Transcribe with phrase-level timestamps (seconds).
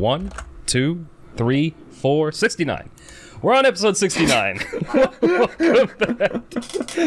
[0.00, 0.32] One,
[0.64, 1.04] two,
[1.36, 2.88] three, four, 69.
[3.42, 4.60] We're on episode 69.
[4.92, 6.42] Welcome back.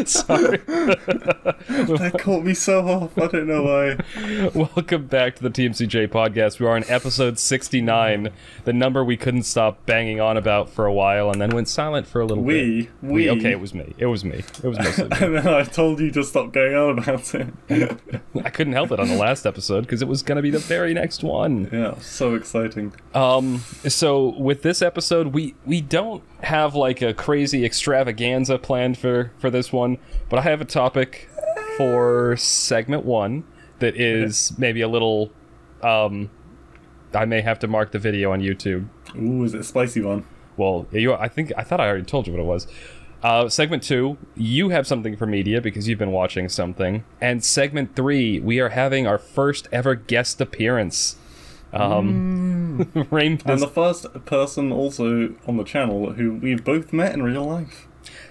[0.08, 0.58] Sorry.
[0.66, 3.16] That caught me so off.
[3.16, 4.48] I don't know why.
[4.52, 6.58] Welcome back to the TMCJ podcast.
[6.58, 8.30] We are on episode 69,
[8.64, 12.08] the number we couldn't stop banging on about for a while and then went silent
[12.08, 12.90] for a little We, bit.
[13.02, 13.30] we.
[13.30, 13.94] Okay, it was me.
[13.96, 14.38] It was me.
[14.60, 15.16] It was mostly me.
[15.20, 18.00] And then I told you to stop going on about it.
[18.44, 20.58] I couldn't help it on the last episode because it was going to be the
[20.58, 21.68] very next one.
[21.72, 22.92] yeah, so exciting.
[23.14, 29.32] Um, so with this episode, we we don't have like a crazy extravaganza planned for
[29.38, 31.28] for this one, but I have a topic
[31.76, 33.44] for segment one
[33.78, 35.30] that is maybe a little.
[35.82, 36.30] Um,
[37.12, 38.88] I may have to mark the video on YouTube.
[39.16, 40.26] Ooh, is it a spicy one?
[40.56, 42.66] Well, you, I think I thought I already told you what it was.
[43.22, 47.96] Uh, segment two, you have something for media because you've been watching something, and segment
[47.96, 51.16] three, we are having our first ever guest appearance.
[51.74, 57.22] Um, Rain And the first person also on the channel who we've both met in
[57.22, 57.86] real life.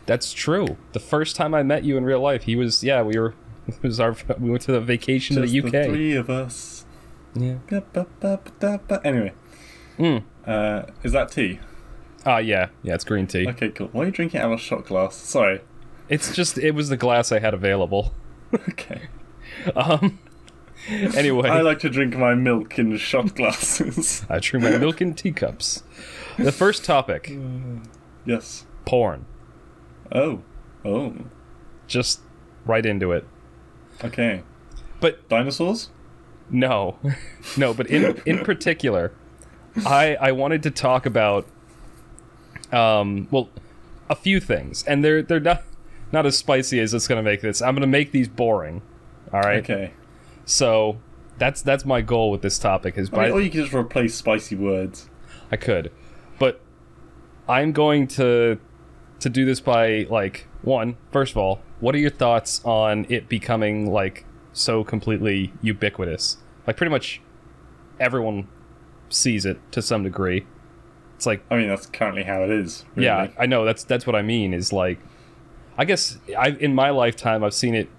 [0.05, 0.77] That's true.
[0.93, 3.33] The first time I met you in real life, he was yeah, we were
[3.67, 5.85] it was our we went to the vacation Just to the UK.
[5.89, 6.85] three of us.
[7.35, 7.57] yeah.
[9.03, 9.33] Anyway,
[9.97, 10.23] Mm.
[10.47, 11.59] uh, is that tea?
[12.25, 13.47] Ah yeah, yeah, it's green tea.
[13.49, 13.89] Okay, cool.
[13.91, 15.15] Why are you drinking out of a shot glass?
[15.15, 15.61] Sorry.
[16.09, 18.13] It's just it was the glass I had available.
[18.69, 19.03] Okay.
[19.75, 20.19] Um
[21.15, 24.25] anyway, I like to drink my milk in shot glasses.
[24.29, 25.83] I drink my milk in teacups.
[26.37, 27.31] The first topic,
[28.25, 28.65] yes.
[28.85, 29.25] porn.
[30.11, 30.41] Oh.
[30.83, 31.15] Oh.
[31.87, 32.21] Just
[32.65, 33.25] right into it.
[34.03, 34.43] Okay.
[34.99, 35.89] But Dinosaurs?
[36.49, 36.97] No,
[37.57, 39.13] no, but in in particular,
[39.85, 41.47] I I wanted to talk about,
[42.71, 43.49] um, well,
[44.09, 45.63] a few things, and they're they're not
[46.11, 47.61] not as spicy as it's gonna make this.
[47.61, 48.81] I'm gonna make these boring.
[49.31, 49.63] All right.
[49.63, 49.93] Okay.
[50.45, 50.99] So
[51.37, 53.73] that's that's my goal with this topic is I by mean, or you can just
[53.73, 55.09] replace spicy words.
[55.51, 55.91] I could,
[56.39, 56.61] but
[57.47, 58.59] I'm going to
[59.19, 60.97] to do this by like one.
[61.11, 66.37] First of all, what are your thoughts on it becoming like so completely ubiquitous?
[66.67, 67.21] Like pretty much
[67.99, 68.47] everyone
[69.09, 70.45] sees it to some degree.
[71.15, 72.85] It's like I mean, that's currently how it is.
[72.95, 73.05] Really.
[73.05, 74.99] yeah, I know that's that's what I mean is like
[75.77, 77.89] I guess I in my lifetime I've seen it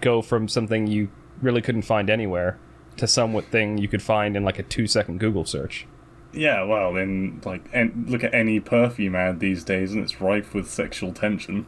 [0.00, 1.10] go from something you
[1.42, 2.58] really couldn't find anywhere
[2.96, 5.86] to somewhat thing you could find in like a 2 second Google search.
[6.32, 10.54] Yeah, well, in like, en- look at any perfume ad these days, and it's rife
[10.54, 11.66] with sexual tension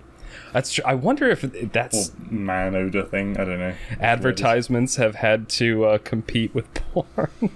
[0.52, 3.36] That's tr- I wonder if or that's man odor thing.
[3.38, 3.74] I don't know.
[4.00, 7.50] advertisements have had to uh, compete with porn.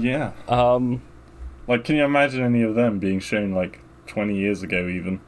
[0.00, 0.32] Yeah.
[0.48, 1.02] um,
[1.66, 5.20] Like, can you imagine any of them being shown like 20 years ago, even?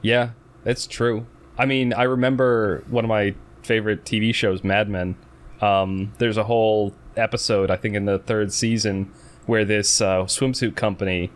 [0.00, 0.30] yeah,
[0.64, 1.26] it's true.
[1.58, 3.34] I mean, I remember one of my
[3.68, 5.14] favorite TV shows, Mad Men.
[5.60, 9.12] Um, there's a whole episode, I think, in the third season,
[9.46, 11.30] where this uh, swimsuit company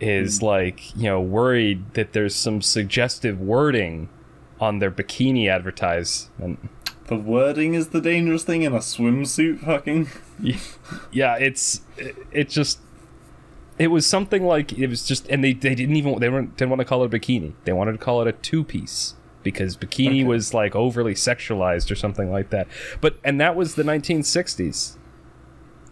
[0.00, 4.08] is like, you know, worried that there's some suggestive wording
[4.60, 6.70] on their bikini advertisement.
[7.06, 10.08] The wording is the dangerous thing in a swimsuit, fucking.
[11.12, 12.80] yeah it's it, it just
[13.78, 16.70] it was something like it was just and they, they didn't even they weren't, didn't
[16.70, 19.76] want to call it a bikini they wanted to call it a two piece because
[19.76, 20.24] bikini Okay.
[20.24, 22.66] was like overly sexualized or something like that
[23.00, 24.96] but and that was the 1960s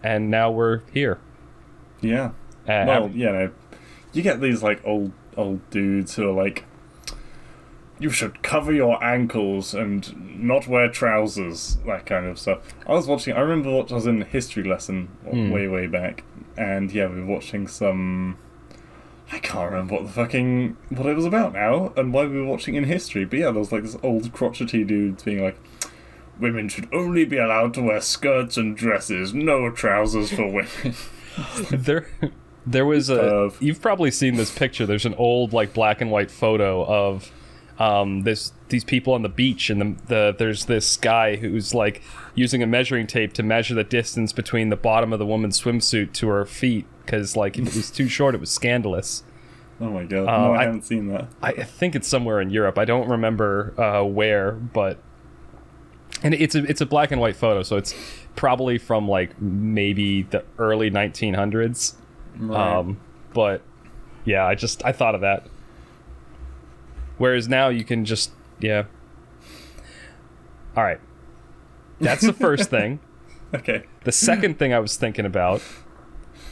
[0.03, 1.19] and now we're here
[2.01, 2.31] Yeah.
[2.67, 3.51] uh, Well, you know,
[4.11, 6.65] you get these like old old dudes who are like,
[7.99, 12.59] you should cover your ankles and not wear trousers, that kind of stuff.
[12.85, 13.33] I was watching.
[13.35, 16.23] I remember what I was in a history lesson way way back,
[16.57, 18.37] and yeah, we were watching some.
[19.31, 22.45] I can't remember what the fucking what it was about now, and why we were
[22.45, 23.25] watching in history.
[23.25, 25.57] But yeah, there was like this old crotchety dude being like.
[26.39, 30.95] Women should only be allowed to wear skirts and dresses, no trousers for women.
[31.71, 32.07] there
[32.65, 33.61] there was a Perv.
[33.61, 37.31] you've probably seen this picture there's an old like black and white photo of
[37.79, 42.01] um this these people on the beach and the, the there's this guy who's like
[42.35, 46.13] using a measuring tape to measure the distance between the bottom of the woman's swimsuit
[46.13, 49.23] to her feet because like if it was too short it was scandalous
[49.81, 50.27] Oh my god!
[50.27, 51.27] Uh, no, I, I- haven't seen that.
[51.41, 52.77] I I think it's somewhere in Europe.
[52.77, 54.99] I don't remember uh, where, but
[56.21, 57.93] and it's a it's a black and white photo, so it's
[58.35, 61.95] probably from like maybe the early 1900s.
[62.37, 62.77] Right.
[62.77, 62.99] Um,
[63.33, 63.61] but
[64.25, 65.47] yeah, I just I thought of that.
[67.23, 68.83] Whereas now you can just yeah.
[70.75, 70.99] All right,
[72.01, 72.99] that's the first thing.
[73.53, 73.83] okay.
[74.03, 75.61] The second thing I was thinking about,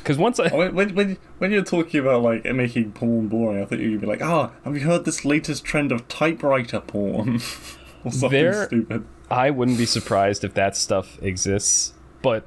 [0.01, 3.65] because once I Oh, When, when, when, you're talking about like making porn boring, I
[3.65, 7.35] thought you'd be like, "Ah, have you heard this latest trend of typewriter porn?"
[8.05, 9.05] or something There- stupid.
[9.29, 12.45] I wouldn't be surprised if that stuff exists, but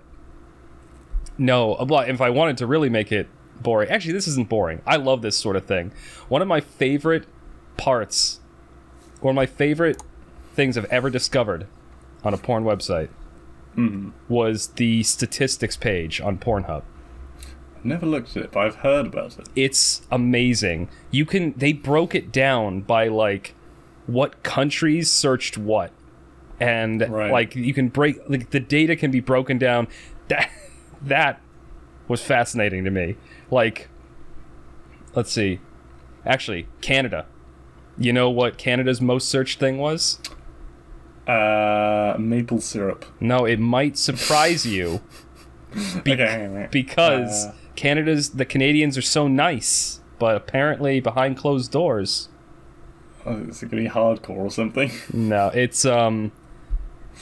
[1.37, 3.29] No, well, if I wanted to really make it
[3.61, 4.81] boring, actually, this isn't boring.
[4.87, 5.93] I love this sort of thing.
[6.29, 7.27] One of my favorite
[7.77, 8.41] parts,
[9.21, 10.03] one of my favorite
[10.55, 11.67] things I've ever discovered
[12.23, 13.09] on a porn website
[13.77, 14.11] mm-hmm.
[14.29, 16.83] was the statistics page on Pornhub.
[17.77, 19.49] I've Never looked at it, but I've heard about it.
[19.55, 20.89] It's amazing.
[21.11, 23.55] You can they broke it down by like
[24.07, 25.93] what countries searched what.
[26.61, 27.31] And Right.
[27.31, 29.89] like you can break like the data can be broken down.
[30.29, 30.51] That
[31.03, 31.41] that
[32.09, 33.17] was fascinating to me.
[33.51, 33.89] Like
[35.15, 35.61] let's see.
[36.25, 37.27] Actually, Canada.
[37.99, 40.19] You know what Canada's most searched thing was?
[41.27, 43.05] Uh, maple syrup.
[43.21, 45.01] No, it might surprise you
[45.99, 46.69] okay, hang on.
[46.71, 52.29] because Uh, Canada's the Canadians are so nice, but apparently behind closed doors
[53.27, 54.91] oh, is it gonna be hardcore or something?
[55.13, 56.33] No, it's um,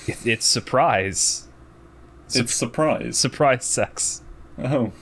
[0.06, 1.48] it, it's surprise,
[2.34, 3.19] it's surprise.
[3.19, 4.22] surprise sex.
[4.58, 4.92] Oh,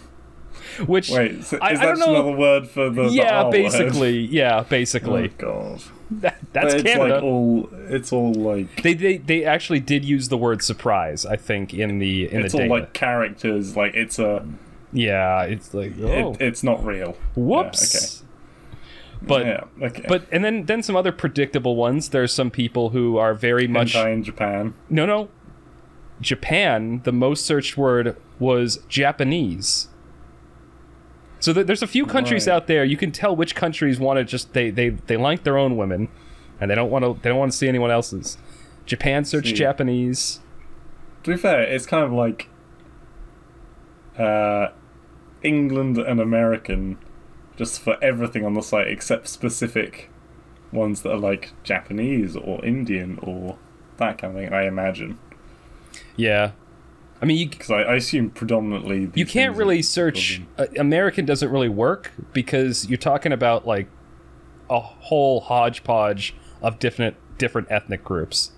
[0.87, 1.45] Which wait.
[1.45, 3.05] So I- is I that don't just know- another word for the?
[3.05, 3.51] the yeah, word?
[3.53, 5.29] basically, yeah, Oh basically.
[5.39, 5.83] god.
[6.11, 7.15] That, that's it's Canada.
[7.15, 7.69] like all.
[7.89, 8.83] It's all like.
[8.83, 11.25] they, they they actually did use the word surprise.
[11.25, 12.75] I think in the in It's the all data.
[12.75, 13.77] like characters.
[13.77, 14.45] Like it's a.
[14.93, 17.17] yeah, it's like oh, It, it's not real.
[17.37, 18.23] whoops.
[18.23, 18.27] okay
[19.23, 19.65] But Yeah.
[19.83, 20.05] Okay.
[20.09, 22.09] but and then then some other predictable ones.
[22.09, 24.75] There's some people who are very much Hentai in Japan.
[24.89, 25.29] no no.
[26.21, 29.89] Japan, the most searched word was Japanese.
[31.41, 32.55] So th- there's a few countries Right.
[32.55, 35.57] out there you can tell which countries want to just they they they like their
[35.59, 36.09] own women,
[36.61, 38.37] and they don't want to they don't want to see anyone else's.
[38.87, 39.55] Japan searched.
[39.57, 40.41] Japanese.
[41.25, 42.49] To be fair, it's kind of like.
[44.19, 44.69] Uh,
[45.43, 46.99] England and American,
[47.57, 50.11] just for everything on the site except specific
[50.73, 53.57] ones that are like Japanese or Indian or
[53.97, 54.53] that kind of thing.
[54.53, 55.19] I imagine
[56.17, 56.51] Yeah,
[57.23, 61.51] I mean you because I, I assume predominantly you can't really search uh, American doesn't
[61.51, 63.89] really work because you're talking about like
[64.71, 68.53] a whole hodgepodge of different different ethnic groups.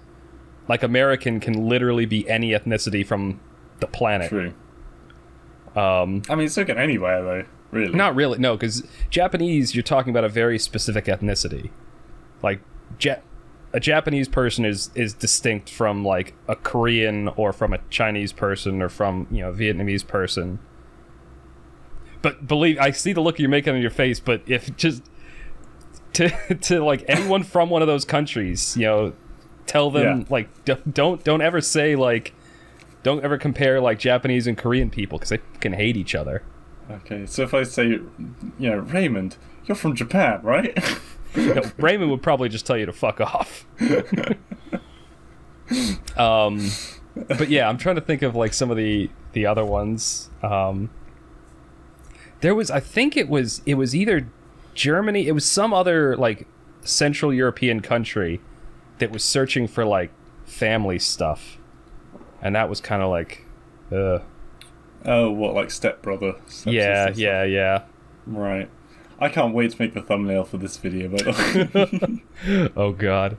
[0.69, 3.41] Like American can literally be any ethnicity from
[3.81, 4.29] the planet.
[4.29, 4.55] True.
[5.75, 7.44] Um, I mean, it's okay anywhere though.
[7.73, 7.94] Really.
[7.94, 11.70] not really, no, because Japanese you're talking about a very specific ethnicity.
[12.43, 12.61] Like
[13.00, 13.20] ja-
[13.73, 18.83] a Japanese person is is distinct from like a Korean or from a Chinese person
[18.83, 20.59] or from you know a Vietnamese person.
[22.21, 24.21] But believe I see the look you're making on your face.
[24.21, 25.03] But if just
[26.15, 26.29] to
[26.61, 29.13] to like anyone from one of those countries, you know,
[29.67, 30.25] tell them Yeah.
[30.29, 32.35] like d- don't don't ever say like
[33.03, 36.43] don't ever compare like Japanese and Korean people because they can hate each other.
[36.91, 38.11] Okay, so if I say, you
[38.59, 40.77] know, Raymond, you're from Japan, right?
[41.37, 43.67] No, Raymond would probably just tell you to fuck off.
[46.19, 46.69] um,
[47.26, 50.31] but yeah, I'm trying to think of like some of the the other ones.
[50.43, 50.90] Um,
[52.43, 54.29] there was, I think it was, it was either
[54.75, 56.46] Germany, it was some other like
[56.82, 58.40] Central European country
[58.99, 60.11] that was searching for like
[60.44, 61.56] family stuff,
[62.43, 63.46] and that was kind of like,
[63.90, 64.19] uh,
[65.05, 66.35] oh, what, like stepbrother?
[66.67, 67.82] yeah, yeah, yeah.
[68.26, 68.69] Right.
[69.23, 71.27] I can't wait to make the thumbnail for this video, but
[72.77, 73.37] oh god.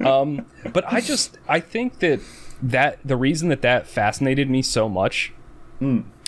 [0.00, 2.20] Um but i just i think that
[2.62, 5.32] that the reason that that fascinated me so much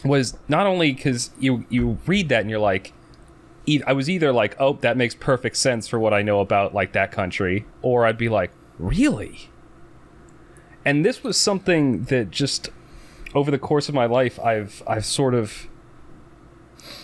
[0.04, 2.92] was not only because you you read that and you're like
[3.66, 6.74] e- i was either like oh that makes perfect sense for what i know about
[6.74, 9.48] like that country or i'd be like really?
[10.84, 12.68] And this was something that just
[13.34, 15.68] over the course of my life i've i've sort of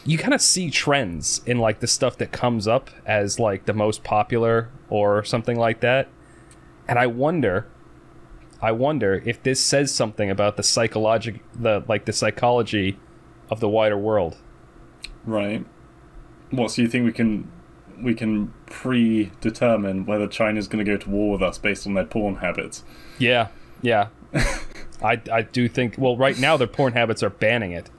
[0.04, 3.72] you kind of see trends in like the stuff that comes up as like the
[3.72, 6.08] most popular or something like that
[6.88, 7.66] and i wonder
[8.60, 12.99] i wonder if this says something about the psychologic the like the psychology
[13.50, 14.37] of the wider world
[15.25, 15.64] right.
[16.50, 17.50] What, so you think we can
[18.02, 22.04] we can predetermine whether China's going to go to war with us based on their
[22.04, 22.82] porn habits?
[23.18, 23.49] yeah
[23.82, 24.08] yeah
[25.02, 27.90] i i do think well right now their porn habits are banning it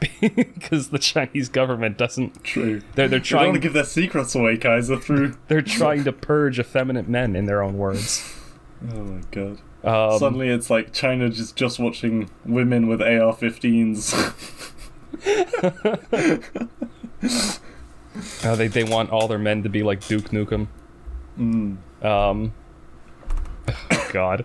[0.20, 2.80] because the chinese government doesn't True.
[2.94, 5.36] they're they're They don't trying to give their secrets away, Kaiser, through...
[5.48, 8.34] they're trying to purge effeminate men in their own words
[8.94, 9.58] oh my god.
[9.84, 14.34] um, Suddenly it's like China just just watching women with AR-15s.
[18.42, 20.66] Uh, they they want all their men to be like Duke Nukem.
[21.38, 21.76] mm.
[22.04, 22.52] Um,
[24.12, 24.44] God,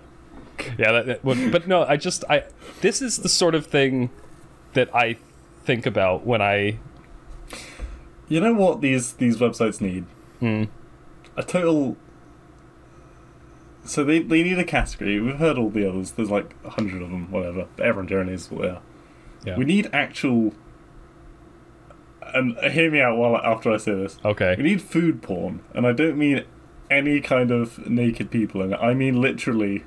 [0.78, 0.92] yeah.
[0.92, 2.44] That, that but no, I just I
[2.82, 4.12] this is the sort of thing
[4.74, 5.18] that I
[5.66, 6.80] think about when I
[8.28, 10.06] You know what these these websites need?
[10.40, 10.64] Hmm.
[11.38, 11.98] A total.
[13.84, 15.20] So they they need a category.
[15.20, 16.12] We've heard all the others.
[16.12, 17.68] There's like a hundred of them, whatever.
[17.80, 18.82] Everyone generally is what they are.
[19.46, 19.58] Yeah.
[19.58, 20.54] We need actual.
[22.34, 24.18] And hear me out while after I say this.
[24.26, 24.56] Okay.
[24.58, 26.44] We need food porn, and I don't mean
[26.90, 28.80] any kind of naked people in it.
[28.82, 29.84] I mean literally.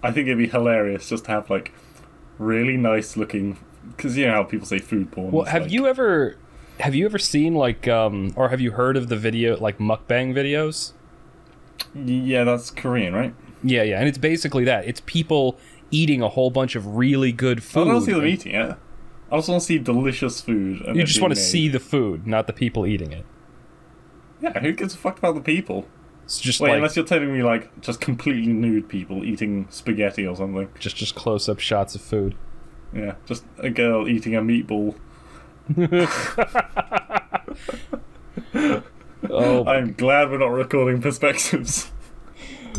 [0.00, 1.72] I think it'd be hilarious just to have like
[2.38, 3.58] really nice looking.
[3.96, 5.30] Because you know how people say food porn.
[5.30, 6.36] Well, have like- you ever
[6.80, 10.34] have you ever seen like um or have you heard of the video like mukbang
[10.34, 10.92] videos?
[11.94, 13.34] Yeah, that's Korean, right?
[13.62, 14.86] Yeah, yeah, and it's basically that.
[14.86, 15.58] It's people
[15.90, 17.88] eating a whole bunch of really good food.
[17.88, 18.76] I don't see them eating it.
[19.30, 20.80] I just want to see delicious food.
[20.82, 21.44] And you just want to made.
[21.44, 23.26] see the food, not the people eating it.
[24.40, 25.86] Yeah, who gives a fuck about the people?
[26.24, 30.26] It's just Wait, like unless you're telling me like just completely nude people eating spaghetti
[30.26, 30.68] or something.
[30.78, 32.36] just just close up shots of food.
[32.92, 34.96] Yeah, just a girl eating a meatball.
[39.30, 41.90] Oh, I'm glad we're not recording perspectives.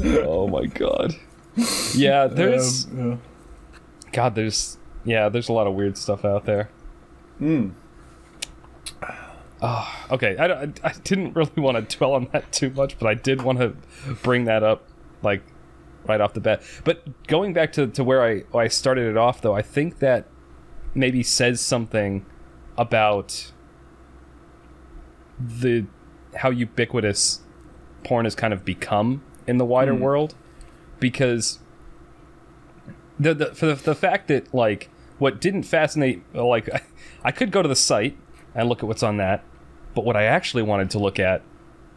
[0.01, 1.13] oh my god.
[1.94, 3.18] Yeah, there's Um, yeah.
[4.13, 6.70] God, there's yeah, there's a lot of weird stuff out there.
[7.42, 7.74] Mm.
[9.62, 10.38] Oh, okay.
[10.38, 13.42] I, don't- I didn't really want to dwell on that too much, but I did
[13.42, 13.75] want to
[14.24, 14.84] bring that up,
[15.22, 15.44] like,
[16.08, 16.62] right off the bat.
[16.84, 20.25] But going back to, to where I, I started it off, though, I think that
[20.96, 22.25] maybe says something
[22.77, 23.51] about
[25.39, 25.86] the
[26.36, 27.41] how ubiquitous
[28.03, 30.01] porn has kind of become in the wider Hmm.
[30.01, 30.36] world,
[31.00, 31.60] because
[33.20, 36.82] the, the for the, the fact that like what didn't fascinate like I,
[37.25, 38.18] I could go to the site
[38.56, 39.44] and look at what's on that
[39.94, 41.41] but what i actually wanted to look at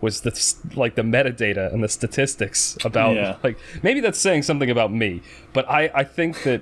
[0.02, 3.36] was the like the metadata and the statistics about Yeah.
[3.42, 5.22] like maybe that's saying something about me
[5.54, 6.60] but i i think that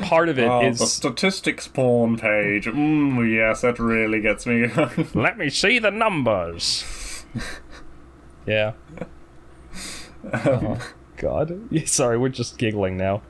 [0.00, 2.64] part of it Oh, is the statistics porn page.
[2.66, 4.68] Mm, yes, that really gets me.
[5.14, 7.24] let me see the numbers
[8.46, 8.72] yeah
[10.32, 10.78] oh,
[11.16, 13.22] god Yeah, sorry we're just giggling now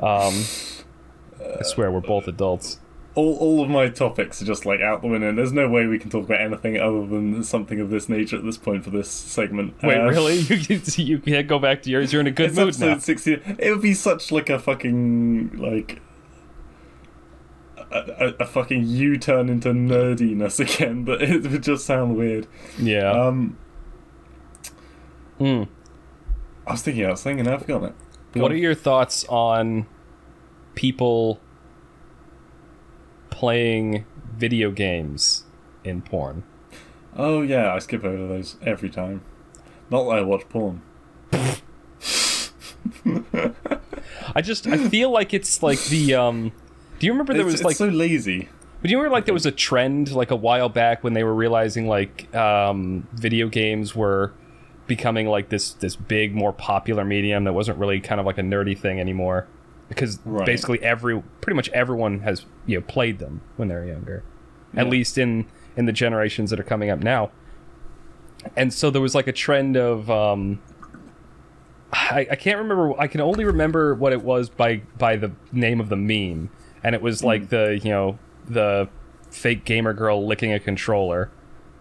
[0.00, 0.34] um
[1.58, 2.80] i swear we're both adults
[3.16, 5.28] all, all of my topics are just like out the window.
[5.30, 8.36] and There's no way we can talk about anything other than something of this nature
[8.36, 9.74] at this point for this segment.
[9.82, 10.36] Wait, Uh, really?
[10.38, 12.12] You, you, can't go back to yours.
[12.12, 12.98] You're in a good mood episode now.
[12.98, 13.32] 60.
[13.58, 16.00] It would be such like a fucking like
[17.90, 17.98] a,
[18.38, 22.46] a, a fucking U-turn into nerdiness again, but it would just sound weird.
[22.78, 23.10] Yeah.
[23.10, 23.58] Um,
[25.38, 25.68] Mm.
[26.66, 27.94] I was thinking, I was thinking, I've forgotten it.
[28.32, 28.56] Go What on.
[28.56, 29.86] are your thoughts on
[30.74, 31.40] people
[33.36, 35.44] playing video games
[35.84, 36.42] in porn?
[37.16, 39.20] Oh yeah, I skip over those every time.
[39.90, 40.82] Not that I watch porn.
[44.34, 46.52] I just I feel like it's like the um.
[46.98, 47.76] Do you remember there It's, was it's like?
[47.76, 48.48] so lazy.
[48.82, 51.34] Do you remember like there was a trend like a while back when they were
[51.34, 54.32] realizing like um, video games were
[54.86, 58.42] becoming like this this big more popular medium that wasn't really kind of like a
[58.42, 59.46] nerdy thing anymore
[59.88, 60.44] because Right.
[60.46, 64.22] basically every pretty much everyone has you know played them when they're younger
[64.76, 67.30] at least in in the generations that are coming up now
[68.56, 70.60] and so there was like a trend of um
[71.92, 75.80] I, I can't remember I can only remember what it was by by the name
[75.80, 76.50] of the meme
[76.82, 77.26] and it was Hmm.
[77.26, 78.88] like the you know the
[79.30, 81.30] fake gamer girl licking a controller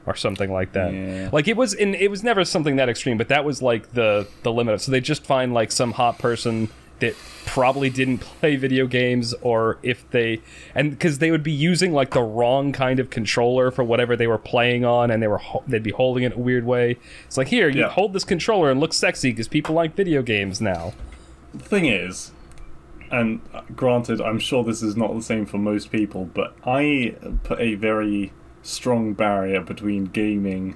[0.06, 1.30] or something like that Yeah.
[1.32, 4.28] like it was in it was never something that extreme but that was like the
[4.44, 6.70] the limit of so they just find like some hot person
[7.00, 10.42] that probably didn't play video games or if they
[10.74, 14.28] and because they would be using like the wrong kind of controller for whatever they
[14.28, 17.48] were playing on and they were they'd be holding it a weird way it's like
[17.50, 17.90] here you Yeah.
[17.90, 20.94] hold this controller and look sexy because people like video games now
[21.54, 22.32] The thing is,
[23.12, 23.40] and
[23.76, 27.76] granted, I'm sure this is not the same for most people, but I put a
[27.76, 28.34] very
[28.64, 30.76] strong barrier between gaming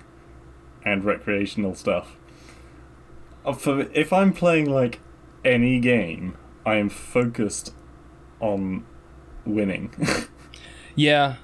[0.86, 2.16] and recreational stuff.
[3.44, 5.00] Uh, For if I'm playing like
[5.44, 7.74] any game, I am focused
[8.40, 8.86] on
[9.46, 9.94] winning.
[11.00, 11.36] Yeah,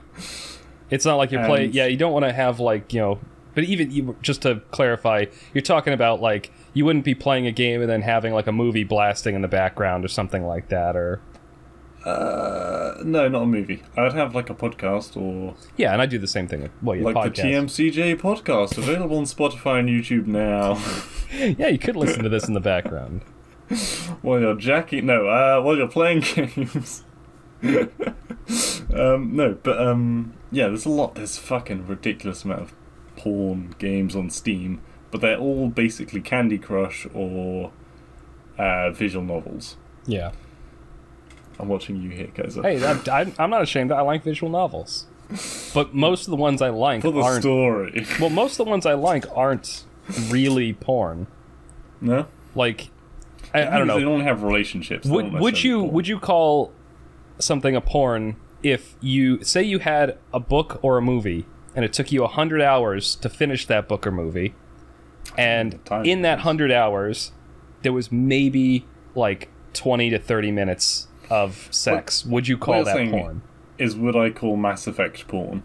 [0.90, 1.72] it's not like you're playing.
[1.72, 3.20] Yeah, you don't want to have like you know.
[3.54, 7.54] But even you, just to clarify, you're talking about like you wouldn't be playing a
[7.54, 10.98] game and then having like a movie blasting in the background or something like that,
[10.98, 11.22] or
[12.04, 13.82] uh, no, not a movie.
[13.96, 15.94] I'd have like a podcast or yeah.
[15.94, 16.64] And I do the same thing.
[16.64, 17.46] With, well, yeah, like the podcast.
[17.46, 20.78] TMCJ podcast available on Spotify and YouTube now.
[21.58, 23.22] yeah, you could listen to this in the background.
[24.22, 27.04] while you're jacking no uh while you're playing games
[28.94, 32.74] um no but um yeah there's a lot there's fucking ridiculous amount of
[33.16, 34.82] porn games on steam
[35.12, 37.72] but they're all basically candy crush or
[38.58, 40.32] uh visual novels Yeah.
[41.60, 42.62] i'm watching you here Kaiser.
[42.62, 43.90] Hey, I'm, I'm, not ashamed.
[43.92, 45.08] That I like visual novels,
[45.74, 47.42] but most of the ones I like for the aren't.
[47.42, 49.86] story Well, most of the ones I like aren't
[50.30, 51.28] really porn.
[52.02, 52.90] no Like,
[53.56, 53.96] I, I don't know.
[53.98, 55.94] they don't have relationships would would you porn.
[55.94, 56.72] would you call
[57.40, 61.46] something a porn if you say you had a book or a movie
[61.76, 64.54] and it took you 100 hours to finish that book or movie
[65.38, 67.32] and Time in that 100 hours
[67.82, 68.86] there was maybe
[69.16, 73.42] like 20 to 30 minutes of sex would you call that porn
[73.78, 75.64] Is what I call Mass Effect porn?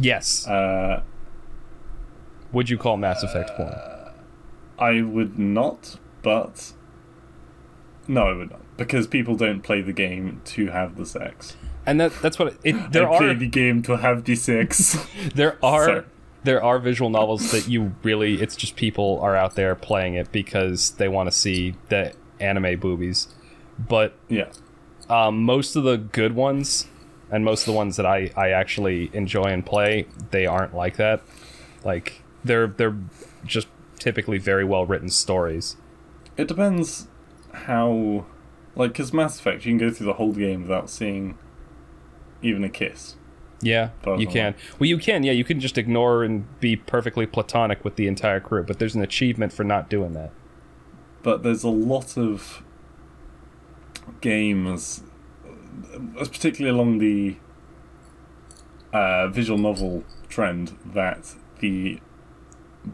[0.00, 1.02] yes Uh,
[2.52, 3.74] would you call mass effect porn
[4.78, 6.72] I would not, but
[8.08, 11.56] no, I would not because people don't play the game to have the sex.
[11.86, 14.96] and that that's what it, it there I play the game to have the sex.
[15.34, 16.04] there are Sorry.
[16.44, 20.32] there are visual novels that you really it's just people are out there playing it
[20.32, 23.28] because they want to see the anime boobies
[23.78, 24.48] but yeah,
[25.08, 26.86] um, most of the good ones
[27.30, 30.96] and most of the ones that I, I actually enjoy and play they aren't like
[30.96, 31.22] that
[31.84, 32.96] like they're they're
[33.44, 35.76] just typically very well written stories
[36.36, 37.08] it depends
[37.52, 38.26] how,
[38.76, 41.38] like, because Mass Effect you can go through the whole game without seeing
[42.42, 43.16] even a kiss.
[43.60, 44.54] yeah you can.
[44.78, 48.38] well you can yeah you can just ignore and be perfectly platonic with the entire
[48.38, 50.30] crew but there's an achievement for not doing that.
[51.22, 52.62] But there's a lot of
[54.20, 55.02] games,
[56.16, 57.36] particularly along the
[58.92, 62.00] uh, visual novel trend, that the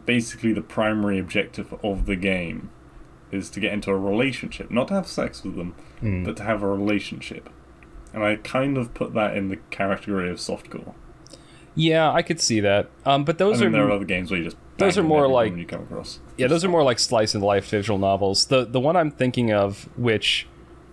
[0.05, 2.69] basically the primary objective of the game
[3.35, 6.25] is to get into a relationship, not to have sex with them, Mm.
[6.25, 7.49] but to have a relationship.
[8.13, 10.93] And I kind of put that in the category of softcore.
[11.77, 14.31] yeah i could see that um, but I those mean, are there are other games
[14.31, 16.19] where you just those are more like- you come across.
[16.37, 18.45] Yeah, those are more like slice of life visual novels.
[18.47, 20.47] The the one I'm thinking of, which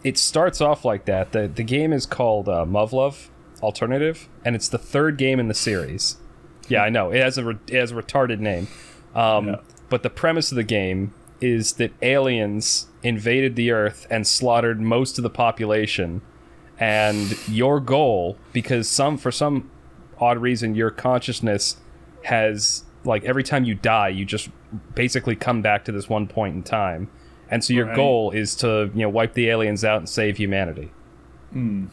[0.04, 1.32] it starts off like that.
[1.32, 3.28] The the game is called uh, Muv-Luv
[3.60, 6.16] Alternative, and it's the third game in the series.
[6.68, 8.68] Yeah, I know it has a re- it has a retarded name,
[9.16, 9.56] um, Yeah.
[9.88, 15.18] but the premise of the game is that aliens invaded the Earth and slaughtered most
[15.18, 16.22] of the population,
[16.78, 19.70] and your goal, because some for some
[20.20, 21.76] odd reason your consciousness
[22.24, 24.48] has like every time you die you just
[24.94, 27.08] basically come back to this one point in time.
[27.50, 27.96] And so your Right.
[27.96, 30.90] goal is to you know wipe the aliens out and save humanity.
[31.52, 31.86] Hmm.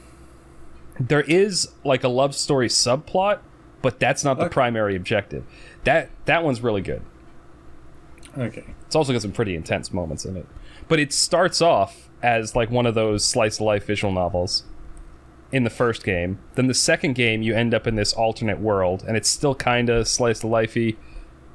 [0.99, 3.39] There is like a love story subplot
[3.81, 4.53] but that's not the Okay.
[4.53, 5.43] primary objective.
[5.85, 7.01] That that one's really good
[8.37, 8.63] Okay.
[8.85, 10.45] it's also got some pretty intense moments in it
[10.87, 14.63] but it starts off as like one of those slice of life visual novels
[15.51, 19.03] in the first game then the second game you end up in this alternate world
[19.07, 20.95] and it's still kind of slice of lifey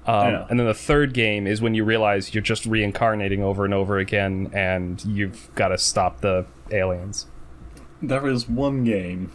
[0.07, 0.47] um, Yeah.
[0.51, 3.99] and then the third game is when you realize you're just reincarnating over and over
[3.99, 7.27] again and you've got to stop the aliens
[8.03, 9.31] There is one game,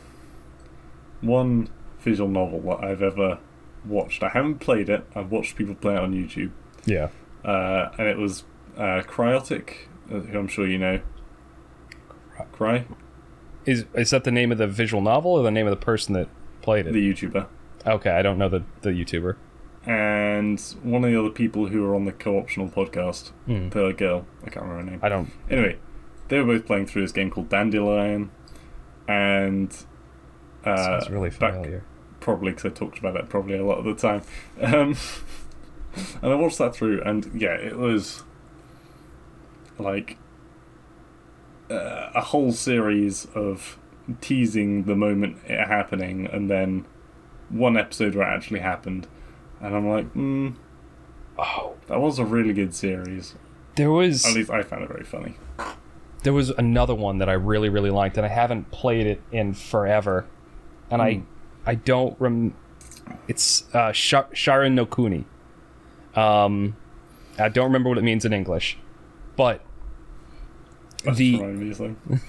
[1.21, 1.69] one
[2.01, 3.39] visual novel that I've ever
[3.85, 4.23] watched.
[4.23, 5.05] I haven't played it.
[5.15, 6.51] I've watched people play it on YouTube,
[6.85, 7.09] yeah
[7.45, 8.43] uh, and it was
[8.77, 10.99] uh, Cryaotic, who I'm sure you know.
[12.53, 12.85] Cry,
[13.65, 16.13] is is that the name of the visual novel or the name of the person
[16.13, 16.27] that
[16.61, 17.47] played it the YouTuber,
[17.85, 19.35] okay i don't know the, the youtuber
[19.85, 23.69] and one of the other people who were on the co-optional podcast, Hmm.
[23.69, 24.99] the girl, I can't remember her name.
[25.01, 25.77] i don't Anyway,
[26.27, 28.29] they were both playing through this game called Dandelion,
[29.07, 29.71] and
[30.65, 31.83] uh, sounds really back- familiar
[32.21, 34.21] probably because I talked about it probably a lot of the time.
[34.61, 34.95] Um,
[36.21, 38.23] and I watched that through, and yeah, it was
[39.77, 40.17] like
[41.69, 43.77] uh, a whole series of
[44.21, 46.85] teasing the moment it happening, and then
[47.49, 49.07] one episode where it actually happened,
[49.61, 50.49] and I'm like, hmm,
[51.37, 53.35] oh that was a really good series.
[53.75, 55.37] there was At least I found it very funny.
[56.23, 59.53] there was another one that I really really liked, and I haven't played it in
[59.53, 60.25] forever,
[60.91, 61.21] and I Hmm.
[61.65, 62.55] I don't rem.
[63.27, 65.25] It's uh, Shar- Sharin no Kuni.
[66.15, 66.75] Um,
[67.37, 68.77] I don't remember what it means in English,
[69.35, 69.61] but
[71.15, 72.19] The- reminded me of something.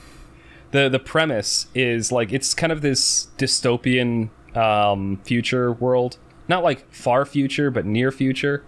[0.70, 6.92] the the premise is like it's kind of this dystopian um, future world, not like
[6.92, 8.64] far future, but near future,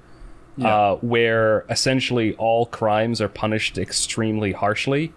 [0.56, 0.74] Yeah.
[0.74, 5.12] uh, where essentially all crimes are punished extremely harshly.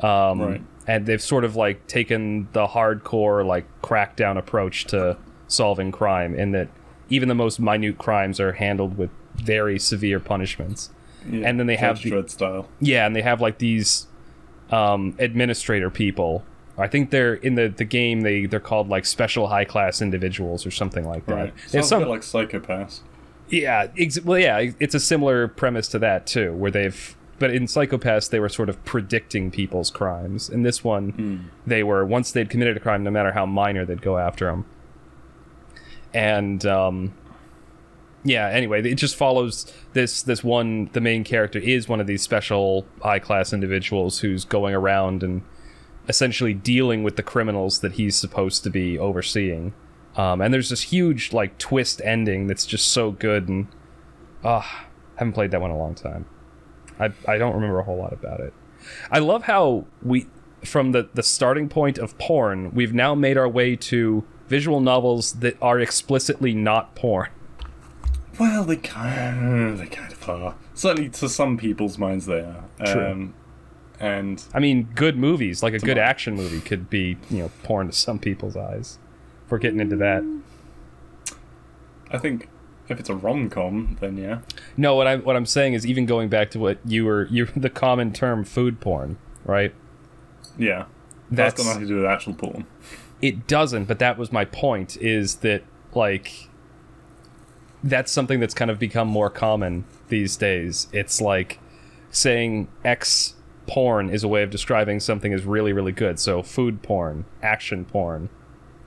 [0.00, 0.60] Um, Right.
[0.86, 6.52] And they've sort of like taken the hardcore like crackdown approach to solving crime, in
[6.52, 6.68] that
[7.10, 9.10] even the most minute crimes are handled with
[9.42, 10.90] very severe punishments.
[11.28, 12.68] Yeah, and then they have the- style.
[12.80, 14.06] Yeah, and they have like these
[14.70, 16.44] um, administrator people.
[16.76, 18.20] I think they're in the, the game.
[18.20, 21.34] They they're called like special high class individuals or something like that.
[21.34, 21.54] Right.
[21.66, 23.02] Sounds some- a bit like Psycho-Pass.
[23.50, 27.14] yeah, ex- well, yeah, it's a similar premise to that too, where they've.
[27.40, 30.48] But in Psycho-Pass, they were sort of predicting people's crimes.
[30.50, 31.36] In this one, Hmm.
[31.66, 34.64] they were once they'd committed a crime, no matter how minor, they'd go after them.
[36.14, 37.12] And um,
[38.28, 40.90] yeah, anyway, it just follows this this one.
[40.92, 45.42] The main character is one of these special high class individuals who's going around and
[46.08, 49.72] essentially dealing with the criminals that he's supposed to be overseeing.
[50.16, 53.68] Um, and there's this huge like twist ending that's just so good and
[54.44, 54.86] ah,
[55.16, 56.26] haven't played that one in a long time.
[57.00, 58.52] I I don't remember a whole lot about it.
[59.10, 60.26] I love how we
[60.64, 65.34] from the the starting point of porn, we've now made our way to visual novels
[65.34, 67.28] that are explicitly not porn.
[68.38, 70.54] Well, they kind, they kind of are.
[70.74, 72.64] Certainly, to some people's minds, they are.
[72.84, 73.06] True.
[73.10, 73.34] Um,
[74.00, 77.88] and I mean, good movies, like a good action movie, could be you know porn
[77.88, 78.98] to some people's eyes.
[79.44, 80.22] If we're getting into that.
[82.10, 82.48] I think
[82.88, 84.40] if it's a rom com, then yeah.
[84.76, 87.46] No, what I'm what I'm saying is even going back to what you were you
[87.56, 89.74] the common term food porn, right?
[90.56, 90.84] Yeah.
[91.30, 92.66] That's That's got nothing to do with actual porn.
[93.20, 96.47] it doesn't, but that was my point is that like
[97.82, 100.88] that's something that's kind of become more common these days.
[100.92, 101.58] It's like
[102.10, 103.34] saying X
[103.66, 106.18] porn is a way of describing something as really really good.
[106.18, 108.30] So food porn, action porn,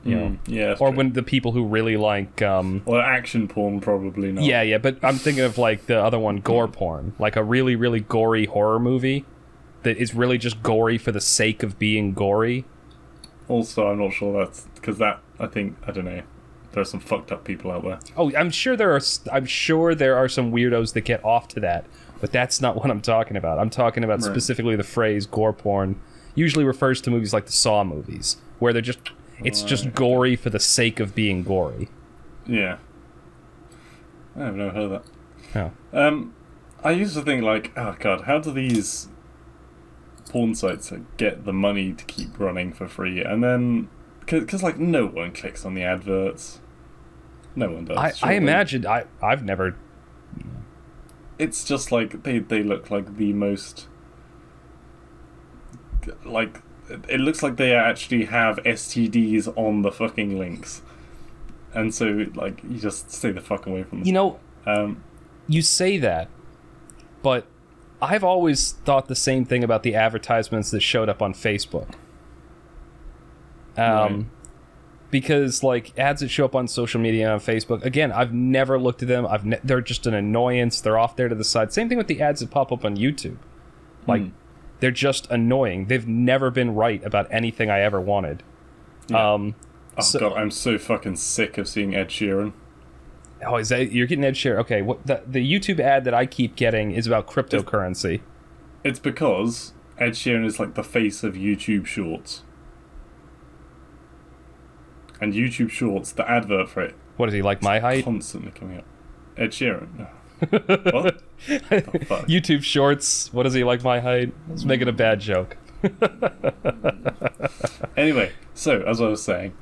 [0.04, 0.26] you know.
[0.28, 0.72] Mm, yeah.
[0.80, 0.92] Or true.
[0.92, 4.44] when the people who really like um Well, action porn, probably not.
[4.44, 7.76] Yeah, yeah, but I'm thinking of like the other one, gore porn, like a really,
[7.76, 9.26] really gory horror movie
[9.84, 12.66] that is really just gory for the sake of being gory.
[13.48, 16.24] Also, I'm not sure that's because that I think I don't know.
[16.74, 18.00] There's some fucked up people out there.
[18.16, 19.02] Oh, I'm sure there are.
[19.32, 21.86] I'm sure there are some weirdos that get off to that,
[22.22, 23.60] but that's not what I'm talking about.
[23.60, 24.32] I'm talking about Right.
[24.32, 26.00] specifically the phrase gore porn.
[26.34, 29.00] Usually refers to movies like the Saw movies, where they're just
[29.44, 31.90] it's just gory for the sake of being gory.
[32.48, 32.78] Yeah.
[34.38, 35.04] I've never heard of
[35.56, 35.72] Oh.
[35.92, 36.08] that.
[36.08, 36.34] Um,
[36.84, 39.10] I used to think like, oh god, how do these
[40.30, 43.22] porn sites get the money to keep running for free?
[43.22, 43.90] And then,
[44.26, 46.61] because like no one clicks on the adverts.
[47.56, 47.98] No one does.
[47.98, 49.76] I, I imagine I I've never.
[51.38, 53.88] it's just like they they look like the most
[56.26, 56.62] like
[57.08, 60.82] it looks like they actually have STDs on the fucking links.
[61.74, 64.08] And so like you just stay the fuck away from them.
[64.08, 65.04] You know, Um
[65.48, 66.30] you say that,
[67.22, 67.46] but
[68.02, 71.94] I've always thought the same thing about the advertisements that showed up on Facebook.
[73.78, 73.86] Um,
[74.16, 74.26] Right.
[75.12, 79.02] Because like ads that show up on social media on Facebook, again, I've never looked
[79.04, 79.26] at them.
[79.28, 80.82] I've ne- they're just an annoyance.
[80.82, 81.72] They're off there to the side.
[81.74, 83.38] Same thing with the ads that pop up on YouTube.
[84.08, 84.30] Like Hmm.
[84.80, 85.86] they're just annoying.
[85.86, 88.42] They've never been right about anything I ever wanted.
[89.10, 89.34] Yeah.
[89.34, 89.56] Um,
[89.98, 92.54] oh so- god, I'm so fucking sick of seeing Ed Sheeran.
[93.46, 94.58] oh, is that you're getting Ed Sheeran?
[94.60, 98.22] Okay, what the the YouTube ad that I keep getting is about cryptocurrency.
[98.84, 102.44] It's because Ed Sheeran is like the face of YouTube Shorts.
[105.22, 107.62] And YouTube Shorts, the advert for it, What is he like?
[107.62, 108.04] My height?
[108.04, 108.86] constantly coming up.
[109.38, 110.10] Ed Sheeran.
[110.50, 111.22] what?
[111.48, 112.26] The fuck?
[112.28, 113.32] YouTube Shorts.
[113.32, 113.84] What is he like?
[113.84, 114.34] My height.
[114.50, 115.58] Let's make it a bad joke.
[117.98, 119.54] Anyway, so as I was saying,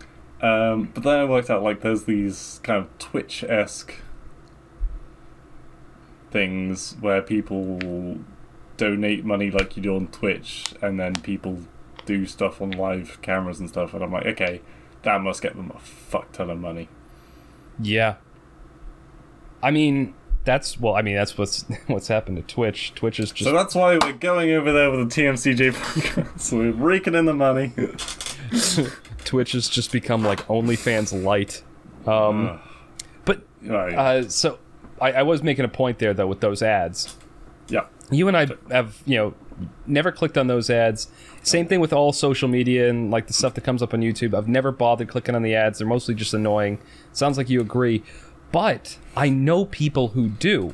[0.41, 3.95] um, but then I worked out like there's these kind of Twitch esque
[6.31, 8.19] things where people
[8.77, 11.59] donate money like you do on Twitch, and then people
[12.05, 14.61] do stuff on live cameras and stuff, and I'm like, okay,
[15.03, 16.89] that must get them a fuck ton of money.
[17.81, 18.15] Yeah.
[19.61, 20.13] I mean,
[20.45, 20.95] that's well.
[20.95, 22.93] I mean, that's what's what's happened to Twitch.
[22.95, 26.39] Twitch is just So that's why we're going over there with the TMCJ podcast.
[26.39, 27.73] so we're raking in the money.
[29.25, 31.63] Twitch has just become like OnlyFans light.
[32.07, 32.59] Um,
[33.25, 34.57] but uh, so
[34.99, 37.15] I, I was making a point there though with those ads.
[37.67, 37.85] yeah.
[38.11, 39.33] You and I have you know
[39.87, 41.07] never clicked on those ads.
[41.43, 44.33] Same thing with all social media and like the stuff that comes up on YouTube.
[44.35, 45.79] I've never bothered clicking on the ads.
[45.79, 46.79] They're mostly just annoying.
[47.13, 48.03] Sounds like you agree,
[48.51, 50.73] but I know people who do.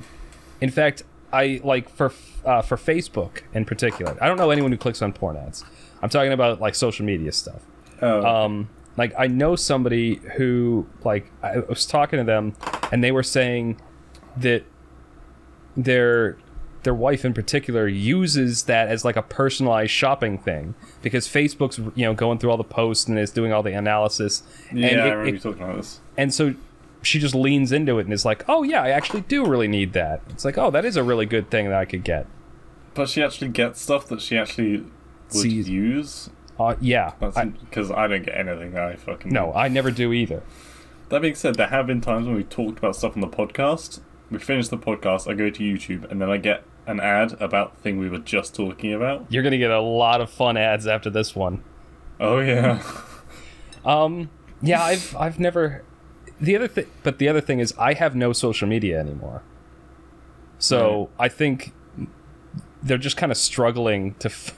[0.61, 2.13] In fact, I like for
[2.45, 4.17] uh, for Facebook in particular.
[4.21, 5.63] I don't know anyone who clicks on porn ads.
[6.01, 7.61] I'm talking about like social media stuff.
[8.01, 12.53] Oh, Um, like I know somebody who like I was talking to them,
[12.91, 13.79] and they were saying
[14.37, 14.63] that
[15.75, 16.37] their
[16.85, 22.05] their wife in particular uses that as like a personalized shopping thing because Facebook's you
[22.05, 24.41] know going through all the posts and is doing all the analysis.
[24.71, 25.99] yeah, and I remember it- you talking about this.
[26.17, 26.55] and so
[27.01, 29.93] she just leans into it and is like, "Oh yeah, I actually do really need
[29.93, 32.25] that." It's like, "Oh, that is a really good thing that I could get."
[32.95, 34.77] But she actually gets stuff that she actually
[35.33, 36.29] would Sees- use.
[36.57, 39.91] Uh, yeah, That's I, because I, don't get anything that I fucking no, I never
[39.91, 40.41] do either.
[41.09, 43.99] That being said, there have been times when we talked about stuff on the podcast.
[44.31, 47.75] We finish the podcast, I go to YouTube, and then I get an ad about
[47.75, 49.25] the thing we were just talking about.
[49.29, 51.63] You're gonna get a lot of fun ads after this one.
[52.19, 52.81] Oh yeah,
[53.85, 54.29] Um,
[54.61, 55.83] yeah, I've I've never.
[56.41, 59.43] The other thing, but the other thing is, I have no social media anymore.
[60.57, 61.73] So I think
[62.81, 64.53] they're just kind of struggling to, because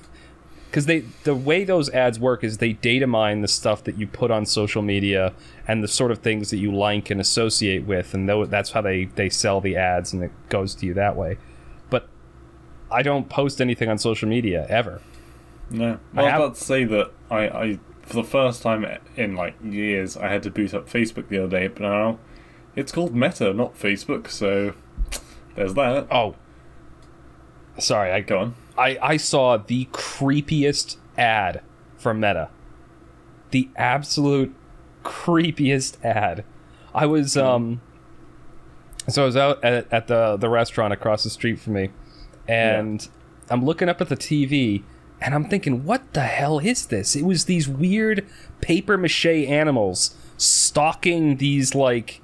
[0.69, 4.07] because they the way those ads work is they data mine the stuff that you
[4.07, 5.33] put on social media
[5.67, 9.05] and the sort of things that you like and associate with, and that's how they
[9.05, 11.37] they sell the ads, and it goes to you that way.
[12.91, 15.01] I don't post anything on social media ever.
[15.69, 18.85] No, I I was have- about to say that I, I, for the first time
[19.15, 22.19] in like years, I had to boot up Facebook the other day, but now
[22.75, 24.29] it's called Meta, not Facebook.
[24.29, 24.73] So
[25.55, 26.07] there's that.
[26.11, 26.35] Oh,
[27.79, 28.55] sorry, I Go on.
[28.77, 31.61] I, I saw the creepiest ad
[31.97, 32.49] for Meta.
[33.51, 34.53] The absolute
[35.03, 36.43] creepiest ad.
[36.93, 37.81] I was um
[39.07, 41.89] so I was out at, at the the restaurant across the street from me
[42.47, 43.07] and
[43.49, 44.83] I'm looking up at the TV
[45.19, 47.15] and I'm thinking what the hell is this?
[47.15, 48.27] It was these weird
[48.61, 52.21] paper mache animals stalking these like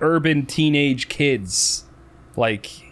[0.00, 1.84] urban teenage kids
[2.36, 2.90] like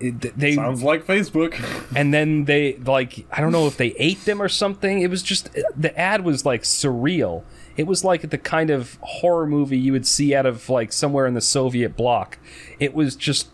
[0.00, 1.54] it, they Sounds like Facebook.
[1.96, 5.00] and then they like I don't know if they ate them or something.
[5.00, 7.44] It was just uh, the ad was like surreal.
[7.76, 11.26] It was like the kind of horror movie you would see out of like somewhere
[11.26, 12.38] in the Soviet bloc.
[12.78, 13.48] It was just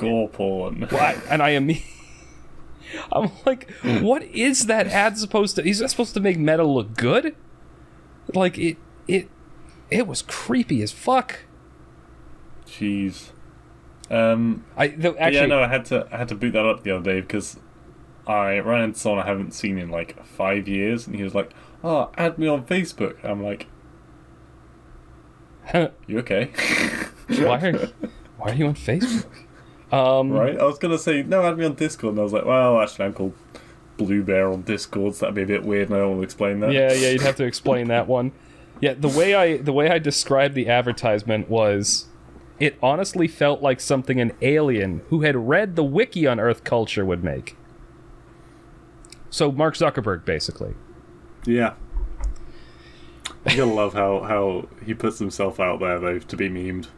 [0.00, 0.88] Gore porn.
[0.90, 1.70] I, and I am
[3.12, 5.66] I'm like, what is that ad supposed to?
[5.66, 7.36] Is that supposed to make Meta look good?
[8.34, 9.28] Like it, it,
[9.90, 11.40] it was creepy as fuck.
[12.66, 13.30] Jeez.
[14.10, 16.82] Um, I but actually yeah, no, I had to I had to boot that up
[16.82, 17.58] the other day because
[18.26, 21.52] I ran into someone I haven't seen in like five years, and he was like,
[21.84, 23.68] "Oh, add me on Facebook." I'm like,
[26.08, 26.50] "You okay?"
[27.28, 27.88] why are
[28.36, 29.26] why are you on Facebook?
[29.92, 30.58] Um, right?
[30.58, 33.06] I was gonna say no, add me on Discord, and I was like, "Well, actually,
[33.06, 33.34] I'm called
[33.96, 36.24] Blue Bear on Discord, so that'd be a bit weird, and I don't want to
[36.24, 38.32] explain that." Yeah, yeah, you'd have to explain that one.
[38.80, 42.06] Yeah, the way I the way I described the advertisement was
[42.60, 47.04] it honestly felt like something an alien who had read the wiki on Earth culture
[47.04, 47.56] would make.
[49.30, 50.74] So Mark Zuckerberg basically.
[51.46, 51.74] Yeah.
[53.48, 56.88] You gotta love how, how he puts himself out there though to be memed.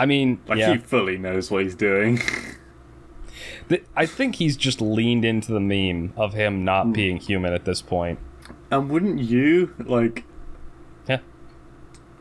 [0.00, 0.72] I mean, Like yeah.
[0.72, 2.20] he fully knows what he's doing.
[3.96, 7.80] I think he's just leaned into the meme of him not being human at this
[7.82, 8.18] point.
[8.70, 10.24] and wouldn't you like?
[11.08, 11.18] Yeah.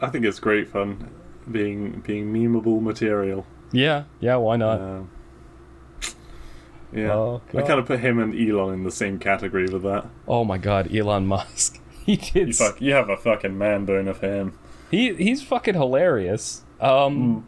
[0.01, 1.09] I think it's great fun
[1.49, 3.47] being being memeable material.
[3.71, 4.79] Yeah, yeah, why not?
[4.81, 5.09] Um,
[6.93, 10.07] yeah, Oh, I kind of put him and Elon in the same category with that.
[10.27, 11.79] oh my god, Elon Musk.
[12.05, 14.57] He did You fuck, you have a fucking man bone of him.
[14.89, 16.63] He he's fucking hilarious.
[16.81, 17.47] Um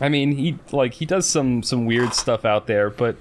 [0.00, 3.16] I mean, he like he does some some weird stuff out there, but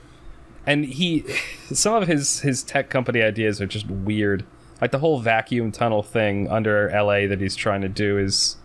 [0.66, 1.24] and he
[1.72, 4.46] some of his his tech company ideas are just weird.
[4.80, 8.58] Like the whole vacuum tunnel thing under LA that he's trying to do is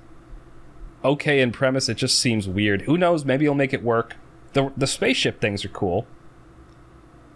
[1.04, 2.82] okay in premise, it just seems weird.
[2.82, 4.16] Who knows, maybe he'll make it work.
[4.52, 6.06] The the spaceship things are cool.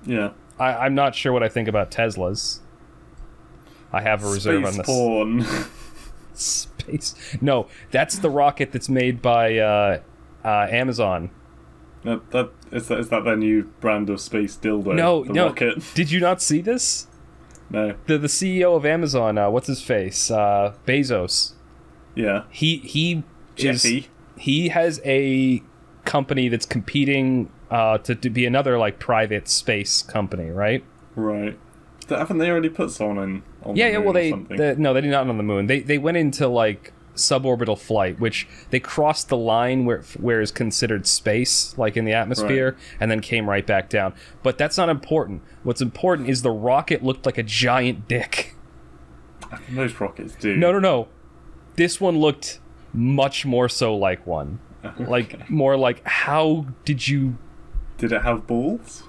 [0.04, 2.60] Yeah, I, I'm not sure what I think about Teslas.
[3.92, 4.86] I have a reserve space on this.
[4.86, 5.46] porn.
[6.34, 7.14] Space.
[7.40, 10.00] No, that's the rocket that's made by uh,
[10.46, 11.30] uh, Amazon.
[12.04, 14.94] that, that is that is that their new brand of space dildo?
[14.94, 15.46] No, the no.
[15.46, 15.82] rocket.
[15.94, 17.08] Did you not see this?
[17.68, 20.30] No, The the CEO of Amazon, uh, what's his face?
[20.30, 21.54] Uh, Bezos.
[22.14, 23.24] yeah, He he
[23.56, 24.08] is Jeffy.
[24.38, 25.62] he has a
[26.04, 30.84] company that's competing uh, to, to be another like private space company, right?
[31.16, 31.58] Right.
[32.08, 33.42] Haven't they already put someone in?
[33.64, 33.98] On Yeah, yeah.
[33.98, 35.66] Well, they, the, no, they did not on the moon.
[35.66, 40.52] They they went into like suborbital flight, which they crossed the line where where is
[40.52, 44.14] considered space, like in the atmosphere, and then came right back down.
[44.42, 45.42] But that's not important.
[45.64, 48.54] What's important is the rocket looked like a giant dick.
[49.68, 50.56] Most rockets do.
[50.56, 51.08] No, no, no.
[51.76, 52.60] This one looked
[52.92, 54.60] much more so like one.
[54.98, 57.38] Like more like how did you?
[57.98, 59.02] Did it have balls?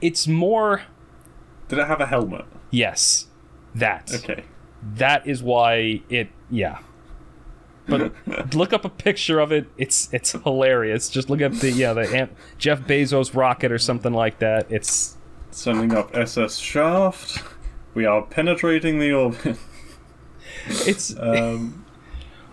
[0.00, 0.82] It's more
[1.68, 2.44] Did it have a helmet?
[2.70, 3.28] yes,
[3.74, 4.12] that.
[4.12, 4.44] Okay.
[4.82, 6.78] That is why it yeah.
[7.86, 8.12] But
[8.54, 9.66] look up a picture of it.
[9.76, 11.08] It's it's hilarious.
[11.08, 14.70] Just look up the yeah the jeff bezos rocket or something like that.
[14.70, 15.16] It's
[15.50, 17.42] Sending up SS Shaft.
[17.94, 19.58] We are penetrating the orbit.
[20.66, 21.84] it's Um,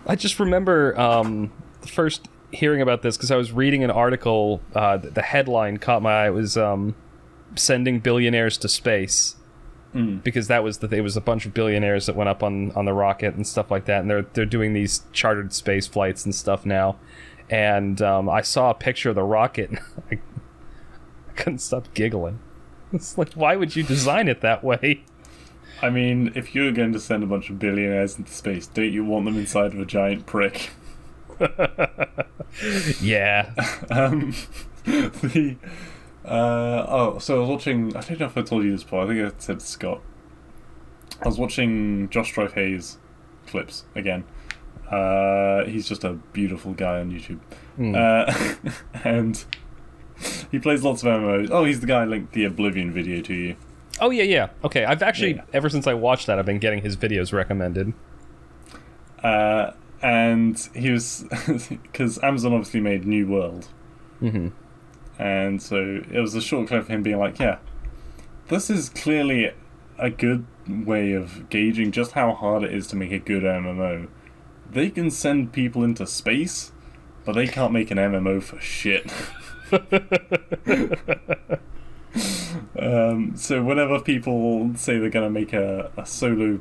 [0.06, 1.52] i just remember um
[1.86, 6.24] first hearing about this because i was reading an article uh the headline caught my
[6.24, 6.26] eye.
[6.26, 6.94] It was um
[7.56, 9.36] sending billionaires to space
[9.92, 12.84] because that was the it was a bunch of billionaires that went up on on
[12.84, 16.34] the rocket and stuff like that and they're they're doing these chartered space flights and
[16.34, 16.96] stuff now.
[17.48, 20.14] And um, I saw a picture of the rocket and I,
[21.28, 22.40] I couldn't stop giggling.
[22.92, 25.04] It's like why would you design it that way?
[25.80, 29.04] I mean, if you're going to send a bunch of billionaires into space, don't you
[29.04, 30.70] want them inside of a giant prick?
[33.00, 33.54] yeah.
[33.90, 34.34] Um,
[34.84, 35.56] the
[36.24, 37.96] Uh, oh, so I was watching.
[37.96, 39.04] I don't know if I told you this before.
[39.04, 40.00] I think I said Scott.
[41.22, 42.98] I was watching Josh Strife Hayes
[43.46, 44.24] clips again.
[44.90, 47.38] Uh, he's just a beautiful guy on YouTube.
[47.76, 47.94] Hmm.
[47.94, 48.70] Uh,
[49.04, 49.44] and
[50.50, 51.48] he plays lots of MMOs.
[51.50, 53.56] Oh, he's the guy I linked the Oblivion video to you.
[54.00, 54.48] Oh yeah, yeah.
[54.64, 55.44] Okay, I've actually Yeah.
[55.52, 57.92] ever since I watched that, I've been getting his videos recommended.
[59.22, 61.24] Uh, and he was
[61.68, 63.68] because Amazon obviously made New World,
[64.22, 64.48] Mm-hmm.
[65.20, 67.58] And so it was a short clip of him being like, "Yeah,
[68.48, 69.52] this is clearly
[69.98, 74.08] a good way of gauging just how hard it is to make a good MMO.
[74.70, 76.72] They can send people into space,
[77.24, 79.10] but they can't make an MMO for shit."
[82.78, 86.60] um, so whenever people say they're going to make a, a solo,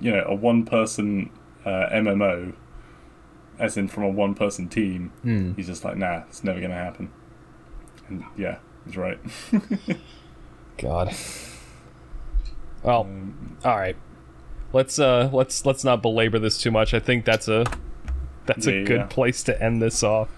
[0.00, 1.30] you know, a one-person
[1.64, 2.54] uh, MMO,
[3.58, 5.52] as in from a one-person team, Hmm.
[5.54, 7.10] he's just like, nah, it's never going to happen.
[8.10, 9.18] And yeah, he's right.
[10.78, 11.14] God.
[12.82, 13.96] Well, Um, all right.
[14.72, 16.94] Let's uh let's let's not belabor this too much.
[16.94, 17.64] I think that's a
[18.46, 19.06] that's a good yeah.
[19.06, 20.28] place to end this off.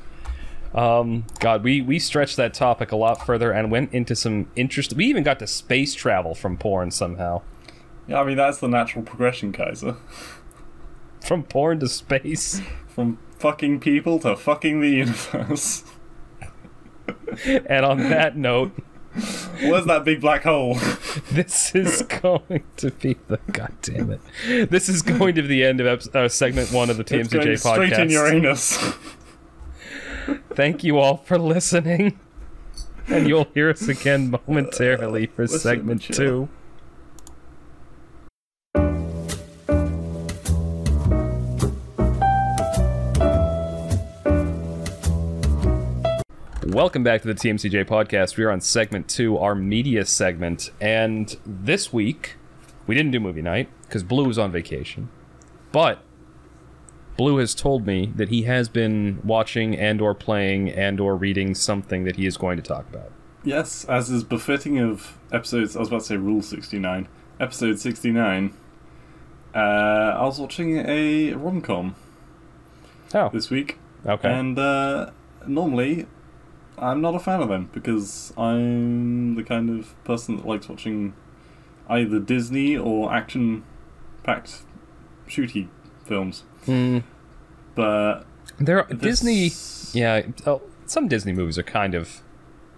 [0.75, 4.95] Um god, we we stretched that topic a lot further and went into some interest.
[4.95, 7.43] We even got to space travel from porn somehow.
[8.09, 9.97] yeah, I mean, that's the natural progression, Kaiser.
[11.21, 12.61] From porn to space.
[12.89, 15.85] From fucking people to fucking the universe.
[17.67, 18.73] and on that note,
[19.61, 20.75] Where's that big black hole?
[21.33, 24.71] this is going to be the god damn it.
[24.71, 27.59] This is going to be the end of episode, uh, segment 1 of the TMCJ
[27.59, 28.11] straight in podcast.
[28.11, 28.79] Uranus.
[30.55, 32.19] Thank you all for listening.
[33.09, 36.49] And you'll hear us again momentarily for segment two.
[46.83, 48.37] Welcome back to the TMCJ podcast.
[48.37, 50.73] We are on segment two, our media segment.
[50.81, 52.35] And this week,
[52.89, 55.09] we didn't do movie night because Blue is on vacation.
[55.71, 56.03] But
[57.17, 61.55] Blue has told me that he has been watching and or playing and or reading
[61.55, 63.13] something that he is going to talk about.
[63.45, 65.77] yes, as is befitting of episodes.
[65.77, 67.07] I was about to say Rule 69.
[67.39, 68.57] Episode 69.
[69.55, 71.95] Uh, I was watching a rom com
[73.15, 73.79] Oh, this week.
[74.05, 74.29] okay.
[74.33, 75.13] And uh,
[75.47, 76.07] normally,
[76.79, 81.15] I'm not a fan of them because I'm the kind of person that likes watching
[81.89, 84.63] either Disney or action-packed
[85.29, 85.69] shooty
[86.05, 86.45] films.
[86.65, 86.99] Hmm.
[87.75, 88.23] But
[88.59, 92.23] there, this- Disney, yeah, oh, some Disney movies are kind of,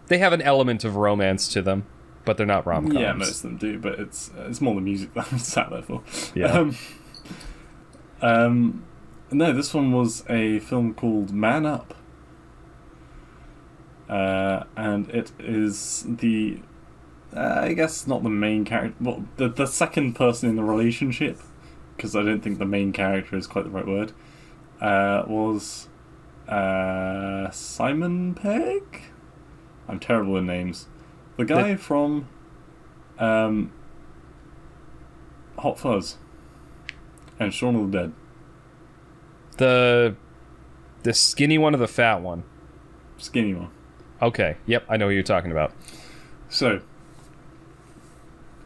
[0.09, 1.87] they have an element of romance to them,
[2.25, 3.01] but they're not rom coms.
[3.01, 3.79] yeah, most of them do.
[3.79, 6.03] But it's it's more the music that I'm sat there for.
[6.35, 6.47] Yeah.
[6.47, 6.77] Um,
[8.23, 8.85] um,
[9.31, 11.95] no, this one was a film called Man Up.
[14.09, 16.61] Uh, and it is the,
[17.35, 21.41] uh, I guess not the main character, well, the, the second person in the relationship,
[21.97, 24.13] because I don't think the main character is quite the right word,
[24.81, 25.89] uh, was
[26.49, 29.03] uh, Simon Pegg?
[29.89, 30.87] I'm terrible with names.
[31.37, 32.29] The guy from
[33.19, 33.73] um,
[35.59, 36.19] Hot Fuzz
[37.41, 38.13] and Shaun of the Dead.
[39.57, 40.17] The,
[41.03, 42.45] the skinny one or the fat one?
[43.17, 43.71] Skinny one.
[44.25, 45.75] Okay, yep, I know what you're talking about.
[46.49, 46.81] So,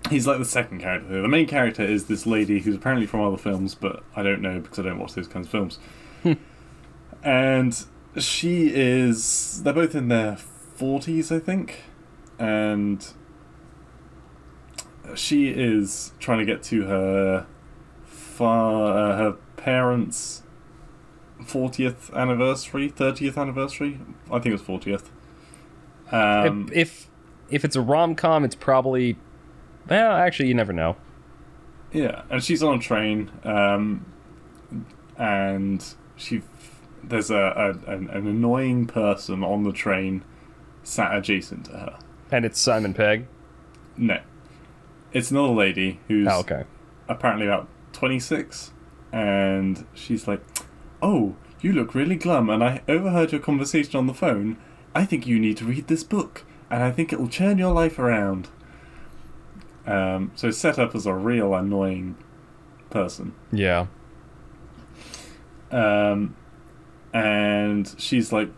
[0.08, 1.20] he's like the second character.
[1.20, 4.60] The main character is this lady who's apparently from other films, but I don't know
[4.60, 5.80] because I don't watch those kinds of films.
[7.24, 7.84] and
[8.16, 9.60] she is.
[9.64, 10.38] They're both in their
[10.78, 11.82] 40s, I think.
[12.38, 13.04] And
[15.16, 17.46] she is trying to get to her
[18.04, 20.42] far, uh, her parents'
[21.40, 23.98] 40th anniversary, 30th anniversary.
[24.30, 25.06] I think it was 40th.
[26.12, 27.10] Um, if, if
[27.50, 29.16] if it's a rom com, it's probably,
[29.88, 30.96] well, actually, you never know.
[31.92, 34.04] Yeah, and she's on a train, um,
[35.16, 35.84] and
[36.16, 36.42] she
[37.02, 37.36] there's a,
[37.86, 40.22] a an, an annoying person on the train
[40.82, 41.98] sat adjacent to her.
[42.30, 43.26] And it's Simon Pegg.
[43.96, 44.20] No,
[45.12, 46.64] it's another lady who's Oh, okay.
[47.08, 48.72] apparently about twenty six,
[49.12, 50.42] and she's like,
[51.00, 54.58] "Oh, you look really glum, and I overheard your conversation on the phone.
[54.98, 57.72] I think you need to read this book, and I think it will turn your
[57.72, 58.48] life around."
[59.86, 62.16] Um, so set up as a real annoying
[62.90, 63.34] person.
[63.52, 63.86] Yeah.
[65.70, 66.36] Um,
[67.12, 68.50] and she's like,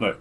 [0.00, 0.18] "Look,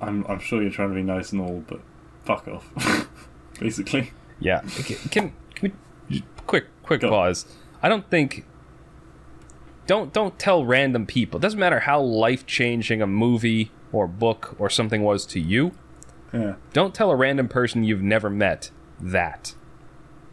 [0.00, 1.80] I'm I'm sure you're trying to be nice and all, but
[2.24, 3.08] fuck off."
[3.60, 4.60] Basically, Yeah.
[4.78, 5.72] Okay, Can, can
[6.08, 7.08] we quick quick Go.
[7.08, 7.46] pause?
[7.82, 8.44] I don't think
[9.86, 11.38] don't don't tell random people.
[11.38, 15.72] It doesn't matter how life changing a movie or book or something was to you.
[16.32, 16.56] Yeah.
[16.72, 18.70] Don't tell a random person you've never met
[19.00, 19.54] that.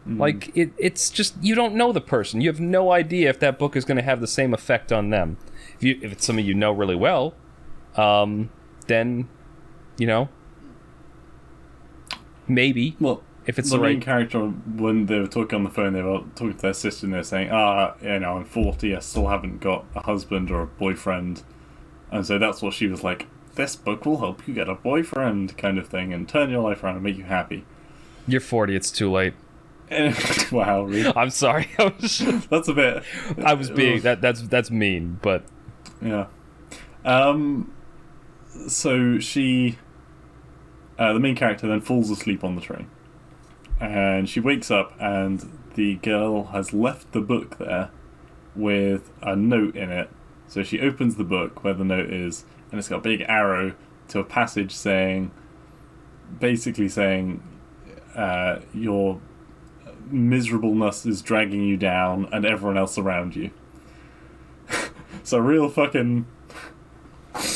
[0.08, 2.40] Like it, it's just you don't know the person.
[2.40, 5.10] You have no idea if that book is going to have the same effect on
[5.10, 5.36] them.
[5.74, 7.34] If you if it's somebody you know really well,
[7.96, 8.50] um,
[8.86, 9.28] then
[9.98, 10.28] you know
[12.46, 14.04] maybe Well, if it's the the main right.
[14.04, 17.14] character, when they were talking on the phone, they were talking to their sister and
[17.14, 20.66] they're saying, ah, you know, I'm 40, I still haven't got a husband or a
[20.66, 21.42] boyfriend.
[22.10, 23.26] And so that's what she was like,
[23.56, 26.84] this book will help you get a boyfriend, kind of thing, and turn your life
[26.84, 27.64] around and make you happy.
[28.28, 28.76] You're 40.
[28.76, 29.34] It's too late.
[30.52, 31.12] Wow, really?
[31.14, 31.68] I'm sorry.
[31.78, 33.02] That's a bit.
[33.44, 35.44] I was being that that's that's mean, but
[36.00, 36.26] Yeah.
[37.04, 37.72] Um.
[38.68, 39.78] So she,
[40.98, 42.88] uh, the main character, then falls asleep on the train,
[43.80, 47.90] and she wakes up, and the girl has left the book there
[48.56, 50.10] with a note in it.
[50.48, 53.74] So she opens the book where the note is, and it's got a big arrow
[54.08, 55.30] to a passage saying,
[56.38, 57.42] basically saying,
[58.14, 59.20] uh, your
[60.10, 63.50] miserableness is dragging you down, and everyone else around you.
[65.22, 66.26] so real fucking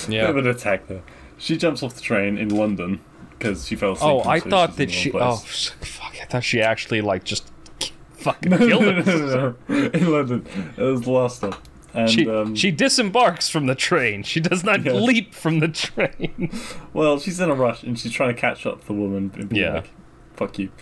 [0.08, 0.26] yeah.
[0.26, 1.02] bit of an attack there.
[1.38, 3.00] She jumps off the train in London
[3.30, 4.26] because she fell asleep.
[4.26, 5.10] Oh, I thought that she.
[5.12, 6.14] Oh, fuck!
[6.20, 7.50] I thought she actually like just
[8.10, 9.06] fucking no, killed no, him.
[9.06, 9.90] no, no, no.
[9.90, 10.46] in London.
[10.76, 11.62] It was the last stop.
[11.92, 14.22] And She um, she disembarks from the train.
[14.22, 14.92] She does not Yeah.
[14.92, 16.50] leap from the train.
[16.92, 19.74] well, she's in a rush and she's trying to catch up to the woman Yeah.
[19.74, 19.90] like,
[20.34, 20.70] "Fuck you."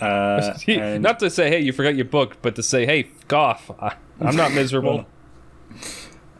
[0.00, 3.32] Uh, and- not to say, hey, you forgot your book, but to say, hey, f
[3.32, 3.68] off.
[3.80, 5.06] I, I'm not miserable.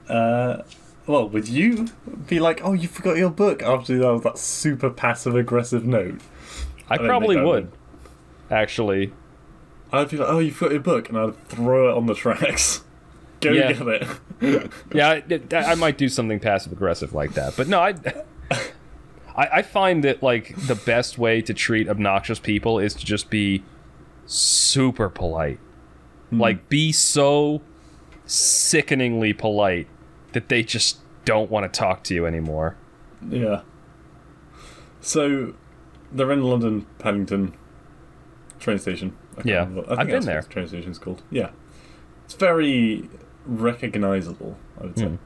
[0.08, 0.62] Uh,
[1.06, 1.88] well, would you
[2.26, 6.20] be like, "Oh, you forgot your book" after that, that super passive aggressive note?
[6.88, 7.44] I don't probably would.
[7.44, 7.72] would.
[8.50, 9.12] Actually,
[9.92, 12.84] I'd be like, "Oh, you forgot your book," and I'd throw it on the tracks.
[13.40, 13.72] Go Yeah.
[13.72, 13.86] get
[14.40, 14.72] it.
[14.94, 15.20] yeah,
[15.52, 17.56] I, I might do something passive aggressive like that.
[17.56, 17.94] But no, I,
[19.36, 23.30] I, I find that like the best way to treat obnoxious people is to just
[23.30, 23.62] be
[24.26, 25.58] super polite.
[26.30, 26.40] Hmm.
[26.40, 27.62] Like, be so
[28.26, 29.86] sickeningly polite
[30.32, 32.76] that they just don't want to talk to you anymore.
[33.28, 33.62] Yeah.
[35.00, 35.54] So
[36.12, 37.54] they're in London Paddington
[38.58, 39.16] train station.
[39.44, 40.42] Yeah, I've been there.
[40.42, 41.22] the train station's called.
[41.30, 41.50] Yeah.
[42.24, 43.08] It's very
[43.48, 45.06] recognizable, I would say.
[45.06, 45.16] Hmm.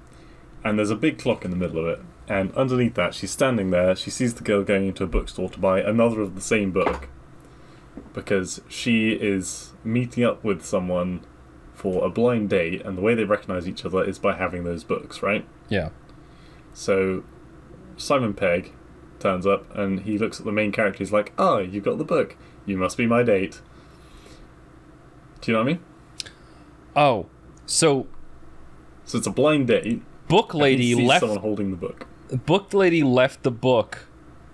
[0.64, 2.00] And there's a big clock in the middle of it.
[2.28, 3.96] And underneath that, she's standing there.
[3.96, 7.08] She sees the girl going into a bookstore to buy another of the same book
[8.14, 11.20] because she is meeting up with someone
[11.74, 14.84] for a blind date, and the way they recognize each other is by having those
[14.84, 15.44] books, right?
[15.68, 15.88] Yeah.
[16.72, 17.24] So
[17.96, 18.72] Simon Pegg
[19.18, 20.98] turns up and he looks at the main character.
[20.98, 22.36] He's like, "Oh, you've got the book.
[22.66, 23.60] You must be my date."
[25.40, 25.80] Do you know what I mean?
[26.94, 27.26] Oh,
[27.66, 28.06] so
[29.04, 30.02] So it's a blind date.
[30.28, 31.20] book lady left.
[31.20, 32.06] someone holding the book.
[32.46, 34.06] Book lady left the book.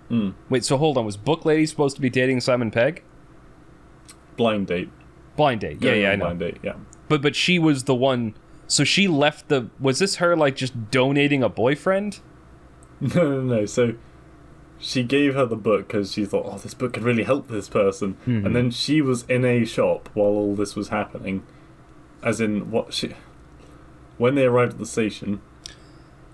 [0.09, 0.33] Mm.
[0.49, 1.05] Wait, so hold on.
[1.05, 3.03] Was book lady supposed to be dating Simon Pegg?
[4.37, 4.89] Blind date.
[5.35, 5.81] Blind date.
[5.81, 6.25] Yeah, yeah, on I know.
[6.25, 6.57] Blind date.
[6.63, 6.73] Yeah.
[7.07, 8.35] But but she was the one.
[8.67, 9.69] So she left the.
[9.79, 12.19] Was this her like just donating a boyfriend?
[13.01, 13.65] No, no, no.
[13.65, 13.93] So
[14.77, 17.69] she gave her the book because she thought, "Oh, this book could really help this
[17.69, 18.45] person." Hmm.
[18.45, 21.45] And then she was in a shop while all this was happening,
[22.23, 23.13] as in what she.
[24.17, 25.41] When they arrived at the station,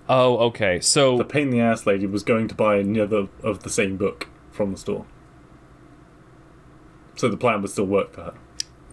[0.08, 0.80] Oh, okay.
[0.80, 3.98] So the pain in the ass lady was going to buy another of the same
[3.98, 5.06] book from the store.
[7.16, 8.34] So the plan would still work for her.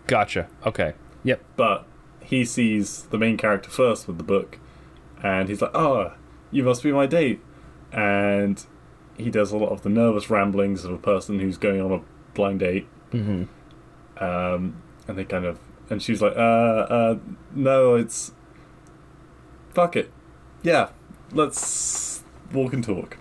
[0.06, 0.48] gotcha.
[0.64, 0.94] Okay.
[1.24, 1.42] Yep.
[1.56, 1.86] But
[2.20, 4.58] he sees the main character first with the book,
[5.22, 6.12] and he's like, "Oh,
[6.50, 7.40] you must be my date."
[7.92, 8.64] And
[9.18, 12.00] he does a lot of the nervous ramblings of a person who's going on a
[12.34, 12.86] blind date.
[13.10, 13.44] Mm-hmm.
[14.22, 15.58] Um, and they kind of,
[15.92, 17.18] and she's like, "Uh, uh,
[17.54, 18.32] no, it's
[19.74, 20.10] fuck it,
[20.62, 20.88] yeah,
[21.32, 22.22] let's
[22.52, 23.18] walk and talk."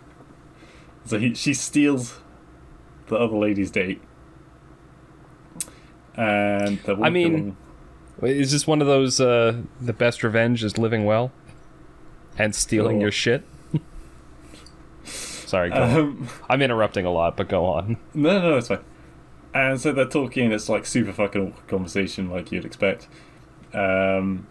[1.06, 2.20] So he, she steals
[3.08, 4.02] the other lady's date,
[6.16, 7.58] and they're walking mean- along.
[8.20, 9.20] Wait, Is this one of those?
[9.20, 11.32] Uh, the best revenge is living well,
[12.38, 13.02] and stealing Sure.
[13.02, 13.44] your shit.
[15.04, 15.98] Sorry, go on.
[16.00, 17.98] Um, I'm interrupting a lot, but go on.
[18.14, 18.80] no, no, it's fine.
[19.54, 20.46] And so they're talking.
[20.46, 23.08] And it's like super fucking awkward conversation, like you'd expect.
[23.74, 24.48] Um,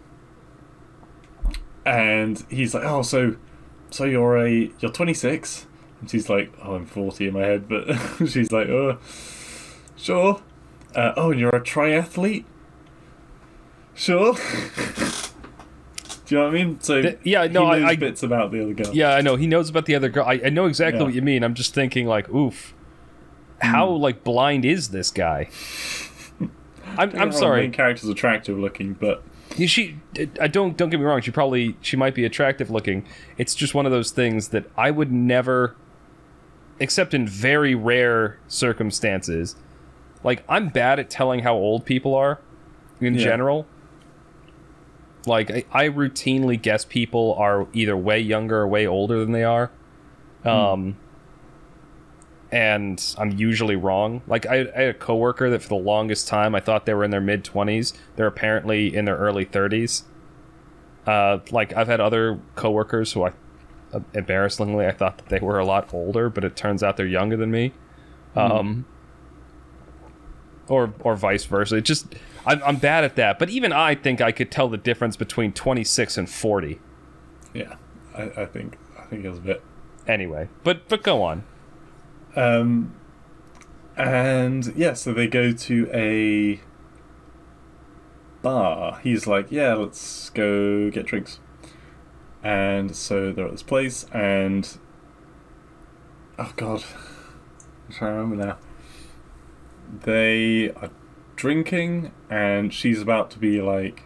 [1.85, 3.35] and he's like, "Oh, so,
[3.89, 5.67] so you're a you're 26?"
[5.99, 7.85] And she's like, "Oh, I'm 40 in my head," but
[8.27, 8.97] she's like, "Oh,
[9.95, 10.41] sure."
[10.95, 12.43] Uh, oh, and you're a triathlete?
[13.93, 14.33] Sure.
[16.25, 16.79] Do you know what I mean?
[16.81, 18.93] So Th- yeah, no, he I- I- bits about the other girl.
[18.93, 19.35] Yeah, I know.
[19.35, 20.25] He knows about the other girl.
[20.25, 21.05] I, I know exactly Yeah.
[21.05, 21.43] what you mean.
[21.43, 22.73] I'm just thinking, like, oof,
[23.61, 25.49] how like blind is this guy?
[26.97, 27.61] I'm, Don't get me I'm wrong, The sorry.
[27.61, 29.23] main character's attractive looking, but
[29.57, 29.97] She,
[30.39, 31.21] I don't don't get me wrong.
[31.21, 33.05] She probably she might be attractive looking.
[33.37, 35.75] It's just one of those things that I would never.
[36.79, 39.55] except in very rare circumstances.
[40.23, 42.39] Like I'm bad at telling how old people are
[42.99, 43.23] in Yeah.
[43.23, 43.65] general.
[45.27, 49.43] Like I, I routinely guess people are either way younger or way older than they
[49.43, 49.69] are.
[50.43, 50.97] Um
[52.51, 54.21] and I'm usually wrong.
[54.27, 57.03] Like I, I had a coworker that for the longest time I thought they were
[57.03, 57.93] in their mid 20s.
[58.15, 60.03] They're apparently in their early 30s.
[61.07, 63.31] Uh, like I've had other coworkers who I,
[63.93, 67.05] uh, embarrassingly, I thought that they were a lot older, but it turns out they're
[67.07, 67.73] younger than me.
[68.35, 68.85] Um,
[70.67, 71.77] or or vice versa.
[71.77, 73.39] It just I'm, I'm bad at that.
[73.39, 76.79] But even I think I could tell the difference between 26 and 40.
[77.53, 77.75] Yeah,
[78.15, 79.63] I, I think I think it was a bit.
[80.07, 81.43] Anyway, but but go on.
[82.35, 82.95] Um,
[83.97, 86.61] and yeah, so they go to a
[88.41, 88.99] bar.
[89.03, 91.39] He's like, "Yeah, let's go get drinks."
[92.43, 94.77] And so they're at this place, and
[96.39, 96.83] oh god,
[97.87, 98.57] I'm trying to remember now.
[100.03, 100.89] They are
[101.35, 104.03] drinking, and she's about to be like,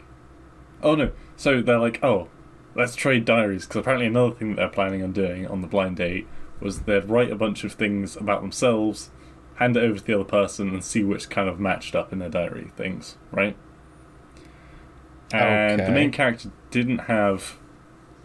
[0.82, 2.28] "Oh no!" So they're like, "Oh,
[2.76, 5.98] let's trade diaries," because apparently another thing that they're planning on doing on the blind
[5.98, 6.28] date
[6.66, 9.12] was they'd write a bunch of things about themselves,
[9.56, 12.20] hand it over to the other person, and see which kind of matched up in
[12.20, 13.56] their diary things, right?
[15.32, 17.58] And the main character didn't have,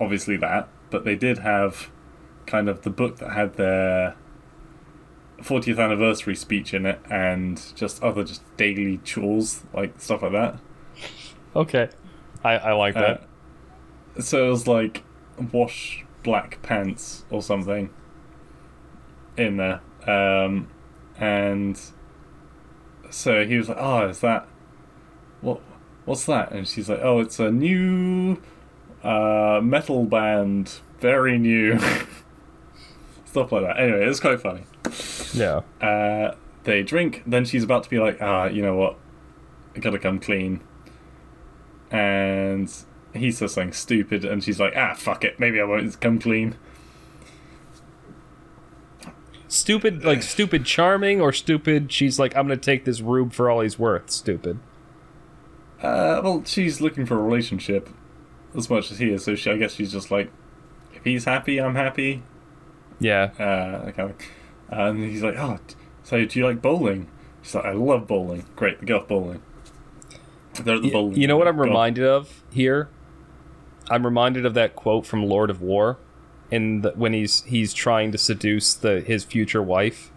[0.01, 1.91] obviously, that, but they did have
[2.47, 4.17] kind of the book that had their
[5.39, 10.59] 40th anniversary speech in it and just other just daily chores, like stuff like that.
[11.55, 11.91] Okay,
[12.43, 13.29] I I like that.
[14.17, 15.03] Uh, so it was like
[15.53, 17.91] wash black pants or something
[19.41, 19.81] in there.
[20.07, 20.69] Um,
[21.19, 21.81] and
[23.11, 24.49] so he was like, "Oh, is that
[25.41, 25.61] what?
[26.05, 28.41] What's that?" And she's like, "Oh, it's a new
[29.03, 31.79] uh, metal band, very new."
[33.25, 33.79] Stuff like that.
[33.79, 34.65] Anyway, it's quite funny.
[35.35, 35.61] yeah.
[35.81, 36.35] Uh,
[36.65, 37.23] they drink.
[37.27, 38.99] Then she's about to be like, ah, you know what?
[39.77, 40.61] I gotta come clean.
[41.91, 42.73] And
[43.15, 45.39] he says something stupid, and she's like, ah, fuck it.
[45.39, 46.57] Maybe I won't come clean.
[49.53, 51.91] Stupid, like stupid charming, or stupid.
[51.91, 54.09] She's like, I'm gonna take this rube for all he's worth.
[54.09, 54.61] Stupid.
[55.83, 57.91] Uh, well, she's looking for a relationship
[58.57, 60.31] as much as he is, so she, I guess she's just like,
[60.95, 62.23] if he's happy, I'm happy.
[63.01, 63.31] Yeah.
[63.41, 64.17] Uh, kind of.
[64.69, 65.59] And he's like, oh,
[66.05, 67.09] so do you like bowling?
[67.43, 68.47] She's like, I love bowling.
[68.55, 69.43] Great, they go off bowling.
[70.63, 71.21] They're the bowling.
[71.21, 72.89] You know what I'm reminded of here?
[73.91, 75.99] I'm reminded of that quote from Lord of War,
[76.51, 80.11] in the, when he's he's trying to seduce the his future wife,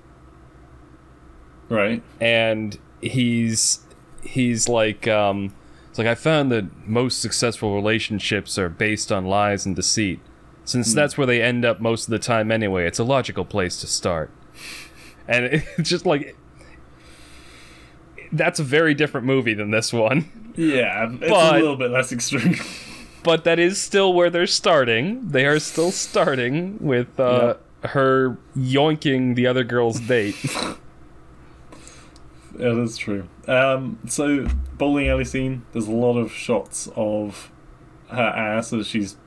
[1.69, 2.01] Right.
[2.19, 3.79] and he's
[4.23, 5.53] he's like um,
[5.89, 10.19] it's like I found that most successful relationships are based on lies and deceit.
[10.65, 13.79] Since that's where they end up most of the time anyway, it's a logical place
[13.81, 14.31] to start.
[15.27, 15.45] And
[15.77, 16.35] it's just like
[18.31, 20.53] that's a very different movie than this one.
[20.55, 22.55] Yeah, it's But- a little bit less extreme.
[23.23, 25.29] but that is still where they're starting.
[25.29, 30.35] They are still starting with uh, her yoinking the other girl's date.
[32.57, 33.27] Yeah, that's true.
[33.47, 34.45] Um, so
[34.77, 35.65] bowling alley scene.
[35.71, 37.51] There's a lot of shots of
[38.09, 39.17] her ass as she's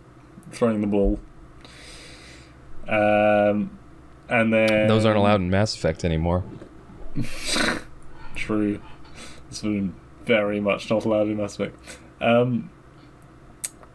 [0.53, 1.18] throwing the ball.
[2.86, 3.78] Um,
[4.28, 6.44] and then Those aren't allowed in Mass Effect anymore.
[8.36, 8.80] True.
[9.49, 9.94] It's been
[10.24, 11.76] very much not allowed in Mass Effect.
[12.20, 12.70] Um,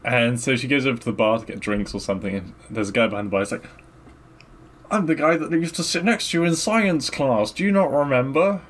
[0.04, 2.90] and so she goes over to the bar to get drinks or something, and there's
[2.90, 3.42] a guy behind the bar.
[3.42, 3.66] He's like,
[4.90, 7.52] "I'm the guy that used to sit next to you in science class.
[7.52, 8.62] Do you not remember?"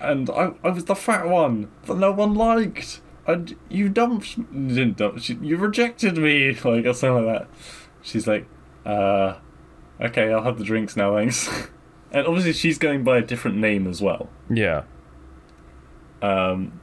[0.00, 3.00] And I, I was the fat one that no one liked.
[3.26, 7.48] And you dumped, you didn't dump, you rejected me, like or something like that.
[8.02, 8.46] She's like,
[8.84, 9.36] uh,
[10.00, 11.48] okay, I'll have the drinks now, thanks.
[12.12, 14.28] and obviously she's going by a different name as well.
[14.50, 14.84] Yeah.
[16.20, 16.80] Um,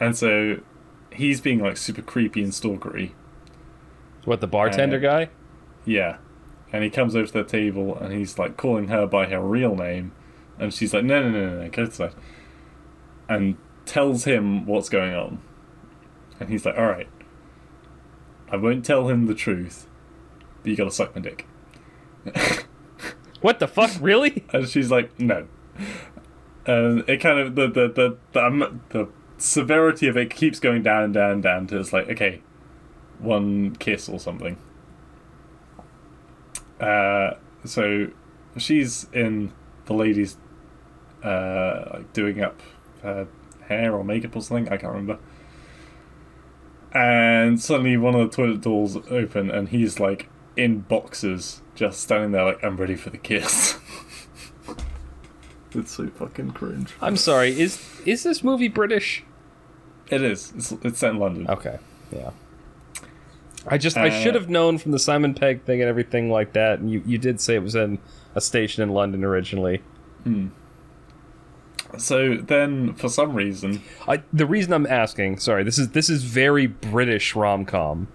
[0.00, 0.60] and so
[1.14, 3.12] he's being like super creepy and stalkery.
[4.24, 5.28] What the bartender Uh, guy?
[5.84, 6.16] Yeah.
[6.72, 9.76] And he comes over to their table and he's like calling her by her real
[9.76, 10.12] name.
[10.58, 12.14] And she's like, no, no, no, no, no, go to the side.
[13.28, 13.56] And
[13.86, 15.40] tells him what's going on.
[16.40, 17.08] And he's like, alright.
[18.50, 19.86] I won't tell him the truth,
[20.62, 21.46] but you gotta suck my dick.
[23.40, 23.90] What the fuck?
[24.00, 24.42] Really?
[24.54, 25.46] And she's like, no.
[26.66, 29.08] And it kind of the the the the, the
[29.44, 32.40] severity of it keeps going down and down and down to it's like okay,
[33.18, 34.56] one kiss or something.
[36.80, 37.34] Uh,
[37.64, 38.08] so
[38.56, 39.52] she's in
[39.86, 40.36] the ladies,
[41.22, 42.60] uh, like doing up
[43.02, 43.28] her
[43.68, 44.72] hair or makeup or something.
[44.72, 45.18] I can't remember.
[46.92, 52.32] And suddenly, one of the toilet doors open, and he's like in boxes, just standing
[52.32, 53.78] there like I'm ready for the kiss.
[55.72, 56.94] it's so fucking cringe.
[57.00, 57.60] I'm sorry.
[57.60, 59.24] Is is this movie British?
[60.14, 60.52] It is.
[60.56, 61.46] It's, it's set in London.
[61.48, 61.78] Okay.
[62.12, 62.30] Yeah.
[63.66, 66.52] I just I Uh, should have known from the Simon Pegg thing and everything like
[66.52, 66.78] that.
[66.80, 67.98] And you you did say it was in
[68.34, 69.82] a station in London originally.
[70.24, 70.48] Hmm.
[71.96, 76.24] So then, for some reason, I the reason I'm asking, sorry, this is this is
[76.24, 78.08] very British rom com.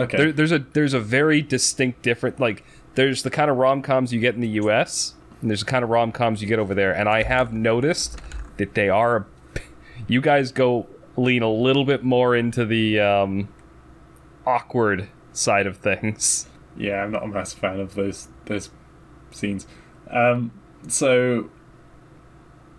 [0.00, 2.64] okay, There, there's a there's a very distinct different like
[2.96, 5.14] there's the kind of rom coms you get in the U.S.
[5.40, 8.20] and there's the kind of rom coms you get over there, and I have noticed
[8.56, 9.26] that they are.
[10.08, 13.48] You guys go lean a little bit more into the um,
[14.46, 16.48] awkward side of things.
[16.76, 18.70] yeah, I'm not a massive fan of those those
[19.30, 19.66] scenes.
[20.10, 20.52] Um,
[20.88, 21.50] so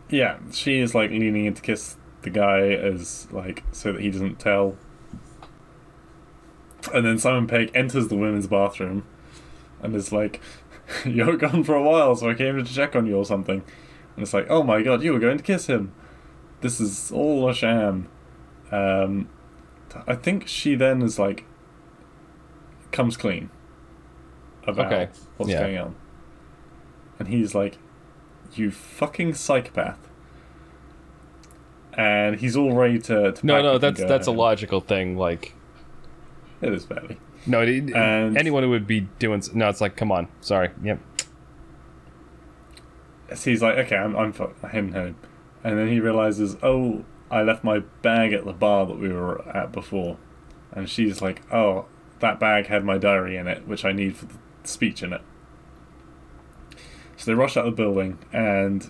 [0.10, 4.12] yeah, she is like leaning in to kiss the guy as like so that he
[4.12, 4.78] doesn't tell.
[6.94, 9.06] And then Simon Pegg enters the women's bathroom
[9.82, 10.42] and is like,
[11.06, 13.64] You're gone for a while, so I came to check on you or something.
[14.16, 15.94] And it's like, Oh my god, you were going to kiss him.
[16.62, 18.08] This is all a sham.
[18.72, 19.30] Um,
[20.08, 21.46] I think she then is like,
[22.92, 23.50] comes clean
[24.68, 25.60] about Okay, what's yeah.
[25.62, 25.96] going on.
[27.20, 27.78] And he's like,
[28.54, 30.00] You fucking psychopath.
[31.94, 33.32] And he's all ready to.
[33.32, 35.16] to No, no, that's that's a logical thing.
[35.18, 35.54] Like,
[36.62, 37.18] It is barely.
[37.48, 40.72] no, it, And- anyone who would be doing s- no, it's like, come on, sorry,
[40.84, 41.00] yep,
[43.34, 45.16] So he's like, okay, I'm, I'm fu- him home.
[45.64, 47.06] And then he realizes, oh,
[47.36, 50.16] I left my bag at the bar that we were at before.
[50.72, 51.86] And she's like, oh,
[52.20, 55.22] that bag had my diary in it, which I need for the speech in it.
[57.18, 58.90] So they rush out of the building, and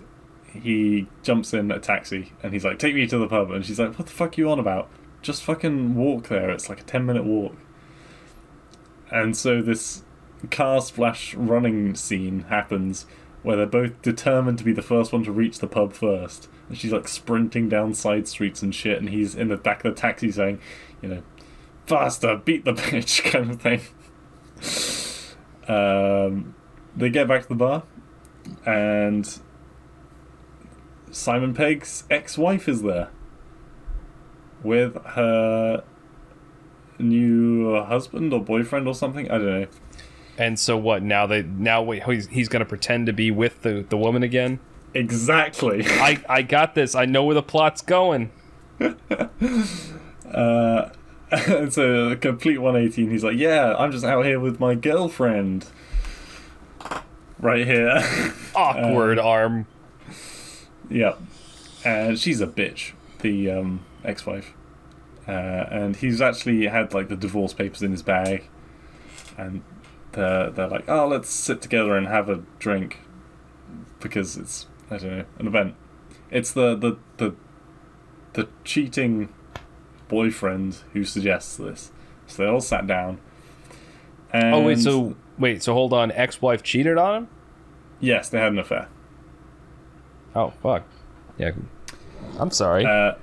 [0.53, 3.49] he jumps in a taxi, and he's like, take me to the pub.
[3.49, 4.89] And she's like, what the fuck are you on about?
[5.23, 6.51] Just fucking walk there.
[6.51, 7.55] It's like a 10 minute walk.
[9.09, 10.03] And so this
[10.51, 13.07] car splash running scene happens
[13.45, 16.49] where they're both determined to be the first one to reach the pub first.
[16.67, 19.93] And she's like sprinting down side streets and shit, and he's in the back of
[19.93, 20.59] the taxi saying,
[20.99, 21.23] you know,
[21.85, 23.81] faster, beat the bitch, kind of thing.
[25.67, 26.55] Um,
[26.95, 27.83] they get back to the bar,
[28.65, 29.39] and
[31.11, 33.09] Simon Pegg's ex wife is there
[34.63, 35.83] with her
[36.97, 39.29] new husband or boyfriend or something.
[39.29, 39.67] I don't know.
[40.37, 41.01] And so what?
[41.03, 44.59] Now they now wait, he's he's gonna pretend to be with the the woman again.
[44.93, 45.83] Exactly.
[45.85, 46.95] I I got this.
[46.95, 48.31] I know where the plot's going.
[50.33, 50.89] Uh,
[51.31, 55.65] it's a complete 180 and he's like yeah i'm just out here with my girlfriend
[57.39, 58.03] right here
[58.55, 59.67] Awkward Uh, arm.
[60.89, 61.13] yeah
[61.85, 64.53] and she's a bitch the um, ex-wife
[65.27, 68.49] uh, and he's actually had like the divorce papers in his bag
[69.37, 69.61] and
[70.15, 72.99] they're, they're like oh let's sit together and have a drink
[73.99, 75.75] because it's i don't know an event
[76.31, 77.35] it's the the the,
[78.33, 79.29] the cheating
[80.07, 81.91] boyfriend who suggests this
[82.27, 83.19] so they all sat down
[84.33, 86.11] and Oh wait, so wait, so hold on.
[86.11, 87.27] Ex-wife cheated on him.
[87.99, 88.87] yes they had an affair
[90.35, 90.83] Oh fuck.
[91.37, 91.51] Yeah.
[92.37, 92.85] I'm sorry.
[92.85, 93.13] uh,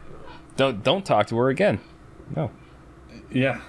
[0.56, 1.78] don't don't talk to her again.
[2.34, 2.50] No.
[3.30, 3.60] Yeah.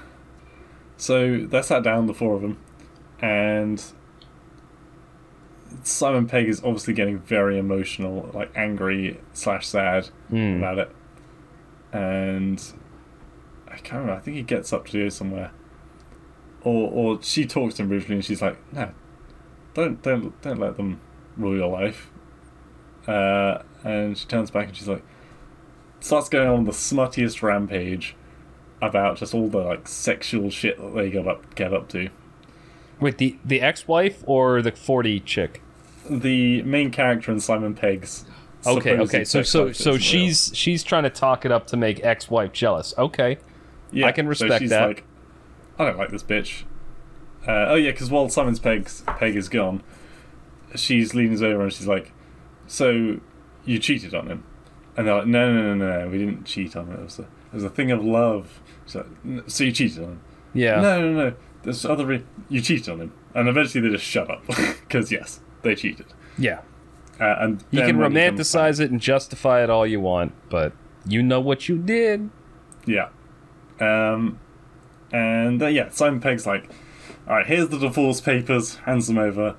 [0.96, 2.58] So they sat down, the four of them,
[3.24, 3.82] and
[5.84, 10.58] Simon Pegg is obviously getting very emotional, like angry slash sad Hmm.
[10.58, 10.92] about it.
[11.92, 12.62] And
[13.68, 14.14] I can't remember.
[14.14, 15.52] I think he gets up to go somewhere,
[16.64, 18.90] or or she talks to him briefly, and she's like, "No,
[19.74, 21.00] don't don't don't let them
[21.38, 22.12] rule your life."
[23.08, 25.04] Uh, and she turns back and she's like,
[26.00, 28.16] starts going on the smuttiest rampage
[28.82, 32.10] about just all the like sexual shit that they get up get up to.
[33.04, 35.62] Wait, the the ex-wife or the 40 chick?
[36.10, 38.26] The main character in Simon Pegg's.
[38.66, 39.24] Okay, okay.
[39.26, 42.94] So so so she's she's trying to talk it up to make ex-wife jealous.
[42.98, 43.38] Okay.
[43.92, 44.06] real.
[44.06, 44.88] I can so respect she's that.
[44.88, 45.04] Like,
[45.78, 46.64] I don't like this bitch.
[47.46, 49.84] Uh, oh yeah, because while Simon's Pegg's Peg is gone,
[50.76, 52.14] she's leans over and she's like,
[52.68, 53.20] "So
[53.66, 54.46] you cheated on him?"
[54.96, 56.10] And they're like, "No, no, no, no, no.
[56.10, 57.00] We didn't cheat on him.
[57.00, 59.08] It was a, it was a thing of love." She's like,
[59.48, 60.22] "So you cheated on him?"
[60.54, 60.80] Yeah.
[60.80, 61.36] No, no, no.
[61.64, 62.06] There's other.
[62.06, 66.06] Re- you cheated on him, and eventually they just shut up because yes, they cheated.
[66.38, 66.62] Yeah.
[67.20, 70.34] Uh, and You can when he comes romanticize it and justify it all you want,
[70.50, 70.74] but
[71.08, 72.30] you know what you did.
[72.86, 73.10] yeah.
[73.80, 74.40] Um,
[75.12, 76.70] and uh, yeah, Simon Pegg's like,
[77.28, 78.76] "All right, here's the divorce papers.
[78.78, 79.56] Hands them over.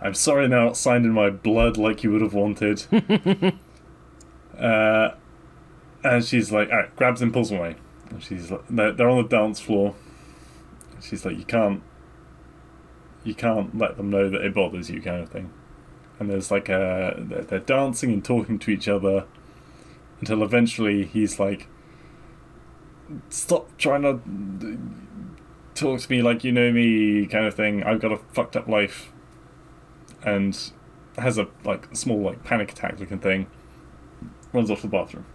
[0.00, 2.84] I'm sorry they're not signed in my blood like you would have wanted."
[4.58, 5.10] uh,
[6.04, 7.76] and she's like, "All right," grabs him, pulls him away.
[8.10, 9.94] And she's like, they're, they're on the dance floor.
[11.00, 11.82] She's like, "You can't."
[13.26, 15.50] you can't let them know that it bothers you, kind of thing.
[16.18, 19.26] And there's like a they're, they're dancing and talking to each other
[20.20, 21.66] until eventually he's like,
[23.28, 24.20] "Stop trying to
[25.74, 27.82] talk to me like you know me," kind of thing.
[27.82, 29.12] I've got a fucked up life,
[30.22, 30.58] and
[31.18, 33.48] has a like small like panic attack looking thing.
[34.52, 35.26] Runs off the bathroom.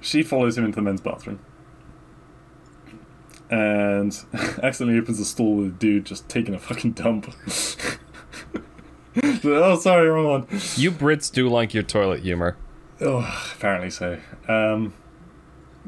[0.00, 1.40] She follows him into the men's bathroom
[3.52, 4.18] and
[4.62, 7.30] accidentally opens the stall with a dude just taking a fucking dump.
[9.44, 10.46] oh, sorry, wrong one.
[10.74, 12.56] You Brits do like your toilet humor.
[13.02, 14.18] Oh, apparently so.
[14.48, 14.94] Um,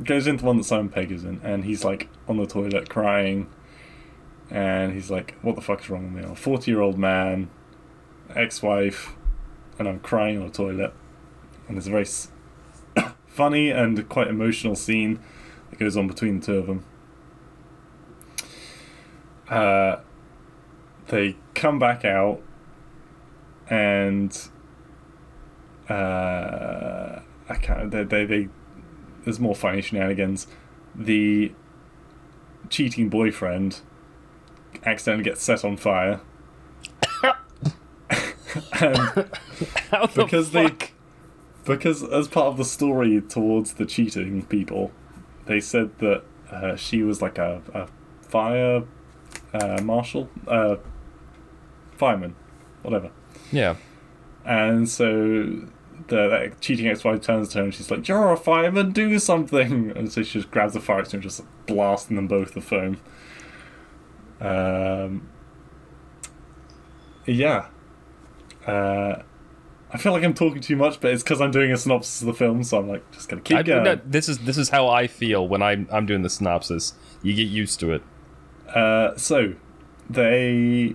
[0.03, 3.49] goes into one that Simon Pegg is in, and he's like on the toilet crying,
[4.51, 6.23] and he's like, "What the fuck is wrong with me?
[6.23, 7.49] I'm a forty-year-old man,
[8.35, 9.15] ex-wife,
[9.79, 10.93] and I'm crying on a toilet."
[11.67, 12.29] And there's a very s-
[13.27, 15.19] funny and quite emotional scene
[15.71, 16.85] that goes on between the two of them.
[19.49, 19.97] Uh,
[21.09, 22.41] they come back out,
[23.69, 24.49] and
[25.89, 27.91] uh, I can't.
[27.91, 28.49] They, they, they
[29.25, 30.47] there's more funny shenanigans.
[30.95, 31.53] The
[32.71, 33.81] cheating boyfriend
[34.85, 36.21] accidentally gets set on fire,
[38.81, 38.97] and
[39.91, 40.71] How the because they
[41.65, 44.93] because as part of the story towards the cheating people,
[45.47, 47.89] they said that uh, she was like a, a
[48.27, 48.85] fire
[49.55, 50.77] uh, marshal, uh,
[51.97, 52.35] fireman,
[52.83, 53.11] whatever.
[53.53, 53.77] Yeah.
[54.45, 55.69] And so
[56.09, 59.93] the that cheating ex-wife turns to her and she's like, "You're a fireman, do something!"
[59.97, 62.99] And so she just grabs a fire extinguisher, just blasting them both with foam.
[64.41, 65.29] Um,
[67.27, 67.67] yeah.
[68.67, 69.23] Uh,
[69.91, 72.27] I feel like I'm talking too much, but it's because I'm doing a synopsis of
[72.27, 73.85] the film, so I'm like, just gonna keep I, going.
[73.85, 76.95] no, this is this is how I feel when I'm I'm doing the synopsis.
[77.23, 78.03] You get used to it.
[78.75, 79.55] Uh, so
[80.11, 80.95] they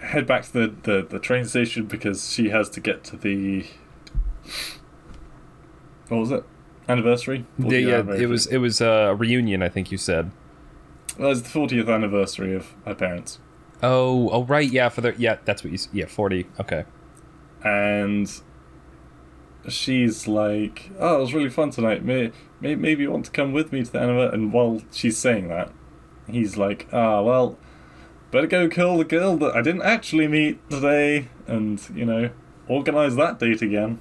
[0.00, 3.64] head back to the, the, the train station because she has to get to the
[6.08, 6.44] what was it
[6.88, 7.44] anniversary.
[7.60, 8.24] 40th The, uh, anniversary.
[8.24, 9.62] it was it was a reunion.
[9.62, 10.30] I think you said.
[11.18, 13.38] well, it's the fortieth anniversary of her parents,
[13.82, 14.88] Oh, oh right, yeah.
[14.88, 16.46] For the yeah, that's what you yeah forty.
[16.60, 16.84] Okay.
[17.64, 18.28] and
[19.68, 22.04] she's like, "Oh, it was really fun tonight.
[22.04, 25.16] May, may, maybe you want to come with me to the anniversary." And while she's
[25.18, 25.70] saying that,
[26.32, 27.58] he's like, "Ah, well."
[28.30, 32.30] Better go kill the girl that I didn't actually meet today, and you know,
[32.66, 34.00] organize that date again.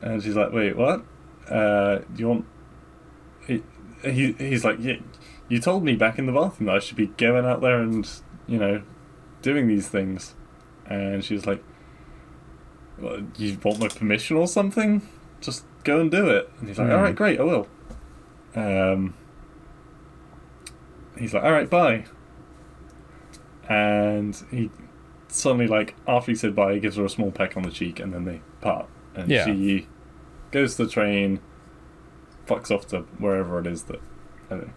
[0.00, 1.04] And she's like, "Wait, what?
[1.50, 2.46] Uh, do you want?"
[3.46, 3.62] He,
[4.02, 4.96] he he's like, "Yeah,
[5.50, 8.08] you told me back in the bathroom that I should be going out there and
[8.46, 8.82] you know,
[9.42, 10.34] doing these things."
[10.86, 11.62] And she's like,
[12.98, 15.02] well, "You want my permission or something?
[15.42, 16.94] Just go and do it." And he's like, Hmm.
[16.94, 17.68] "All right, great, I will."
[18.56, 19.12] Um,
[21.18, 22.04] he's like, "All right, bye."
[23.68, 24.70] And he
[25.28, 27.98] suddenly, like, after he said bye, he gives her a small peck on the cheek,
[27.98, 28.86] and then they part.
[29.14, 29.44] And Yeah.
[29.44, 29.88] she
[30.50, 31.40] goes to the train,
[32.46, 34.00] fucks off to wherever it is that
[34.50, 34.72] I don't know.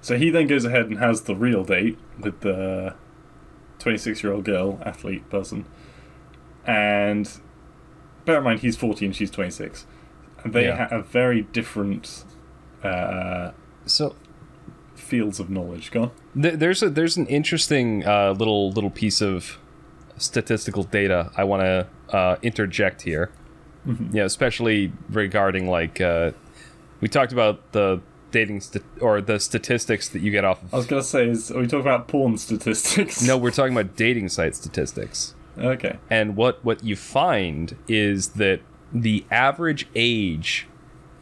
[0.00, 2.94] So he then goes ahead and has the real date with the
[3.78, 5.64] 26 year old girl, athlete person.
[6.66, 7.28] And
[8.24, 9.86] bear in mind, he's 40 and she's 26.
[10.44, 10.88] And they Yeah.
[10.90, 12.24] have very different
[12.84, 13.50] uh,
[13.86, 14.14] So
[14.98, 15.90] fields of knowledge.
[15.90, 19.58] Go there's a there's an interesting uh, little little piece of
[20.16, 23.30] statistical data I want to uh, interject here.
[24.12, 26.32] Yeah, especially regarding like uh,
[27.00, 30.76] we talked about the dating st- or the statistics that you get off Of- I
[30.76, 33.22] was going to say, is, are we talking about porn statistics?
[33.22, 35.34] No, we're talking about dating site statistics.
[35.56, 35.98] Okay.
[36.10, 38.60] And what what you find is that
[38.92, 40.66] the average age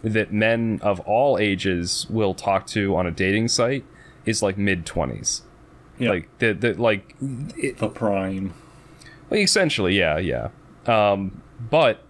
[0.03, 3.85] that men of all ages will talk to on a dating site
[4.25, 5.43] is like mid 20s.
[5.99, 6.11] Yeah.
[6.11, 7.15] Like the the like
[7.57, 8.55] it, the prime.
[9.31, 10.51] Well, essentially, yeah, yeah.
[10.87, 12.03] Um, but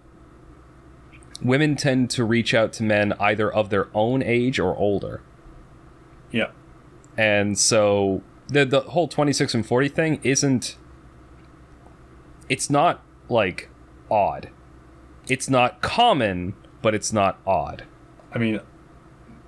[1.41, 5.21] women tend to reach out to men either of their own age or older.
[6.31, 6.51] Yeah.
[7.17, 10.77] And so the the whole 26 and 40 thing isn't
[12.49, 13.69] it's not like
[14.09, 14.49] odd.
[15.27, 17.83] It's not common, but it's not odd.
[18.33, 18.59] I mean,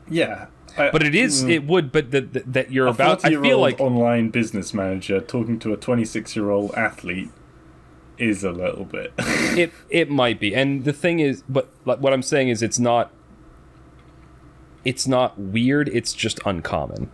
[0.09, 0.47] yeah.
[0.77, 3.80] I- But it is mm, it would but that that- you're about I feel like
[3.80, 7.30] online business manager talking to a 26 year old athlete
[8.19, 9.13] is a little bit.
[9.17, 12.77] it it might be and the thing is but like, what i'm saying is it's
[12.77, 13.11] not
[14.86, 17.09] it's not weird it's just uncommon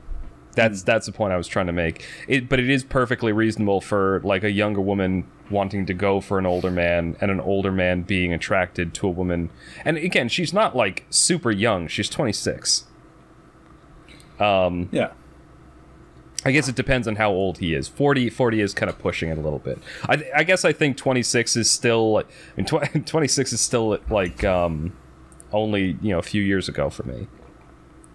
[0.56, 3.82] that's that's the point i was trying to make it but it is perfectly reasonable
[3.82, 7.72] for like a younger woman wanting to go for an older man and an older
[7.72, 9.50] man being attracted to a woman
[9.84, 12.86] and again she's not like super young she's 26
[14.92, 15.12] yeah.
[16.44, 17.88] I guess it depends on how old he is.
[17.88, 19.80] 40, 40 is kind of pushing it a little bit.
[20.08, 22.24] I, I guess I think 26 is still I
[22.56, 24.96] mean, tw- 26 is still like um,
[25.52, 27.28] only, you know, a few years ago for me.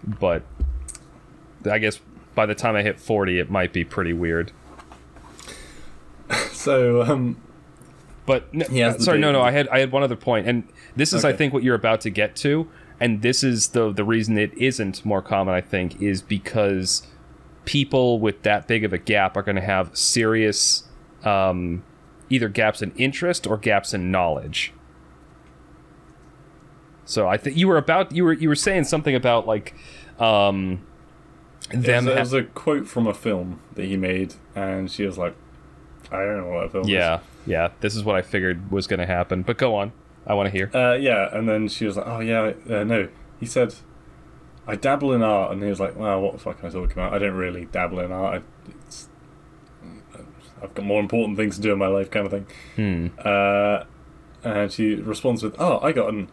[0.07, 0.45] But
[1.69, 1.99] I guess
[2.35, 4.53] by the time I hit 40, it might be pretty weird.
[6.53, 7.41] So, um,
[8.27, 9.41] But n- He sorry, no, no.
[9.41, 12.01] I had I had one other point, and this is I think what you're about
[12.03, 12.69] to get to,
[13.01, 15.55] and this is the the reason it isn't more common.
[15.55, 17.07] I think is because
[17.65, 20.85] people with that big of a gap are going to have serious
[21.25, 21.83] um,
[22.29, 24.73] either gaps in interest or gaps in knowledge.
[27.07, 29.75] So I think you were about you were you were saying something about like
[30.21, 30.87] um,
[31.71, 31.83] them.
[31.83, 35.35] There's, ha- there's a quote from a film that he made, and she was like,
[36.11, 37.71] "I don't know what film is." yeah, yeah.
[37.81, 39.43] This is what I figured was going to happen.
[39.43, 39.93] But go on.
[40.27, 40.71] I want to hear.
[40.75, 43.09] Uh, yeah, and then she was like, "Oh yeah, uh, no."
[43.39, 43.75] He said,
[44.67, 46.93] "I dabble in art," and he was like, "Well, what the fuck am I talking
[46.93, 47.15] about?
[47.15, 48.43] I don't really dabble in art.
[48.43, 49.09] I, it's,
[50.63, 52.47] I've got more important things to do in my life, kind of thing."
[52.77, 53.07] Hmm.
[53.25, 53.85] Uh,
[54.45, 56.31] and she responds with, "Oh, I got an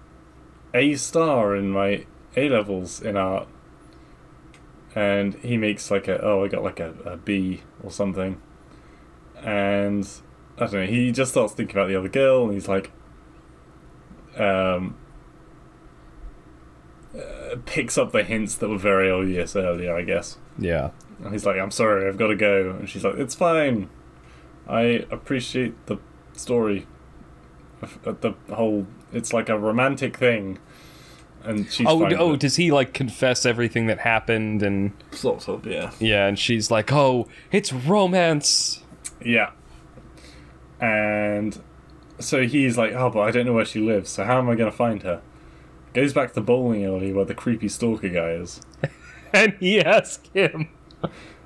[0.73, 3.47] A star in my A levels in art."
[4.97, 8.41] And he makes like a, "Oh, I got like a, a B or something,"
[9.35, 10.09] and
[10.57, 10.85] I don't know.
[10.87, 12.91] He just starts thinking about the other girl, and he's like,
[14.37, 14.95] um,
[17.15, 20.37] uh, picks up the hints that were very obvious earlier, I guess.
[20.57, 20.91] Yeah.
[21.23, 22.71] And he's like, I'm sorry, I've got to go.
[22.71, 23.89] And she's like, It's fine.
[24.67, 25.97] I appreciate the
[26.33, 26.87] story.
[28.03, 30.59] The whole, it's like a romantic thing.
[31.43, 35.91] And she's Oh, oh, does he like confess everything that happened and sort of, yeah.
[35.99, 38.83] yeah, and she's like, "Oh, it's romance."
[39.23, 39.51] Yeah.
[40.79, 41.59] And
[42.19, 44.55] so he's like, oh, but I don't know where she lives, so how am I
[44.55, 45.21] going to find her?
[45.93, 48.61] Goes back to the bowling alley where the creepy stalker guy is.
[49.33, 50.69] And he asks him.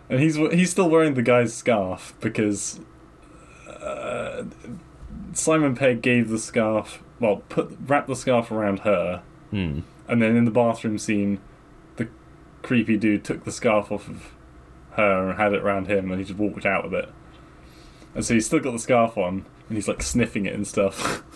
[0.08, 2.80] And he's he's still wearing the guy's scarf because
[3.68, 4.44] uh,
[5.34, 9.80] Simon Pegg gave the scarf, well, put wrapped the scarf around her, Hmm.
[10.08, 11.40] and then in the bathroom scene,
[11.98, 12.08] the
[12.64, 14.34] creepy dude took the scarf off of
[14.92, 17.10] her and had it around him, and he just walked out with it.
[18.16, 21.24] And so he's still got the scarf on, and he's like sniffing it and stuff.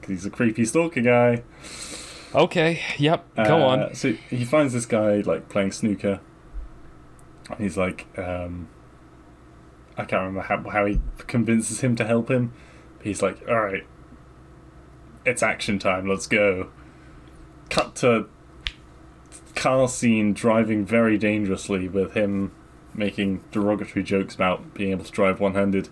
[0.00, 1.42] Because he's a creepy stalker guy.
[2.34, 2.80] Okay.
[2.96, 3.34] Yep.
[3.36, 3.94] Go Uh, on.
[3.94, 6.20] So he finds this guy like playing snooker,
[7.50, 8.68] and he's like, um,
[9.98, 12.54] I can't remember how how he convinces him to help him.
[13.02, 13.86] He's like, all right,
[15.26, 16.06] it's action time.
[16.08, 16.70] Let's go.
[17.70, 18.28] Cut to
[19.54, 22.52] car scene driving very dangerously with him
[22.94, 25.88] making derogatory jokes about being able to drive one-handed.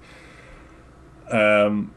[1.31, 1.93] Um,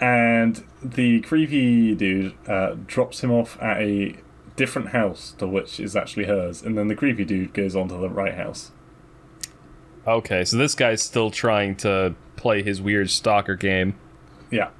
[0.00, 4.16] and the creepy dude uh, drops him off at a
[4.56, 7.94] different house to which is actually hers, and then the creepy dude goes on to
[7.94, 8.72] the right house.
[10.06, 13.98] Okay, so this guy's still trying to play his weird stalker game.
[14.50, 14.70] Yeah.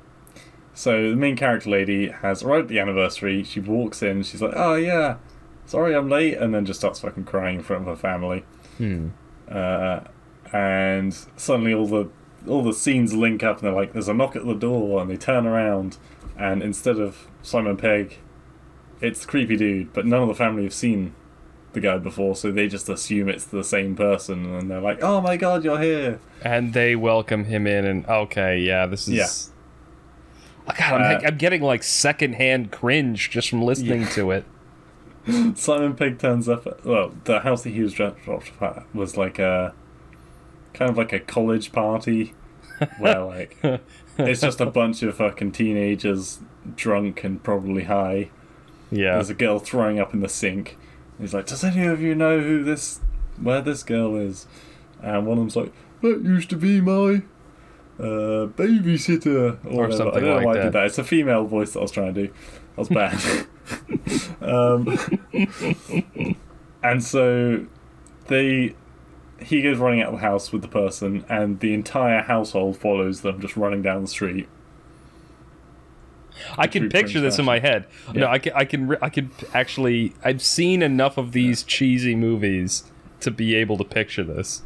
[0.78, 3.42] So the main character lady has arrived at the anniversary.
[3.42, 4.22] She walks in.
[4.22, 5.16] She's like, "Oh yeah,
[5.66, 8.44] sorry I'm late," and then just starts fucking crying in front of her family.
[8.76, 9.08] Hmm.
[9.50, 10.02] Uh,
[10.52, 12.10] and suddenly all the
[12.46, 15.10] all the scenes link up, and they're like, "There's a knock at the door," and
[15.10, 15.96] they turn around,
[16.38, 18.18] and instead of Simon Pegg,
[19.00, 19.92] it's the creepy dude.
[19.92, 21.12] But none of the family have seen
[21.72, 25.20] the guy before, so they just assume it's the same person, and they're like, "Oh
[25.22, 29.14] my god, you're here!" And they welcome him in, and okay, yeah, this is.
[30.68, 34.08] Oh, God, I'm, Uh, I'm getting like secondhand cringe just from listening Yeah.
[34.10, 34.44] to it.
[35.56, 36.66] Simon Pegg turns up.
[36.66, 39.74] At, well, the house that he was dropped at was like a
[40.74, 42.34] kind of like a college party
[42.98, 43.56] where like
[44.18, 46.40] it's just a bunch of fucking teenagers
[46.76, 48.30] drunk and probably high.
[48.90, 49.14] Yeah.
[49.14, 50.76] There's a girl throwing up in the sink.
[51.20, 53.00] He's like, "Does any of you know who this,
[53.42, 54.46] where this girl is?"
[55.02, 57.22] And one of them's like, "That used to be my
[57.98, 59.92] uh, babysitter," or, whatever.
[59.96, 60.62] something I don't know like why I that.
[60.64, 60.86] did that.
[60.86, 62.32] It's a female voice that I was trying to do.
[62.76, 63.46] That was bad.
[64.40, 64.98] um,
[66.82, 67.66] and so
[68.28, 68.74] they,
[69.40, 73.22] he goes running out of the house with the person, and the entire household follows
[73.22, 74.48] them, just running down the street.
[76.56, 77.86] I can picture this in my head.
[78.14, 80.14] No, I can, I can, I can actually.
[80.24, 82.84] I've seen enough of these cheesy movies
[83.20, 84.62] to be able to picture this.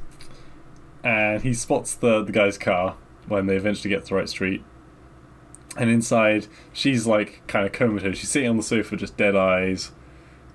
[1.03, 2.97] and he spots the the guy's car
[3.29, 4.63] when they eventually get to the right street.
[5.77, 8.19] And inside, she's like kind of comatose.
[8.19, 9.93] She's sitting on the sofa, just dead eyes,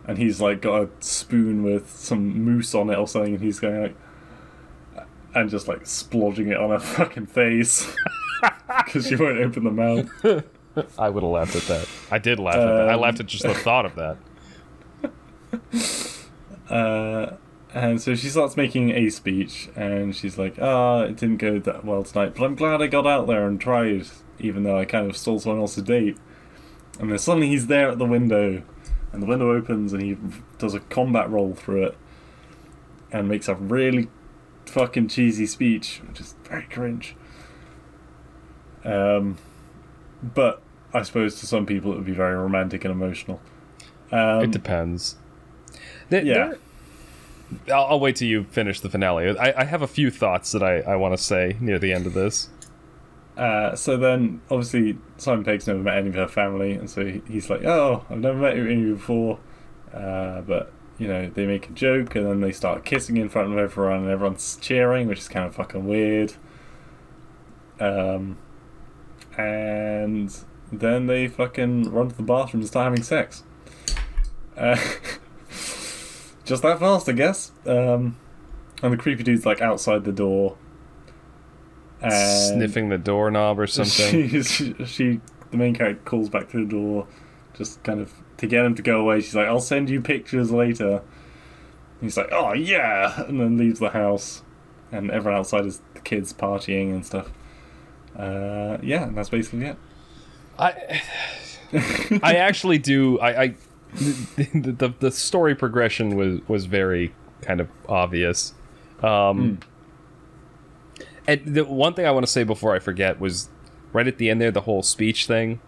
[0.05, 3.59] and he's like got a spoon with some mousse on it or something, and he's
[3.59, 3.95] going like,
[5.33, 7.91] and just like splodging it on her fucking face
[8.85, 10.09] because she won't open the mouth.
[10.99, 11.87] I would have laughed at that.
[12.11, 12.89] I did laugh at that.
[12.89, 14.17] I Um, laughed at just the thought of that.
[16.69, 17.35] Uh,
[17.77, 21.85] And so she starts making a speech, and she's like, "Ah, it didn't go that
[21.85, 24.07] well tonight, but I'm glad I got out there and tried,
[24.39, 26.17] even though I kind of stole someone else's date."
[26.99, 28.63] And then suddenly he's there at the window,
[29.13, 30.17] and the window opens, and he
[30.57, 31.97] does a combat roll through it,
[33.11, 34.07] and makes a really
[34.65, 37.15] fucking cheesy speech, which is very cringe.
[38.83, 39.37] Um,
[40.23, 40.63] but
[40.95, 43.39] I suppose to some people it would be very romantic and emotional.
[44.11, 45.17] Um, it depends.
[46.09, 46.33] There- yeah.
[46.33, 46.57] there-
[47.71, 49.37] I'll, I'll wait till you finish the finale.
[49.37, 52.05] I, I have a few thoughts that I, I want to say near the end
[52.05, 52.49] of this.
[53.37, 57.21] Uh, so then, obviously, Simon Pegg's never met any of her family, and so he-
[57.27, 59.39] he's like, "Oh, I've never met any of you before,"
[59.93, 63.51] uh, but you know, they make a joke, and then they start kissing in front
[63.51, 66.33] of everyone, and everyone's cheering, which is kind of fucking weird.
[67.79, 68.37] Um,
[69.37, 70.35] and
[70.71, 73.43] then they fucking run to the bathroom and start having sex.
[74.57, 74.75] Uh,
[76.47, 77.51] just that fast, I guess.
[77.65, 78.17] Um,
[78.81, 80.57] and the creepy dude's like outside the door.
[82.01, 84.29] And Sniffing the doorknob or something.
[84.29, 85.21] She, she, she,
[85.51, 87.07] the main character calls back to the door,
[87.55, 89.21] just kind of to get him to go away.
[89.21, 91.01] She's like, "I'll send you pictures later."
[92.01, 94.43] He's like, "Oh yeah," and then leaves the house,
[94.91, 97.31] and everyone outside is the kids partying and stuff.
[98.15, 99.77] Uh, yeah, and that's basically it.
[100.59, 101.01] I
[102.21, 103.19] I actually do.
[103.19, 103.55] I, I
[103.97, 108.53] the, the the story progression was was very kind of obvious.
[109.03, 109.59] Um,
[111.27, 113.49] And the one thing I want to say before I forget was
[113.93, 115.59] right at the end there, the whole speech thing.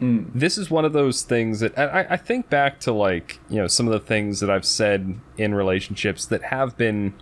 [0.00, 0.30] Mm.
[0.34, 3.66] This is one of those things that I, I think back to like you know
[3.66, 7.14] some of the things that I've said in relationships that have been,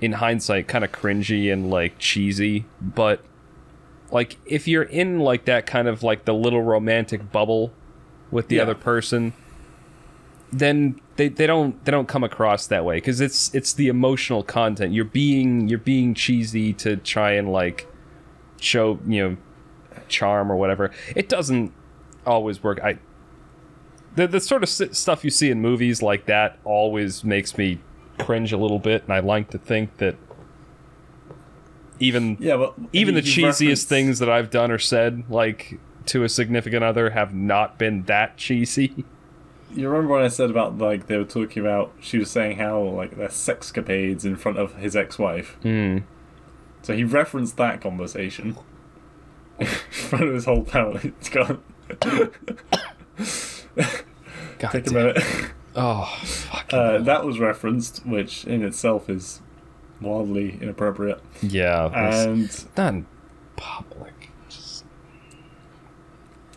[0.00, 3.20] in hindsight, kind of cringy and like cheesy, but
[4.12, 7.72] like if you're in like that kind of like the little romantic bubble
[8.30, 8.62] with the Yeah.
[8.62, 9.32] other person
[10.52, 14.42] then they, they don't they don't come across that way because it's it's the emotional
[14.42, 14.92] content.
[14.92, 17.86] You're being you're being cheesy to try and like
[18.60, 19.36] show you know
[20.08, 20.90] charm or whatever.
[21.14, 21.72] It doesn't
[22.26, 22.80] always work.
[22.82, 22.98] I
[24.14, 27.80] the, the sort of stuff you see in movies like that always makes me
[28.18, 30.16] cringe a little bit and i like to think that
[32.00, 35.24] even Yeah, but even he- the he cheesiest referenced- things that I've done or said,
[35.30, 39.04] like to a significant other, have not been that cheesy.
[39.76, 41.92] You remember when I said about like they were talking about?
[42.00, 45.56] She was saying how like their sexcapades in front of his ex-wife.
[45.62, 45.98] Hmm.
[46.82, 48.56] So he referenced that conversation
[49.58, 51.12] in front of his whole family.
[51.20, 51.62] It's gone.
[54.58, 54.94] God Take a damn.
[54.94, 55.24] minute.
[55.74, 56.10] Oh,
[56.70, 59.42] Uh, that was referenced, which in itself is
[60.00, 61.20] wildly inappropriate.
[61.42, 63.06] yeah, And not in
[63.56, 64.30] public.
[64.48, 64.84] Just...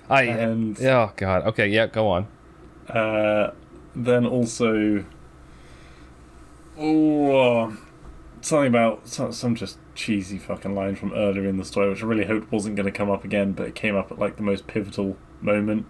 [0.10, 0.24] I.
[0.24, 1.44] and oh God.
[1.48, 1.68] Okay.
[1.68, 1.88] Yeah.
[1.88, 2.28] Go on.
[2.90, 3.52] Uh,
[3.96, 5.06] then also,
[6.78, 7.78] oh,
[8.42, 12.06] something about some, some just cheesy fucking line from earlier in the story, which I
[12.06, 14.44] really hoped wasn't going to come up again, but it came up at like the
[14.44, 15.86] most pivotal moment.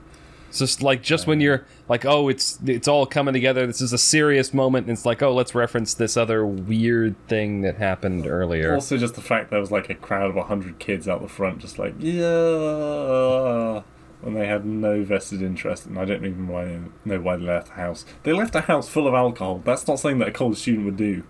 [0.50, 3.68] It's just like just when you're like, oh, it's it's all coming together.
[3.68, 4.88] This is a serious moment.
[4.88, 8.74] And it's like, oh, let's reference this other weird thing that happened earlier.
[8.74, 11.60] Also, just the fact there was like a crowd of hundred kids out the front,
[11.60, 13.84] just like yeah,
[14.22, 17.68] when they had no vested interest, and I don't even why, know why they left
[17.68, 18.06] the house.
[18.24, 19.62] They left a house full of alcohol.
[19.64, 21.24] That's not something that a college student would do.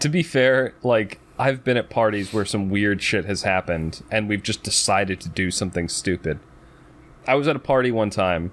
[0.00, 4.28] to be fair, like I've been at parties where some weird shit has happened and
[4.28, 6.38] we've just decided to do something stupid.
[7.26, 8.50] I was at a party one time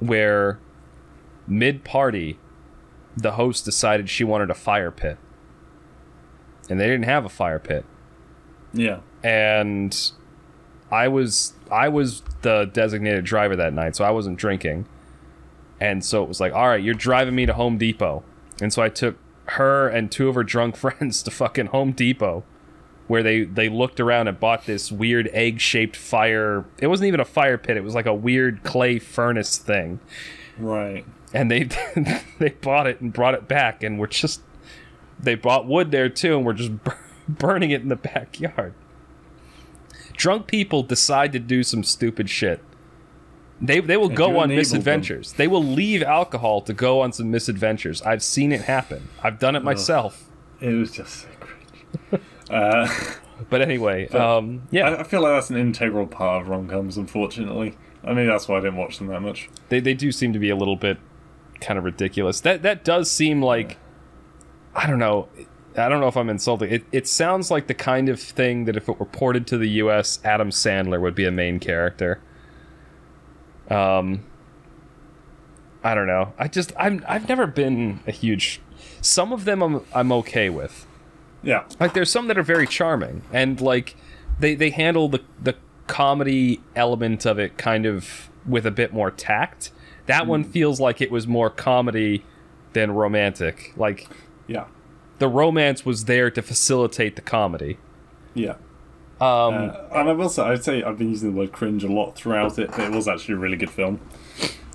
[0.00, 0.58] where
[1.46, 2.38] mid party
[3.16, 5.18] the host decided she wanted a fire pit.
[6.68, 7.84] And they didn't have a fire pit.
[8.72, 10.12] Yeah, And
[10.90, 14.86] I was I was the designated driver that night, so I wasn't drinking.
[15.80, 18.22] And so it was like, all right, you're driving me to Home Depot.
[18.62, 19.18] And so I took
[19.50, 22.44] her and two of her drunk friends to fucking Home Depot,
[23.08, 26.64] where they they looked around and bought this weird egg shaped fire.
[26.78, 27.76] It wasn't even a fire pit.
[27.76, 30.00] It was like a weird clay furnace thing.
[30.58, 31.04] right.
[31.34, 31.64] And they
[32.38, 34.40] they bought it and brought it back, and we're just
[35.18, 36.72] they bought wood there too, and we're just
[37.28, 38.72] burning it in the backyard.
[40.16, 42.60] Drunk people decide to do some stupid shit.
[43.60, 44.56] They they will And go on enabled them.
[44.56, 45.32] misadventures.
[45.34, 48.02] They will leave alcohol to go on some misadventures.
[48.02, 49.08] I've seen it happen.
[49.22, 50.28] I've done it myself.
[50.60, 52.22] It was just so cringe.
[52.50, 52.88] uh,
[53.50, 56.96] But anyway, um, yeah, I, I feel like that's an integral part of rom coms.
[56.96, 59.50] Unfortunately, I mean that's why I didn't watch them that much.
[59.68, 60.96] they they do seem to be a little bit
[61.60, 62.40] kind of ridiculous.
[62.40, 63.76] That that does seem like
[64.74, 65.28] I don't know.
[65.76, 66.70] I don't know if I'm insulting.
[66.72, 69.68] It it sounds like the kind of thing that if it were ported to the
[69.82, 72.20] US, Adam Sandler would be a main character.
[73.70, 74.24] Um
[75.84, 76.32] I don't know.
[76.38, 78.60] I just I'm I've never been a huge.
[79.00, 80.86] Some of them I'm I'm okay with.
[81.42, 81.64] Yeah.
[81.78, 83.96] Like there's some that are very charming and like
[84.38, 85.56] they they handle the the
[85.86, 89.70] comedy element of it kind of with a bit more tact.
[90.06, 92.24] That one feels like it was more comedy
[92.72, 93.72] than romantic.
[93.76, 94.08] Like
[94.46, 94.66] Yeah.
[95.18, 97.78] The romance was there to facilitate the comedy.
[98.34, 98.56] Yeah.
[99.20, 101.88] Um, Uh, and I will say, I'd say I've been using the word cringe a
[101.88, 104.00] lot throughout it, but it was actually a really good film.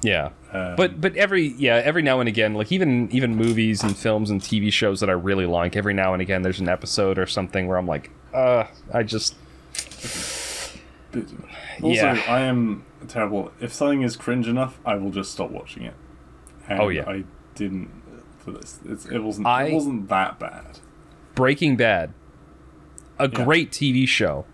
[0.01, 0.29] yeah.
[0.51, 4.29] Um, but but every yeah every now and again like even even movies and films
[4.29, 7.25] and TV shows that I really like every now and again there's an episode or
[7.25, 9.35] something where I'm like uh I just
[11.11, 11.23] But
[11.81, 12.21] also, Yeah.
[12.27, 13.51] I am terrible.
[13.61, 15.93] If something is cringe enough, I will just stop watching it.
[16.67, 17.07] And Oh, yeah.
[17.07, 17.23] I
[17.55, 17.89] didn't
[18.51, 18.79] for this.
[18.85, 19.47] It's, it wasn't.
[19.47, 20.79] I- it wasn't that bad.
[21.35, 22.13] Breaking Bad
[23.17, 23.43] a Yeah.
[23.45, 24.45] great TV show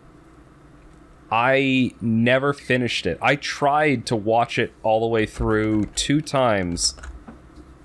[1.31, 6.95] I never finished it I tried to watch it all the way through two times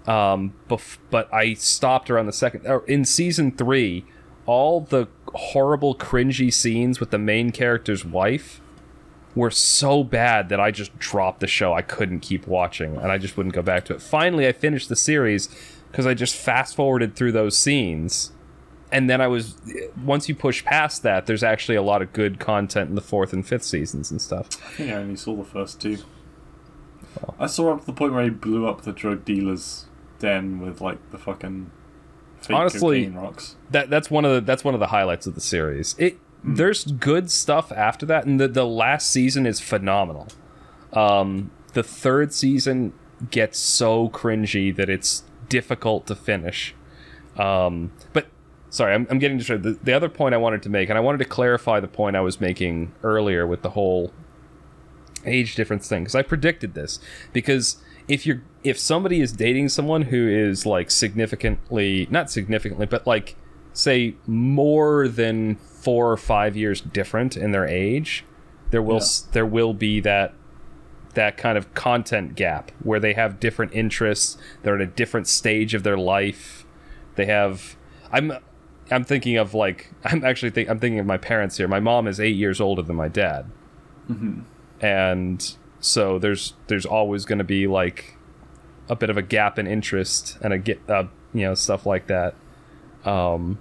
[0.07, 4.05] um bef- but I stopped around the second or in season 3
[4.47, 8.61] all the horrible cringy scenes with the main character's wife
[9.35, 11.73] were so bad that I just dropped the show.
[11.73, 14.03] I couldn't keep watching and I just wouldn't go back to it.
[14.03, 15.49] Finally, I finished the series
[15.93, 18.33] because I just fast forwarded through those scenes.
[18.91, 19.57] And then I was,
[20.05, 23.33] once you push past that, there's actually a lot of good content in the fourth
[23.33, 24.49] and fifth seasons and stuff.
[24.67, 25.99] I think I only saw the first two.
[27.39, 29.87] I saw up to the point where he blew up the drug dealer's
[30.19, 31.71] den with like the fucking
[32.51, 33.57] Honestly- rocks.
[33.71, 35.95] That that's one of the that's one of the highlights of the series.
[35.99, 40.29] It there's good stuff after that, and the the last season is phenomenal.
[40.93, 42.93] Um, the third season
[43.31, 45.23] gets so cringy that it's
[45.57, 46.75] difficult to finish.
[47.37, 48.25] Um, but
[48.71, 49.65] sorry, I'm, I'm getting distracted.
[49.69, 52.17] The, the other point I wanted to make, and I wanted to clarify the point
[52.17, 54.13] I was making earlier with the whole
[55.25, 56.99] age difference thing, because I predicted this.
[57.33, 57.77] Because
[58.09, 63.37] if you're if somebody is dating someone who is like significantly not significantly, but like
[63.73, 68.25] say more than four or five years different in their age,
[68.71, 69.31] there will Yeah.
[69.33, 70.35] there will be that
[71.15, 75.75] that kind of content gap where they have different interests they're at a different stage
[75.75, 76.65] of their life.
[77.17, 77.77] They have
[78.11, 78.33] i'm
[78.91, 81.69] i'm thinking of like i'm actually think i'm thinking of my parents here.
[81.69, 83.51] My mom is eight years older than my dad.
[84.81, 88.17] And so there's there's always going to be like
[88.89, 92.07] a bit of a gap in interest and a get uh, you know stuff like
[92.09, 92.35] that.
[93.05, 93.59] Um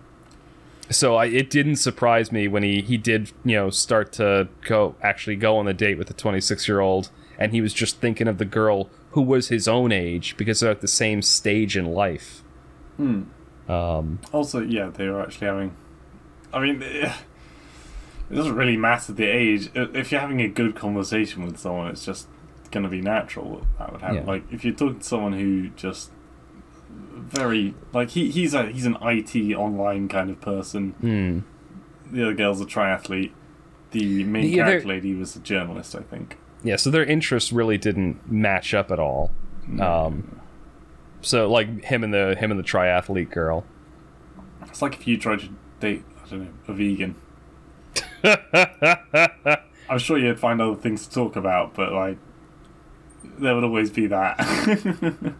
[0.89, 4.95] so I, it didn't surprise me when he he did you know start to go
[5.01, 7.09] actually go on the date with the 26 year old
[7.41, 10.71] and he was just thinking of the girl who was his own age because they're
[10.71, 12.43] at the same stage in life
[13.67, 15.75] um Also, yeah, they were actually having.
[16.53, 17.11] I mean, it
[18.33, 19.69] doesn't really matter the age.
[19.73, 22.27] If you're having a good conversation with someone, it's just
[22.71, 24.15] going to be natural that that would happen.
[24.17, 24.23] Yeah.
[24.25, 26.11] Like if you're talking to someone who just
[26.89, 30.91] very like he he's a he's an IT online kind of person.
[30.99, 31.39] hmm.
[32.13, 33.31] The other girl's a triathlete.
[33.91, 36.37] The main Yeah, character lady was a journalist, I think.
[36.63, 39.31] Yeah so their interests really didn't match up at all
[39.79, 40.39] um
[41.21, 43.63] so like him and the him and the triathlete girl
[44.67, 45.49] It's like if you tried to
[45.79, 47.15] date, I don't know, a vegan.
[49.89, 52.17] I'm sure you'd find other things to talk about, but like,
[53.39, 54.35] there would always be that.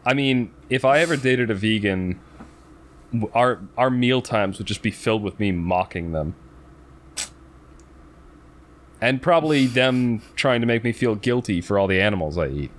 [0.05, 2.19] I mean, if I ever dated a vegan,
[3.33, 6.35] our our meal times would just be filled with me mocking them.
[9.01, 12.71] And probably them trying to make me feel guilty for all the animals I eat.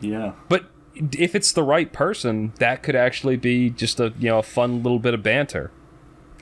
[0.00, 0.32] yeah.
[0.48, 4.42] But if it's the right person, that could actually be just a, you know, a
[4.44, 5.70] fun little bit of banter.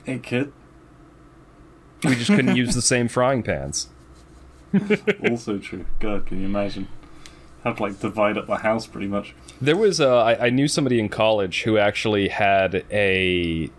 [0.03, 0.51] Hey kid.
[2.03, 3.89] We just couldn't use the same frying pans.
[5.29, 5.85] Also true.
[5.99, 6.87] God, can you imagine?
[7.63, 9.33] Have to like divide up the house pretty much.
[9.61, 13.69] There was a, I, I knew somebody in college who actually had a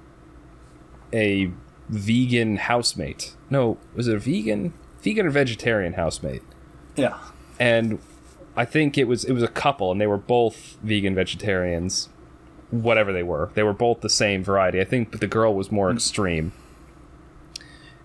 [1.13, 1.51] a
[1.89, 3.35] vegan housemate.
[3.51, 4.73] No, was it a vegan?
[5.05, 6.43] Vegan or vegetarian housemate?
[6.97, 7.19] Yeah.
[7.61, 7.99] And
[8.57, 12.09] I think it was it was a couple and they were both vegan vegetarians.
[12.71, 13.51] Whatever they were.
[13.55, 14.81] They were both the same variety.
[14.81, 15.97] I think but the girl was more hmm.
[15.97, 16.53] extreme.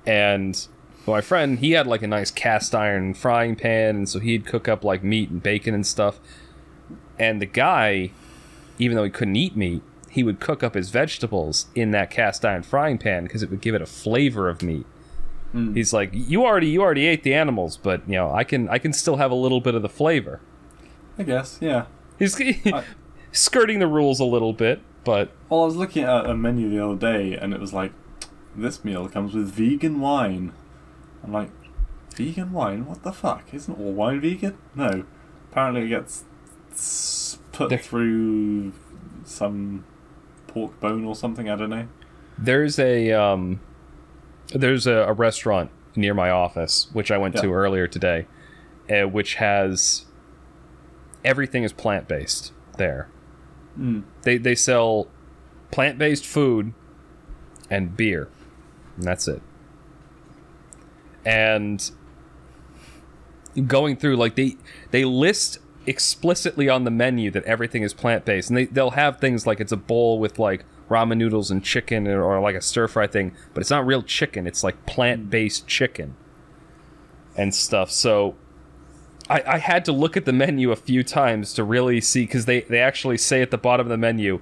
[0.06, 0.68] And
[1.08, 4.68] my friend, he had like a nice cast iron frying pan, and so he'd cook
[4.68, 6.20] up like meat and bacon and stuff.
[7.18, 8.12] And the guy,
[8.78, 12.46] even though he couldn't eat meat, he would cook up his vegetables in that cast
[12.46, 14.86] iron frying pan because it would give it a flavor of meat.
[15.52, 18.78] He's like, you already you already ate the animals, but you know I can I
[18.78, 20.42] can still have a little bit of the flavor.
[21.18, 21.58] I guess.
[21.60, 21.86] Yeah.
[22.20, 22.40] He's
[23.32, 26.86] skirting the rules a little bit, but Well, I was looking at a menu the
[26.86, 27.94] other day, and it was like,
[28.56, 30.54] this meal comes with vegan wine.
[31.24, 31.50] I'm like,
[32.16, 32.86] vegan wine?
[32.86, 33.52] What the fuck?
[33.54, 34.58] Isn't all wine vegan?
[34.76, 35.04] No.
[35.52, 36.26] Apparently, it gets
[37.52, 38.74] put They're- through
[39.26, 39.84] some
[40.48, 41.50] pork bone or something.
[41.50, 41.88] I don't know.
[42.38, 43.60] There's a um,
[44.54, 48.28] there's a, a restaurant near my office which I went to earlier today,
[48.90, 50.06] uh, which has
[51.24, 53.10] everything is plant based there.
[53.78, 54.04] Mm.
[54.24, 55.08] They they sell
[55.72, 56.74] plant based food
[57.70, 58.30] and beer,
[58.96, 59.42] and that's it.
[61.26, 61.90] And
[63.68, 64.58] going through like they
[64.92, 69.20] they list explicitly on the menu that everything is plant based, and they they'll have
[69.20, 72.62] things like it's a bowl with like ramen noodles and chicken or, or like a
[72.62, 74.48] stir fry thing, but it's not real chicken.
[74.48, 76.16] It's like plant based chicken
[77.38, 77.92] and stuff.
[77.92, 78.36] So
[79.30, 82.46] I, I had to look at the menu a few times to really see because
[82.46, 84.42] they, they actually say at the bottom of the menu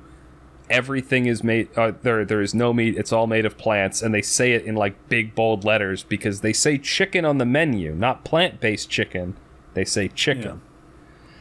[0.69, 4.13] everything is made uh, there there is no meat it's all made of plants and
[4.13, 7.95] they say it in like big bold letters because they say chicken on the menu
[7.95, 9.33] not plant-based chicken
[9.75, 11.37] they say chicken Yeah.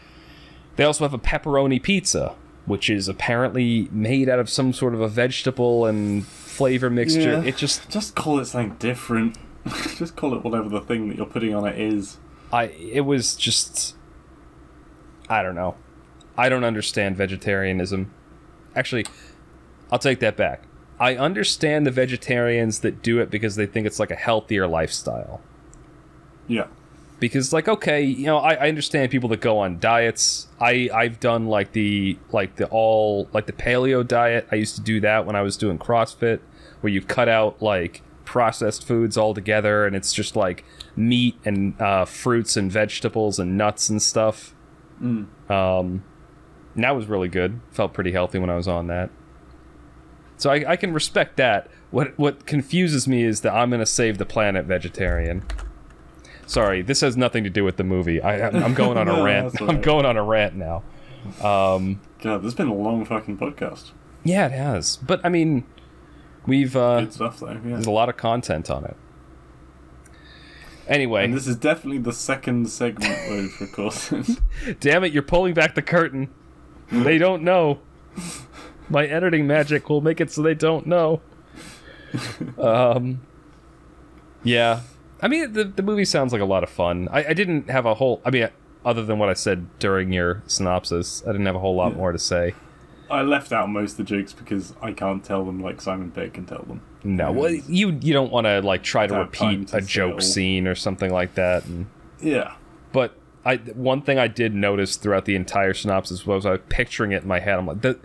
[0.77, 2.37] they also have a pepperoni pizza
[2.67, 7.43] which is apparently made out of some sort of a vegetable and flavor mixture Yeah.
[7.43, 9.39] it just Just call it something different.
[9.97, 12.19] just call it whatever the thing that you're putting on it is.
[12.53, 13.95] I it was just
[15.29, 15.75] I don't know.
[16.39, 18.13] I don't understand vegetarianism.
[18.75, 19.07] Actually,
[19.91, 20.63] I'll take that back.
[21.01, 25.41] I understand the vegetarians that do it because they think it's like a healthier lifestyle.
[26.47, 26.67] Yeah.
[27.19, 30.49] Because like okay, you know, I, I understand people that go on diets.
[30.61, 34.47] I I've done like the like the all like the paleo diet.
[34.53, 36.41] I used to do that when I was doing CrossFit,
[36.81, 40.65] where you cut out like processed foods altogether, and it's just like
[40.95, 44.55] meat and uh, fruits and vegetables and nuts and stuff.
[45.01, 45.27] Mm.
[45.51, 46.05] Um,
[46.75, 47.61] and that was really good.
[47.71, 49.11] Felt pretty healthy when I was on that.
[50.37, 51.71] So I, I can respect that.
[51.91, 55.45] What what confuses me is that I'm gonna save the planet vegetarian.
[56.47, 58.20] Sorry, this has nothing to do with the movie.
[58.23, 59.52] I, I'm I'm going on a rant.
[59.52, 60.82] that's I'm going on a rant now.
[61.43, 63.90] Um, God, this has been a long fucking podcast.
[64.24, 64.97] yeah, it has.
[64.97, 65.64] But I mean,
[66.47, 67.51] we've uh, Good stuff though.
[67.52, 67.59] Yeah.
[67.64, 68.97] there's a lot of content on it.
[70.89, 74.39] Anyway, And this is definitely the second segment we've recorded.
[74.81, 76.28] damn it, you're pulling back the curtain.
[76.93, 77.81] They don't know.
[78.89, 81.20] My editing magic will make it so they don't know.
[82.56, 83.20] Um,
[84.44, 84.81] yeah.
[85.23, 87.09] I mean, the, the movie sounds like a lot of fun.
[87.11, 88.21] I, I didn't have a whole.
[88.25, 88.49] I mean,
[88.85, 91.99] other than what I said during your synopsis, I didn't have a whole lot Yeah.
[91.99, 92.55] more to say.
[93.09, 96.35] I left out most of the jokes because I can't tell them like Simon Pegg
[96.35, 96.81] can tell them.
[97.05, 99.77] No, well, you you don't want to like try to Don't have time repeat to
[99.77, 100.21] a joke say it all.
[100.33, 101.65] scene or something like that.
[101.67, 101.87] And
[102.21, 102.55] Yeah.
[102.93, 107.13] But I one thing I did notice throughout the entire synopsis was I was picturing
[107.13, 107.59] it in my head.
[107.61, 107.97] I'm like the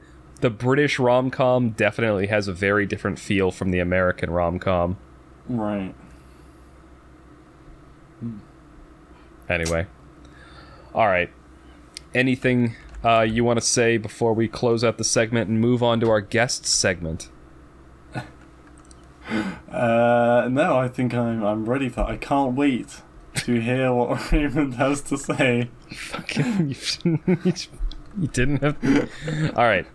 [0.41, 4.97] the British rom com definitely has a very different feel from the American rom com.
[5.49, 5.95] Right.
[9.49, 9.87] Anyway,
[10.93, 11.29] all right.
[12.13, 15.99] Anything uh, you want to say before we close out the segment and move on
[16.01, 17.29] to our guest segment?
[19.71, 22.01] Uh, no, I think I'm I'm ready for.
[22.01, 23.01] I can't wait
[23.35, 25.69] to hear what Raymond has to say.
[25.89, 26.75] Fucking,
[27.05, 28.77] you, didn't have.
[29.55, 29.85] All right,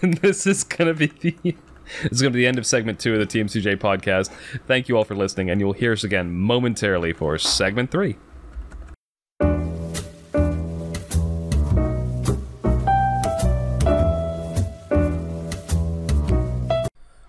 [0.00, 1.56] this is gonna be the.
[2.02, 4.30] This is gonna be the end of segment two of the TMCJ podcast.
[4.66, 8.16] Thank you all for listening, and you'll hear us again momentarily for segment three.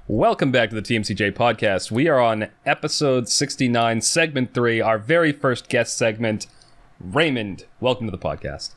[0.07, 1.91] Welcome back to the TMCJ podcast.
[1.91, 6.47] We are on episode 69, segment 3, our very first guest segment.
[6.99, 8.73] Raymond, welcome to the podcast.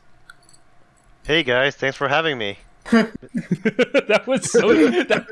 [1.23, 2.59] Hey guys, thanks for having me.
[2.91, 4.67] that was so.
[5.03, 5.27] That,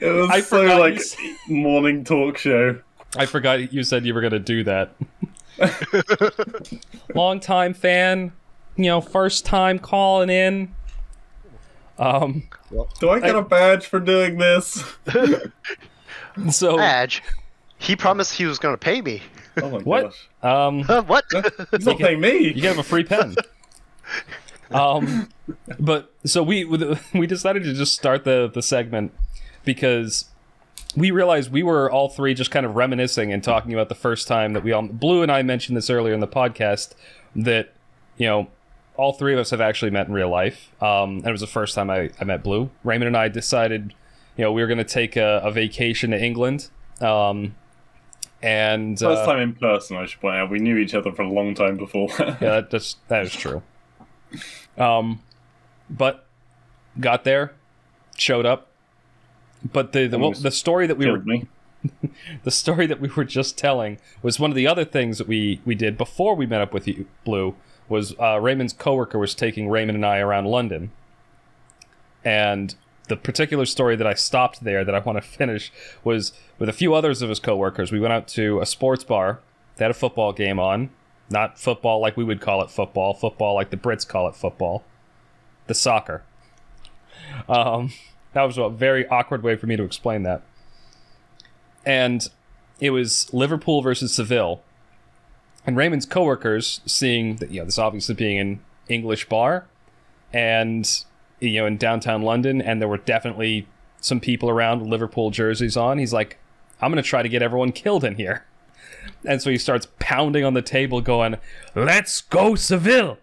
[0.00, 1.16] It was I so forgot you like s-
[1.48, 2.78] morning talk show.
[3.16, 4.92] I forgot you said you were going to do that.
[7.14, 8.32] Long time fan,
[8.76, 10.74] you know, first time calling in.
[11.98, 12.44] Um,
[13.00, 14.84] Do I get a badge for doing this?
[16.50, 17.22] so, Badge.
[17.78, 19.22] He promised he was gonna pay me.
[19.60, 20.02] Oh my What?
[20.04, 20.28] gosh.
[20.42, 21.24] um, Huh, what?
[21.72, 22.38] He's not paying me.
[22.38, 23.34] you get him a free pen.
[24.70, 25.28] Um,
[25.78, 26.64] but so we
[27.14, 29.12] we decided to just start the the segment
[29.64, 30.26] because
[30.96, 34.26] we realized we were all three just kind of reminiscing and talking about the first
[34.26, 36.94] time that we all Blue and I mentioned this earlier in the podcast
[37.36, 37.72] that
[38.16, 38.48] you know
[38.96, 40.72] all three of us have actually met in real life.
[40.82, 42.68] Um, and it was the first time I, I met Blue.
[42.82, 43.94] Raymond and I decided
[44.36, 46.68] you know we were going to take a, a vacation to England.
[47.00, 47.54] Um,
[48.40, 50.50] and First uh, time in person, I should point out.
[50.50, 52.08] We knew each other for a long time before.
[52.18, 53.62] yeah, that, that's that is true.
[54.76, 55.22] Um,
[55.90, 56.26] but
[57.00, 57.54] got there,
[58.16, 58.68] showed up.
[59.72, 61.22] But the the, well, the story that we were
[62.44, 65.60] the story that we were just telling was one of the other things that we
[65.64, 67.54] we did before we met up with you, Blue.
[67.88, 70.90] was uh, Raymond's coworker was taking Raymond and I around London,
[72.24, 72.74] and
[73.08, 75.72] the particular story that I stopped there that I want to finish
[76.04, 77.90] was with a few others of his coworkers.
[77.90, 79.40] We went out to a sports bar.
[79.76, 80.90] They had a football game on,
[81.30, 84.84] not football like we would call it football, football like the Brits call it football,
[85.66, 86.22] the soccer.
[87.48, 87.92] Um,
[88.32, 90.42] that was a very awkward way for me to explain that.
[91.84, 92.28] And
[92.80, 94.62] it was Liverpool versus Seville.
[95.66, 99.66] And Raymond's coworkers, seeing that you know this obviously being an English bar,
[100.32, 101.04] and
[101.40, 103.66] you know in downtown London, and there were definitely
[104.00, 105.98] some people around Liverpool jerseys on.
[105.98, 106.38] He's like,
[106.80, 108.46] I'm gonna try to get everyone killed in here.
[109.24, 111.36] And so he starts pounding on the table, going,
[111.74, 113.18] "Let's go, Seville!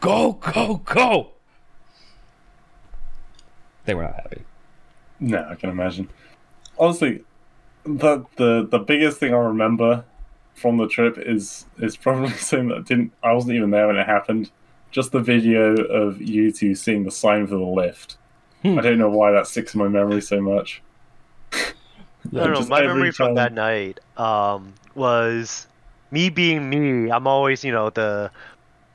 [0.00, 1.32] Go, go, go!"
[3.84, 4.42] They were not happy.
[5.20, 6.08] No, I can imagine.
[6.78, 7.24] Honestly,
[7.84, 10.04] the the the biggest thing I remember
[10.54, 13.12] from the trip is is probably something that didn't.
[13.22, 14.50] I wasn't even there when it happened.
[14.90, 18.16] Just the video of you two seeing the sign for the lift.
[18.62, 18.78] Hmm.
[18.78, 20.82] I don't know why that sticks in my memory so much.
[21.52, 21.72] I
[22.32, 22.66] don't know.
[22.68, 25.66] My every memory from that night um, was
[26.10, 27.10] me being me.
[27.10, 28.30] I'm always, you know, the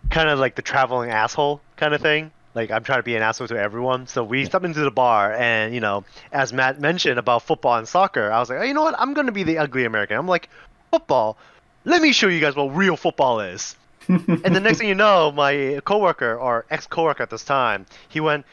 [0.10, 2.32] kind of like the traveling asshole kind of thing.
[2.56, 4.08] Like I'm trying to be an asshole to everyone.
[4.08, 7.88] So we stepped into the bar, and you know, as Matt mentioned about football and
[7.88, 8.96] soccer, I was like, oh, you know what?
[8.98, 10.18] I'm gonna be the ugly American.
[10.18, 10.50] I'm like,
[10.92, 11.38] football.
[11.86, 13.76] Let me show you guys what real football is.
[14.08, 18.46] and the next thing you know, my coworker or ex-coworker at this time, he went,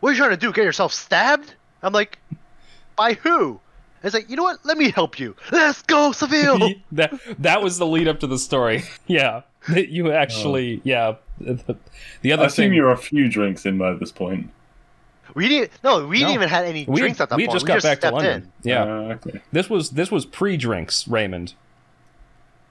[0.00, 0.52] "What are you trying to do?
[0.52, 2.18] Get yourself stabbed?" I'm like,
[2.96, 3.60] "By who?"
[4.04, 4.64] It's like, you know what?
[4.64, 5.34] Let me help you.
[5.50, 6.58] Let's go, Seville.
[6.92, 8.84] that that was the lead up to the story.
[9.06, 11.14] Yeah, That you actually, yeah.
[11.40, 11.76] The,
[12.22, 14.50] the I assume thing, you're a few drinks in by this point.
[15.34, 15.72] we didn't.
[15.82, 16.26] No, we No.
[16.28, 17.54] didn't even had any we, drinks at that we point.
[17.56, 18.42] just we got just back to London.
[18.62, 18.70] in.
[18.70, 18.86] Yeah, Uh,
[19.26, 19.40] okay.
[19.52, 21.54] this was this was pre drinks, Raymond.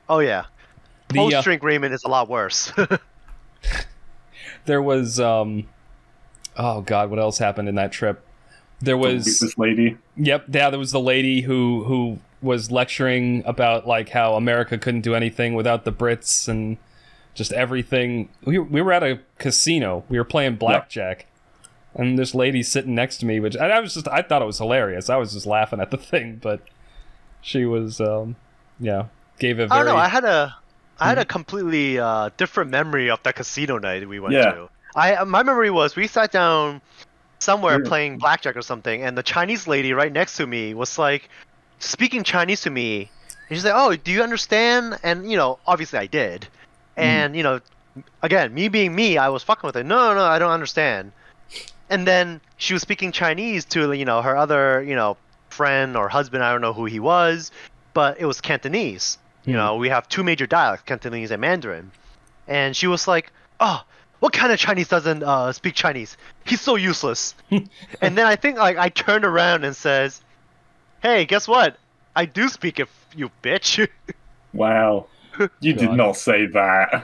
[0.08, 0.46] Oh yeah.
[1.10, 2.72] The, uh, Post drink Raymond is a lot worse.
[4.66, 5.68] there was, um,
[6.58, 8.24] oh god, what else happened in that trip?
[8.84, 9.98] There was this lady.
[10.18, 15.02] Yep, yeah, there was the lady who who was lecturing about like how America couldn't
[15.02, 16.78] do anything without the Brits and
[17.34, 18.30] just everything.
[18.46, 20.04] We we were at a casino.
[20.10, 21.26] We were playing blackjack.
[21.96, 24.46] And this lady sitting next to me, which and I was just I thought it
[24.46, 25.10] was hilarious.
[25.10, 26.62] I was just laughing at the thing, but
[27.42, 28.36] she was um
[28.80, 29.06] yeah,
[29.40, 30.02] gave a I very I don't know.
[30.02, 30.56] I had a,
[31.00, 31.10] I Hmm.
[31.10, 34.52] had a completely uh, different memory of that casino night we went Yeah.
[34.52, 34.70] to.
[34.96, 36.82] I my memory was we sat down
[37.44, 37.90] somewhere Yeah.
[37.90, 41.30] playing blackjack or something, and the Chinese lady right next to me was like
[41.80, 43.12] speaking Chinese to me.
[43.50, 46.46] And she's like, "Oh, do you understand?" And you know, obviously I did.
[46.96, 47.02] Hmm.
[47.02, 47.60] And you know,
[48.22, 49.84] again, me being me, I was fucking with her.
[49.84, 51.12] No, no, no, I don't understand.
[51.90, 55.18] And then she was speaking Chinese to you know her other you know
[55.50, 56.44] friend or husband.
[56.44, 57.52] I don't know who he was,
[57.94, 59.18] but it was Cantonese.
[59.46, 59.60] You Hmm.
[59.60, 61.92] know, we have two major dialects, Cantonese and Mandarin.
[62.48, 63.84] And she was like, "Oh,
[64.24, 66.16] what kind of Chinese doesn't uh, speak Chinese?
[66.46, 70.22] He's so useless." and then I think like I turned around and says,
[71.02, 71.76] "Hey, guess what?
[72.16, 73.86] I do speak it, you bitch."
[74.54, 75.08] Wow.
[75.62, 77.04] You did not say that.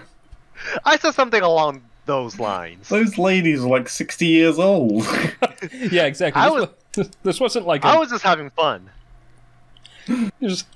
[0.86, 2.88] I said something along those lines.
[2.90, 5.04] Those ladies are like 60 years old.
[5.92, 6.40] yeah, exactly.
[6.40, 8.88] I This, was- was, this wasn't like a, I was just having fun.
[10.40, 10.68] just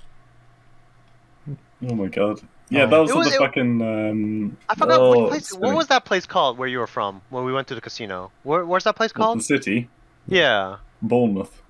[1.48, 2.40] oh my god.
[2.70, 2.86] Yeah, Oh.
[2.90, 3.82] that was, It was- the it- fucking.
[3.82, 5.52] Um, I forgot oh, what place.
[5.52, 8.30] What was that place called where you were from when we went to the casino?
[8.42, 9.40] Where, where's that place called?
[9.40, 9.62] The called?
[9.64, 9.88] city,
[10.26, 11.60] Yeah, Bournemouth.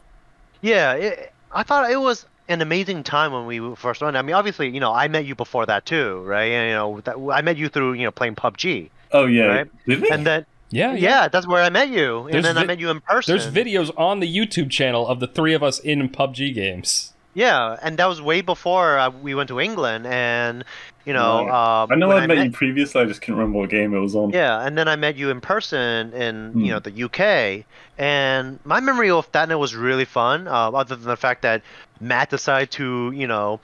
[0.62, 0.92] yeah.
[0.94, 4.16] It, I thought it was an amazing time when we first went.
[4.16, 6.50] I mean, obviously, you know, I met you before that too, right?
[6.52, 9.70] And, you know, that, I met you through you know playing PUBG, Oh yeah, Right.
[9.86, 10.10] did we?
[10.10, 12.90] and then yeah, yeah, that's where I met you, and There's then I met you
[12.90, 13.32] in person.
[13.36, 17.13] There's videos on the YouTube channel of the three of us in PUBG games.
[17.34, 20.64] Yeah, and that was way before uh, we went to England, and
[21.04, 21.82] you know, Right.
[21.82, 23.00] um, I know when I met you previously.
[23.02, 24.30] I just couldn't remember what game it was on.
[24.30, 26.60] Yeah, and then I met you in person in Hmm.
[26.60, 27.64] you know the UK,
[27.98, 30.46] and my memory of that night was really fun.
[30.48, 31.62] Uh, other than the fact that
[32.00, 33.60] Matt decided to you know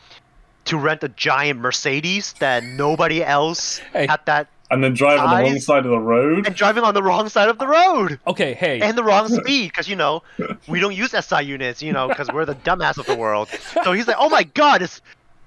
[0.66, 4.06] to rent a giant Mercedes that nobody else Hey.
[4.06, 6.46] had that, And then drive on the wrong side of the road.
[6.46, 9.68] and driving on the wrong side of the road Okay, hey, and the wrong speed
[9.70, 10.22] because you know
[10.68, 13.48] we don't use SI units, you know, because we're the dumbass of the world.
[13.84, 15.02] So he's like, oh my god, it's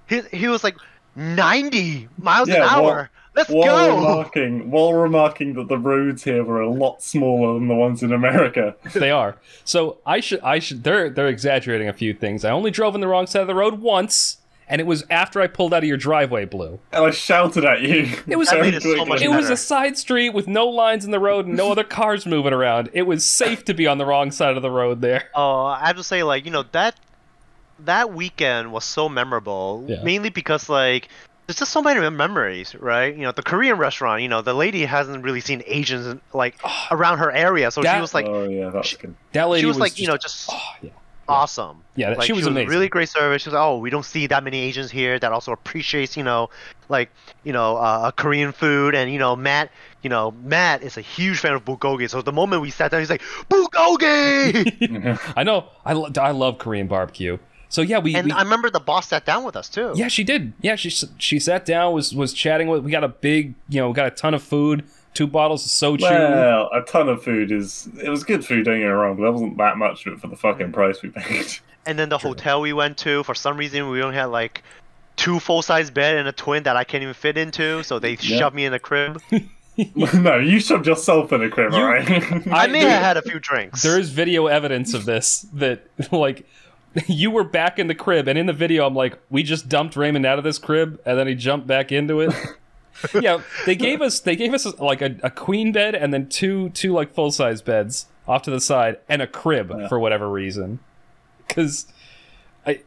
[0.10, 0.76] he, he was like
[1.16, 3.10] 90 miles an Yeah, while- hour.
[3.36, 3.96] Let's While go.
[3.96, 8.14] remarking, while remarking that the roads here were a lot smaller than the ones in
[8.14, 8.76] America.
[8.94, 9.38] they are.
[9.66, 10.84] So I should, I should.
[10.84, 12.46] They're they're exaggerating a few things.
[12.46, 14.38] I only drove on the wrong side of the road once,
[14.68, 16.80] and it was after I pulled out of your driveway, Blue.
[16.92, 18.10] And I shouted at you.
[18.28, 20.66] It was- That very made it so much It was a side street with no
[20.68, 22.90] lines in the road and no other cars moving around.
[22.94, 25.30] It was safe to be on the wrong side of the road there.
[25.36, 26.96] Oh, I have to say, like you know that
[27.80, 30.04] that weekend was so memorable, Yeah.
[30.04, 31.10] mainly because like
[31.46, 33.14] there's just so many memories, right?
[33.14, 34.22] You know, the Korean restaurant.
[34.22, 36.56] You know, the lady hasn't really seen Asians like
[36.92, 38.98] around her area, so That- she was like, oh yeah, that's she-
[39.34, 40.92] That lady she was, was like, you know, just oh, yeah.
[41.28, 41.84] Awesome.
[41.96, 42.70] Yeah, Like, she was amazing.
[42.70, 43.42] Really great service.
[43.44, 46.24] She was like, oh, we don't see that many Asians here that also appreciates, you
[46.24, 46.50] know,
[46.90, 47.10] like,
[47.44, 48.96] you know, uh, Korean food.
[48.96, 49.72] And, you know, Matt,
[50.02, 52.10] you know, Matt is a huge fan of bulgogi.
[52.10, 55.20] So the moment we sat down, he's like, bulgogi!
[55.36, 55.70] I know.
[55.86, 57.38] I, lo- I love Korean barbecue.
[57.70, 59.94] So yeah, we, and we I remember the boss sat down with us, too.
[59.96, 60.54] yeah, she did.
[60.62, 62.84] Yeah, she she sat down was was chatting with.
[62.84, 64.84] We got a big, you know, we got a ton of food,
[65.14, 66.02] two bottles of soju.
[66.02, 67.88] Well, a ton of food is.
[68.02, 70.20] It was good food, don't get me wrong, but there wasn't that much of it
[70.20, 70.74] for the fucking Mm.
[70.74, 71.46] price we paid.
[71.86, 74.64] And then the hotel we went to, for some reason, we only had like
[75.18, 77.84] two full size bed and a twin that I can't even fit into.
[77.84, 78.38] So they Yeah.
[78.40, 79.22] shoved me in a crib.
[80.14, 82.08] no, you shoved yourself in a crib, You- alright?
[82.52, 83.82] I, may have had a few drinks.
[83.82, 86.46] There is video evidence of this that like
[87.08, 89.96] you were back in the crib, and in the video, I'm like, we just dumped
[89.98, 92.34] Raymond out of this crib, and then he jumped back into it.
[93.22, 96.70] yeah, they gave us they gave us like a, a queen bed and then two
[96.70, 99.88] two like full size beds off to the side and a crib Yeah.
[99.88, 100.80] for whatever reason.
[101.48, 101.88] Because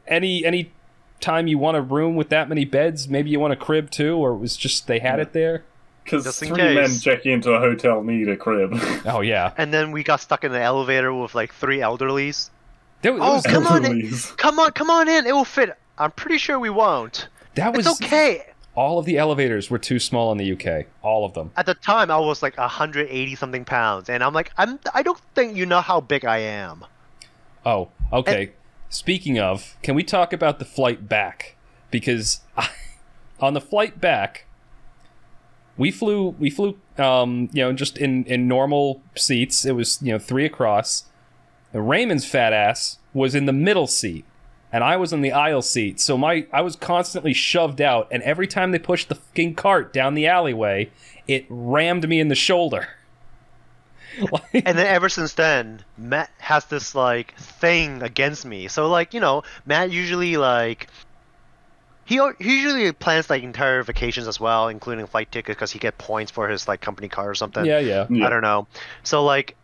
[0.06, 0.72] any any
[1.20, 4.16] time you want a room with that many beds, maybe you want a crib too,
[4.16, 5.22] or it was just they had Yeah.
[5.22, 5.64] it there.
[6.04, 8.72] Because Just in three men checking into a hotel need a crib.
[9.06, 12.50] Oh yeah, and then we got stuck in the elevator with like three elderlies.
[13.02, 14.10] There was- Oh, was- come on in.
[14.36, 15.26] Come on, come on in.
[15.26, 15.76] It will fit.
[15.98, 17.28] I'm pretty sure we won't.
[17.56, 18.44] that was It's okay.
[18.76, 20.86] All of the elevators were too small in the UK.
[21.02, 21.50] All of them.
[21.56, 24.78] At the time, I was like 180 something pounds, and I'm like, I'm.
[24.94, 26.84] I don't think you know how big I am.
[27.64, 28.52] Oh, okay.
[28.88, 31.56] Speaking of, can we talk about the flight back?
[31.90, 32.40] Because
[33.40, 34.46] on the flight back,
[35.76, 39.64] we flew we flew um, you know, just in in normal seats.
[39.64, 41.06] It was, you know, 3 across.
[41.72, 44.24] And Raymond's fat ass was in the middle seat
[44.72, 46.00] and I was in the aisle seat.
[46.00, 49.92] So my I was constantly shoved out and every time they pushed the fucking cart
[49.92, 50.90] down the alleyway,
[51.28, 52.88] it rammed me in the shoulder.
[54.32, 58.66] Like- And then ever since then, Matt has this like thing against me.
[58.68, 60.88] So like you know, Matt usually like.
[62.06, 65.98] He, he usually plans like entire vacations as well, including flight tickets, because he get
[65.98, 67.64] points for his like company car or something.
[67.66, 68.06] yeah, yeah.
[68.08, 68.24] Yeah.
[68.26, 68.68] I don't know.
[69.02, 69.56] So like,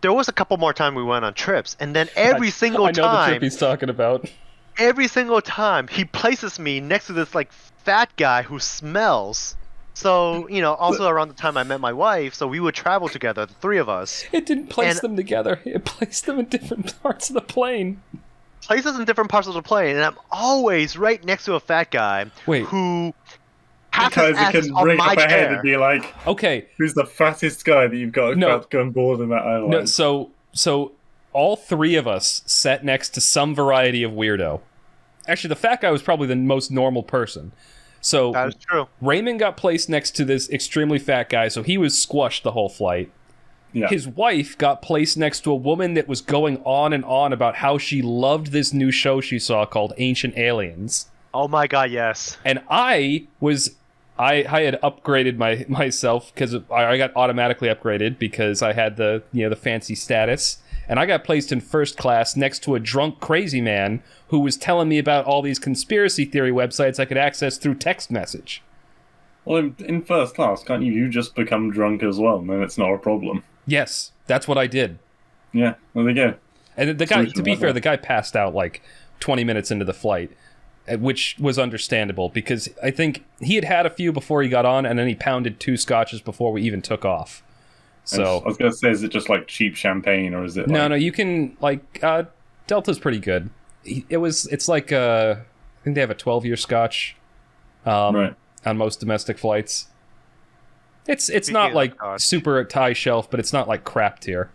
[0.00, 2.86] there was a couple more time we went on trips, and then every I- single
[2.86, 4.30] I know the trip he's talking about.
[4.78, 9.56] Every single time, he places me next to this like fat guy who smells.
[9.94, 13.08] So you know, also around the time I met my wife, so we would travel
[13.08, 15.60] together, the three of us, It didn't place And- them together.
[15.64, 18.00] It placed them in different parts of the plane.
[18.62, 21.90] places in different parts of the plane, and I'm always right next to a fat
[21.90, 22.64] guy Wait.
[22.66, 23.14] who
[23.90, 25.52] half Because his you ass is can on ring my up ahead chair.
[25.54, 28.48] and be like, Okay, who's the fattest guy that you've got No.
[28.48, 29.70] about to go on board in that airline?
[29.70, 30.92] no, so so
[31.32, 34.60] all three of us sat next to some variety of weirdo.
[35.26, 37.52] Actually, the fat guy was probably the most normal person.
[38.00, 38.88] So That is true.
[39.00, 42.68] Raymond got placed next to this extremely fat guy, so he was squashed the whole
[42.68, 43.10] flight.
[43.72, 43.88] yeah.
[43.88, 47.56] His wife got placed next to a woman that was going on and on about
[47.56, 51.10] how she loved this new show she saw called Ancient Aliens.
[51.34, 52.38] Oh my god, yes.
[52.44, 53.76] and I was
[54.18, 58.96] I I had upgraded my myself because I, I got automatically upgraded because I had
[58.96, 60.58] the you know the fancy status,
[60.88, 64.56] and I got placed in first class next to a drunk crazy man who was
[64.56, 68.62] telling me about all these conspiracy theory websites I could access through text message.
[69.44, 70.92] Well, in, in first class, can't you?
[70.92, 73.44] You just become drunk as well, and then it's not a problem.
[73.66, 74.98] Yes, that's what I did.
[75.52, 76.34] Yeah, there we go.
[76.76, 78.82] And the guy, Solution to be fair, the guy passed out like
[79.20, 80.30] 20 minutes into the flight,
[80.88, 84.64] uh, which was understandable because I think he had had a few before he got
[84.64, 87.42] on, and then he pounded two scotches before we even took off.
[88.12, 90.44] I was- So I was going to say, is it just like cheap champagne, or
[90.44, 90.68] is it?
[90.68, 92.24] no, like, no, you can like uh,
[92.66, 93.50] Delta's pretty good.
[93.84, 97.16] It was, it's like uh, I think they have a 12 year scotch
[97.86, 98.34] um, Right.
[98.66, 99.88] on most domestic flights.
[101.06, 102.20] It's it's Speaking not of like scotch.
[102.22, 104.50] super high shelf, but it's not like crap tier.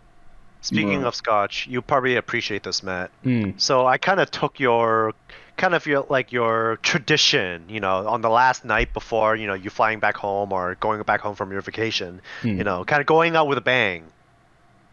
[0.61, 1.07] Speaking Right.
[1.07, 3.09] of scotch, you probably appreciate this, Matt.
[3.25, 3.59] Mm.
[3.59, 5.13] So I kind of took your
[5.57, 9.53] kind of your like your tradition, you know, on the last night before, you know,
[9.53, 12.57] you flying back home or going back home from your vacation, Hmm.
[12.57, 14.03] you know, kind of going out with a bang.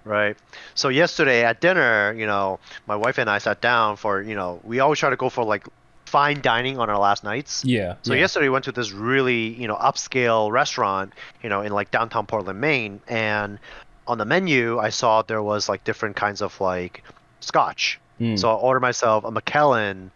[0.05, 0.37] Right.
[0.74, 4.61] So yesterday at dinner, you know, my wife and I sat down for, you know,
[4.65, 5.66] we always try to go for like
[6.07, 7.65] fine dining on our last nights.
[7.65, 7.97] Yeah.
[8.03, 8.20] So yeah.
[8.20, 11.12] yesterday we went to this really, you know, upscale restaurant,
[11.43, 13.59] you know, in like downtown Portland, Maine, and
[14.07, 17.05] on the menu I saw there was like different kinds of like
[17.41, 18.01] scotch.
[18.19, 18.39] Mm.
[18.39, 20.11] So I ordered myself a Macallan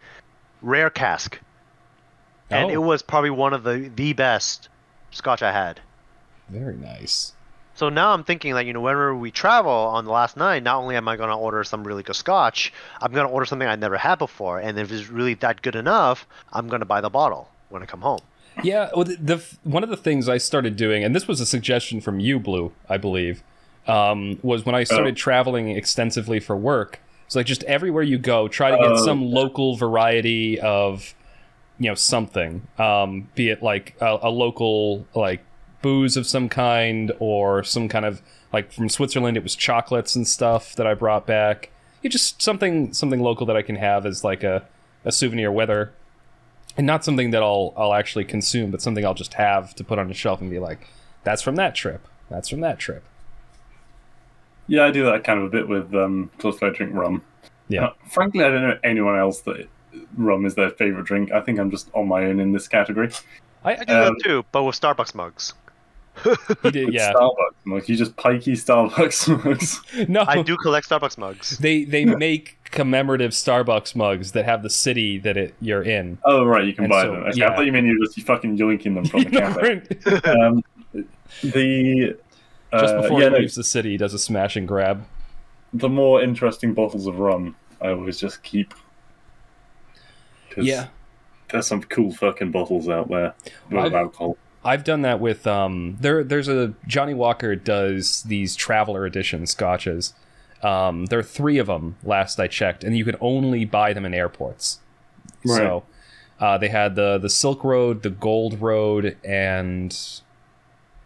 [0.65, 1.39] rare cask.
[2.49, 2.73] And Oh.
[2.73, 4.69] it was probably one of the the best
[5.11, 5.79] scotch I had.
[6.49, 7.31] very nice.
[7.73, 10.77] So now I'm thinking that you know whenever we travel on the last night, not
[10.77, 12.71] only am I going to order some really good scotch,
[13.01, 15.75] I'm going to order something I never had before, and if it's really that good
[15.75, 18.19] enough, I'm going to buy the bottle when I come home.
[18.63, 21.45] Yeah, well, the, the one of the things I started doing, and this was a
[21.45, 23.43] suggestion from you, Blue, I believe,
[23.87, 25.17] um, was when I started Oh.
[25.17, 26.99] traveling extensively for work.
[27.25, 29.05] It's like just everywhere you go, try to get Oh.
[29.05, 31.13] some local variety of,
[31.79, 32.67] you know, something.
[32.77, 35.41] Um, be it like a, a local like
[35.81, 38.21] booze of some kind, or some kind of
[38.53, 41.71] like from Switzerland, it was chocolates and stuff that I brought back.
[42.01, 44.63] You just something something local that I can have as like a,
[45.03, 45.91] a souvenir, whether
[46.77, 49.97] and not something that I'll I'll actually consume, but something I'll just have to put
[49.97, 50.87] on a shelf and be like,
[51.23, 52.07] that's from that trip.
[52.29, 53.03] That's from that trip.
[54.67, 57.21] Yeah, I do that kind of a bit with um, close I drink rum.
[57.67, 57.85] Yeah.
[57.85, 59.67] Uh, frankly, I don't know anyone else that
[60.17, 61.31] rum is their favorite drink.
[61.31, 63.11] I think I'm just on my own in this category.
[63.63, 65.53] I, I do Um, that too, but with Starbucks mugs.
[66.63, 67.13] he did, yeah.
[67.13, 67.89] Starbucks mugs.
[67.89, 69.81] You just pikey Starbucks mugs.
[70.09, 71.57] No, I do collect Starbucks mugs.
[71.57, 76.17] they they make commemorative Starbucks mugs that have the city that it you're in.
[76.25, 77.23] Oh, right, you can And buy so- them.
[77.23, 77.49] Okay, yeah.
[77.51, 79.29] I thought you meant you were just fucking yoinking them from the
[80.23, 80.31] cafe.
[80.39, 80.63] um,
[81.43, 82.17] the
[82.71, 85.05] Just before yeah, he no, leaves the city, he does a smash and grab.
[85.73, 88.73] the more interesting bottles of rum, I always just keep.
[90.57, 90.87] Yeah,
[91.51, 93.33] there's some cool fucking bottles out there
[93.77, 94.37] I've- alcohol.
[94.63, 95.97] I've done that with um.
[96.01, 100.13] There, there's a Johnnie Walker does these traveler edition scotches.
[100.63, 101.97] Um, there are three of them.
[102.03, 104.79] Last I checked, and you can only buy them in airports.
[105.45, 105.57] Right.
[105.57, 105.83] So
[106.39, 109.95] uh, they had the the Silk Road, the Gold Road, and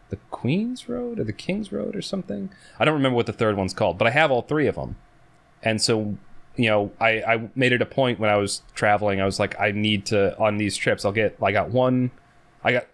[0.10, 2.50] the Queen's Road or the King's Road or something.
[2.80, 4.96] I don't remember what the third one's called, but I have all three of them.
[5.64, 6.18] And so,
[6.56, 9.22] you know, I, I made it a point when I was traveling.
[9.22, 11.06] I was like, I need to on these trips.
[11.06, 11.38] I'll get.
[11.42, 12.12] I got one.
[12.64, 12.88] I got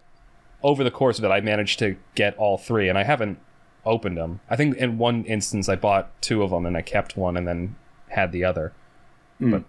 [0.63, 1.29] over the course of it.
[1.29, 3.39] I managed to get all three, and I haven't
[3.85, 4.39] opened them.
[4.49, 7.47] I think in one instance I bought two of them and I kept one and
[7.47, 7.75] then
[8.09, 8.73] had the other.
[9.37, 9.51] Hmm.
[9.51, 9.63] But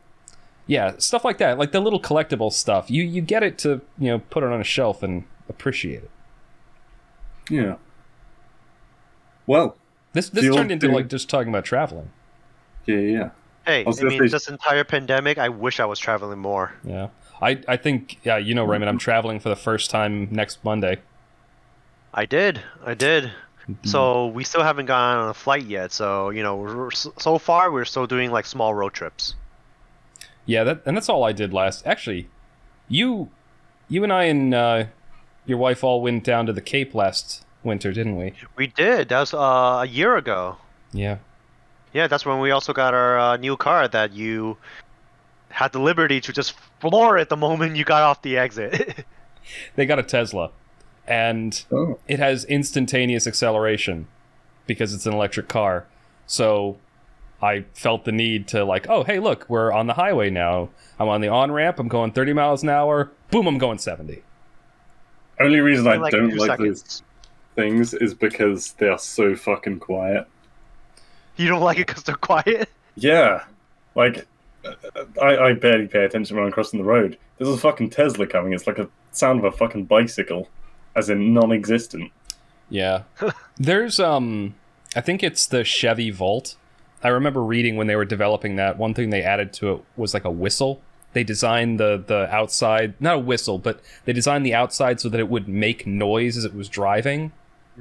[0.66, 2.90] yeah, stuff like that, like the little collectible stuff.
[2.90, 6.10] You you get it to you know put it on a shelf and appreciate it.
[7.50, 7.76] Yeah.
[9.46, 9.76] Well,
[10.12, 12.10] This this turned into thing- like just talking about traveling.
[12.86, 13.30] yeah, yeah.
[13.66, 16.72] Hey, was I mean, say- this entire pandemic, I wish I was traveling more.
[16.84, 17.08] Yeah,
[17.42, 20.98] I I think yeah you know Raymond, I'm traveling for the first time next Monday.
[22.14, 23.24] I did, I did.
[23.68, 23.86] Mm-hmm.
[23.88, 25.92] So we still haven't gone on a flight yet.
[25.92, 29.34] So you know, we're, so far we're still doing like small road trips.
[30.46, 31.86] Yeah, that and that's all I did last.
[31.86, 32.28] Actually,
[32.88, 33.28] you
[33.88, 34.84] you and I and uh,
[35.46, 38.34] your wife all went down to the Cape last winter, didn't we?
[38.56, 39.08] We did.
[39.08, 40.56] That was uh, a year ago.
[40.92, 41.18] Yeah.
[41.92, 44.58] Yeah, that's when we also got our uh, new car that you
[45.50, 49.04] had the liberty to just floor it the moment you got off the exit.
[49.76, 50.50] They got a Tesla,
[51.06, 52.00] and Oh.
[52.08, 54.08] it has instantaneous acceleration
[54.66, 55.86] because it's an electric car.
[56.26, 56.78] So
[57.40, 60.70] I felt the need to like, oh hey, look, we're on the highway now.
[60.98, 61.78] I'm on the on ramp.
[61.78, 63.12] I'm going 30 miles an hour.
[63.30, 64.24] Boom, I'm going 70.
[65.40, 67.02] Only reason I like, don't two like those
[67.54, 70.26] things is because they are so fucking quiet.
[71.36, 72.68] You don't like it because they're quiet?
[72.94, 73.44] Yeah,
[73.94, 74.26] like
[75.20, 77.18] I, I barely pay attention when I'm crossing the road.
[77.38, 78.52] There's a fucking Tesla coming.
[78.52, 80.48] It's like a sound of a fucking bicycle,
[80.94, 82.10] as in non-existent.
[82.68, 83.02] Yeah.
[83.56, 84.54] There's um
[84.94, 86.56] I think it's the Chevy Volt.
[87.02, 90.14] I remember reading when they were developing that, one thing they added to it was
[90.14, 90.80] like a whistle.
[91.16, 95.18] They designed the the outside, not a whistle, but they designed the outside so that
[95.18, 97.32] it would make noise as it was driving,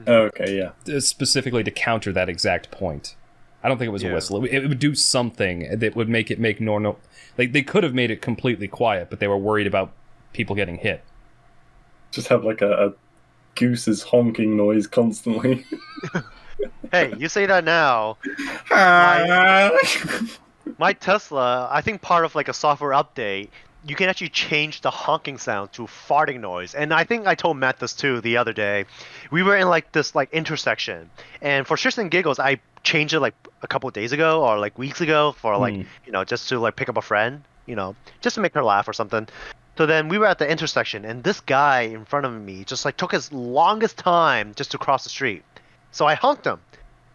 [0.07, 0.95] Oh, okay, yeah.
[0.95, 3.17] uh, specifically to counter that exact point.
[3.61, 4.37] I don't think it was a whistle.
[4.37, 6.95] It, would- it would do something that would make it make no no.
[7.37, 9.91] Like they could have made it completely quiet, but they were worried about
[10.31, 11.01] people getting hit.
[12.11, 12.93] Just have like a, a
[13.55, 15.65] goose's honking noise constantly.
[16.89, 18.17] Hey, you say that now.
[20.77, 23.49] My Tesla, I think part of like a software update,
[23.87, 26.73] you can actually change the honking sound to farting noise.
[26.73, 28.85] And I think I told Matt this too the other day.
[29.31, 31.09] We were in like this like intersection,
[31.41, 34.59] and for shits and giggles, I changed it like a couple of days ago or
[34.59, 35.81] like weeks ago for like Hmm.
[36.05, 38.63] you know just to like pick up a friend, you know, just to make her
[38.63, 39.27] laugh or something.
[39.77, 42.85] So then we were at the intersection, and this guy in front of me just
[42.85, 45.43] like took his longest time just to cross the street.
[45.91, 46.59] So I honked him,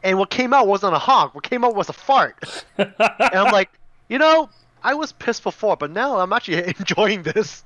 [0.03, 1.35] and what came out wasn't a honk.
[1.35, 2.65] What came out was a fart.
[2.79, 3.71] And I'm like,
[4.09, 4.49] you know,
[4.83, 7.63] I was pissed before, but now I'm actually enjoying this.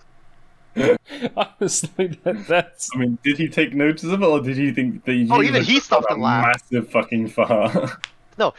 [1.37, 5.05] Honestly, that, that's I mean, did he take notice of it, or did he think
[5.05, 6.73] that you Oh, even he stopped and laughed.
[6.73, 7.91] massive fucking fart?
[8.37, 8.53] No,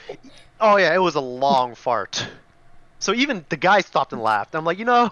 [0.61, 2.25] oh yeah, it was a long fart.
[2.99, 4.55] So even the guy stopped and laughed.
[4.55, 5.11] I'm like, you know,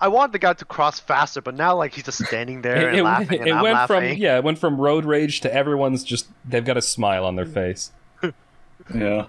[0.00, 2.98] I wanted the guy to cross faster, but now like he's just standing there and
[2.98, 4.10] it, laughing, and it I'm went laughing.
[4.14, 7.36] from yeah, it went from road rage to everyone's just they've got a smile on
[7.36, 7.92] their face.
[8.94, 9.26] yeah.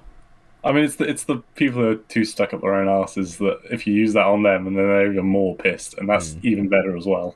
[0.66, 3.38] I mean, it's the, it's the people who are too stuck up their own asses
[3.40, 6.34] that if you use that on them, and then they're even more pissed, and that's
[6.36, 6.40] Hmm.
[6.48, 7.36] even better as well.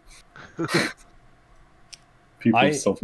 [2.39, 2.99] People I- self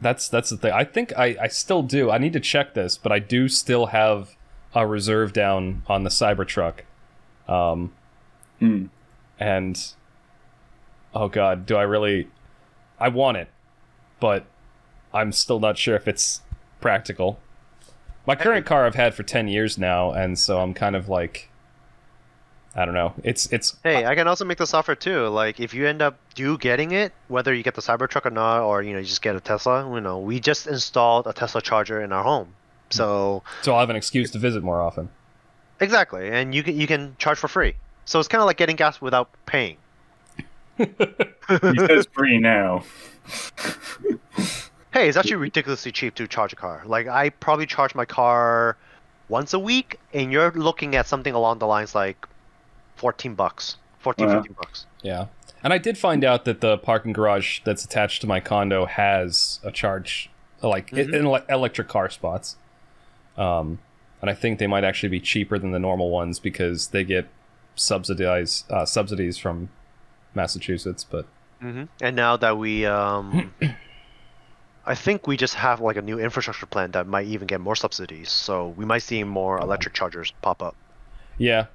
[0.00, 0.72] That's that's the thing.
[0.72, 2.10] I think I, I still do.
[2.10, 4.34] I need to check this, but I do still have
[4.74, 6.80] a reserve down on the Cybertruck.
[7.46, 7.92] Um,
[8.58, 8.86] Hmm.
[9.38, 9.92] And
[11.14, 12.28] oh god, do I really?
[12.98, 13.48] I want it,
[14.20, 14.44] but
[15.12, 16.42] I'm still not sure if it's
[16.80, 17.38] practical.
[18.26, 21.48] My current car I've had for ten years now, and so I'm kind of like,
[22.74, 23.14] I don't know.
[23.22, 25.28] It's it's Hey, I can also make this offer too.
[25.28, 28.62] Like, if you end up do getting it, whether you get the Cybertruck or not,
[28.62, 29.88] or you know, you just get a Tesla.
[29.94, 32.54] You know, we just installed a Tesla charger in our home,
[32.90, 35.08] so so I'll have an excuse to visit more often.
[35.80, 37.76] exactly, and you can you can charge for free.
[38.08, 39.76] So it's kind of like getting gas without paying.
[40.78, 40.86] He
[41.86, 42.84] says free now.
[44.94, 46.82] Hey, it's actually ridiculously cheap to charge a car.
[46.86, 48.78] Like, I probably charge my car
[49.28, 52.26] once a week, and you're looking at something along the lines like
[52.96, 54.34] 14 bucks, 14, Wow.
[54.38, 54.86] 15 bucks.
[55.02, 55.26] Yeah.
[55.62, 59.60] And I did find out that the parking garage that's attached to my condo has
[59.62, 60.30] a charge,
[60.62, 61.12] like Mhm.
[61.12, 62.56] in ele- electric car spots.
[63.36, 63.80] Um,
[64.22, 67.28] and I think they might actually be cheaper than the normal ones because they get
[67.78, 69.70] subsidized uh, subsidies from
[70.34, 71.04] Massachusetts.
[71.04, 71.26] But
[71.60, 73.52] hmm And now that we, um,
[74.86, 77.76] I think we just have like a new infrastructure plan that might even get more
[77.76, 78.30] subsidies.
[78.30, 80.76] So we might see more electric chargers pop up.
[81.38, 81.66] yeah.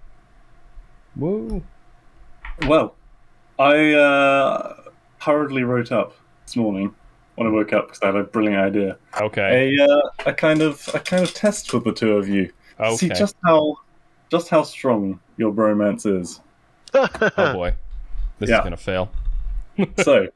[1.16, 1.64] Woo.
[2.68, 2.96] Well,
[3.60, 4.76] I uh,
[5.20, 6.16] hurriedly wrote up
[6.46, 6.96] this morning
[7.36, 8.98] when I woke up because I had a brilliant idea.
[9.22, 9.76] Okay.
[9.78, 12.52] A uh, a kind of a kind of test for the two of you.
[12.80, 12.96] Okay.
[12.98, 13.78] See just how
[14.34, 16.42] just how strong your bromance is.
[16.96, 17.74] oh boy.
[18.40, 18.58] This Yeah.
[18.58, 19.12] is gonna fail.
[20.04, 20.28] So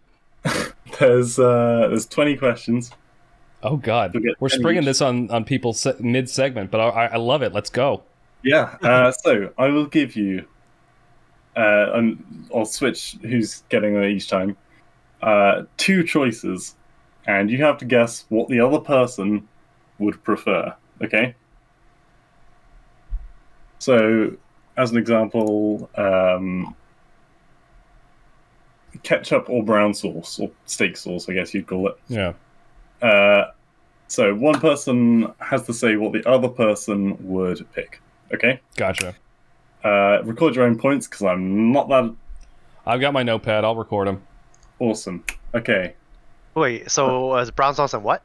[0.99, 2.91] there's uh, there's 20 questions.
[3.64, 4.15] Oh god.
[4.40, 4.88] We're springing each.
[4.88, 7.53] this on on people se- mid segment, but I, I love it.
[7.53, 8.03] Let's go.
[8.44, 8.78] Yeah.
[8.84, 10.45] Uh, so I will give you.
[11.56, 12.24] Uh, and
[12.56, 14.56] I'll switch who's getting each time.
[15.24, 16.76] Uh, two choices,
[17.26, 19.48] and you have to guess what the other person
[19.98, 20.74] would prefer.
[21.03, 21.34] Okay.
[23.80, 24.36] So,
[24.78, 26.76] as an example, um,
[29.04, 31.99] ketchup or brown sauce or steak sauce, I guess you'd call it.
[32.08, 32.34] Yeah.
[33.02, 33.52] Uh,
[34.08, 38.02] so one person has to say what the other person would pick.
[38.34, 38.60] Okay.
[38.76, 39.16] Gotcha.
[39.84, 42.14] Uh, record your own points because I'm not that
[42.86, 43.64] I've got my notepad.
[43.66, 44.24] I'll record them.
[44.80, 45.24] awesome.
[45.54, 45.94] Okay.
[46.56, 48.24] Wait, so uh, brown sauce and what?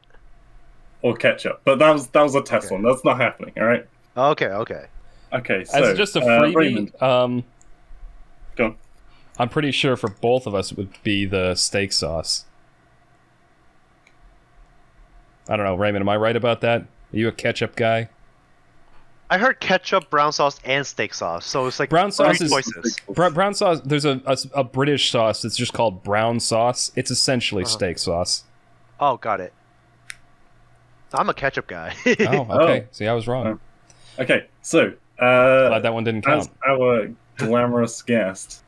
[1.01, 2.75] Or ketchup, but that was that was a test Okay.
[2.75, 2.83] one.
[2.83, 3.53] That's not happening.
[3.57, 3.85] All right.
[4.15, 4.85] Okay, okay.
[5.33, 5.63] Okay.
[5.63, 7.43] So As just a uh, freebie, Raymond, um,
[8.55, 8.75] go on.
[9.39, 12.45] I'm pretty sure for both of us it would be the steak sauce.
[15.49, 16.03] I don't know, Raymond.
[16.03, 16.81] Am I right about that?
[16.81, 18.09] Are you a ketchup guy?
[19.29, 21.45] I heard ketchup, brown sauce, and steak sauce.
[21.45, 22.97] So it's like Brown sauce three is- choices.
[23.09, 23.81] Br- brown sauce.
[23.83, 26.91] There's a, a a British sauce that's just called brown sauce.
[26.95, 27.71] It's essentially Uh-huh.
[27.71, 28.43] steak sauce.
[28.99, 29.53] Oh, got it.
[31.13, 31.95] I'm a ketchup guy.
[32.05, 32.87] Oh, okay.
[32.91, 33.59] See, I was wrong.
[34.19, 34.47] Okay.
[34.61, 36.41] So uh, Glad that one didn't count.
[36.41, 36.81] as count.
[36.81, 38.63] our glamorous guest,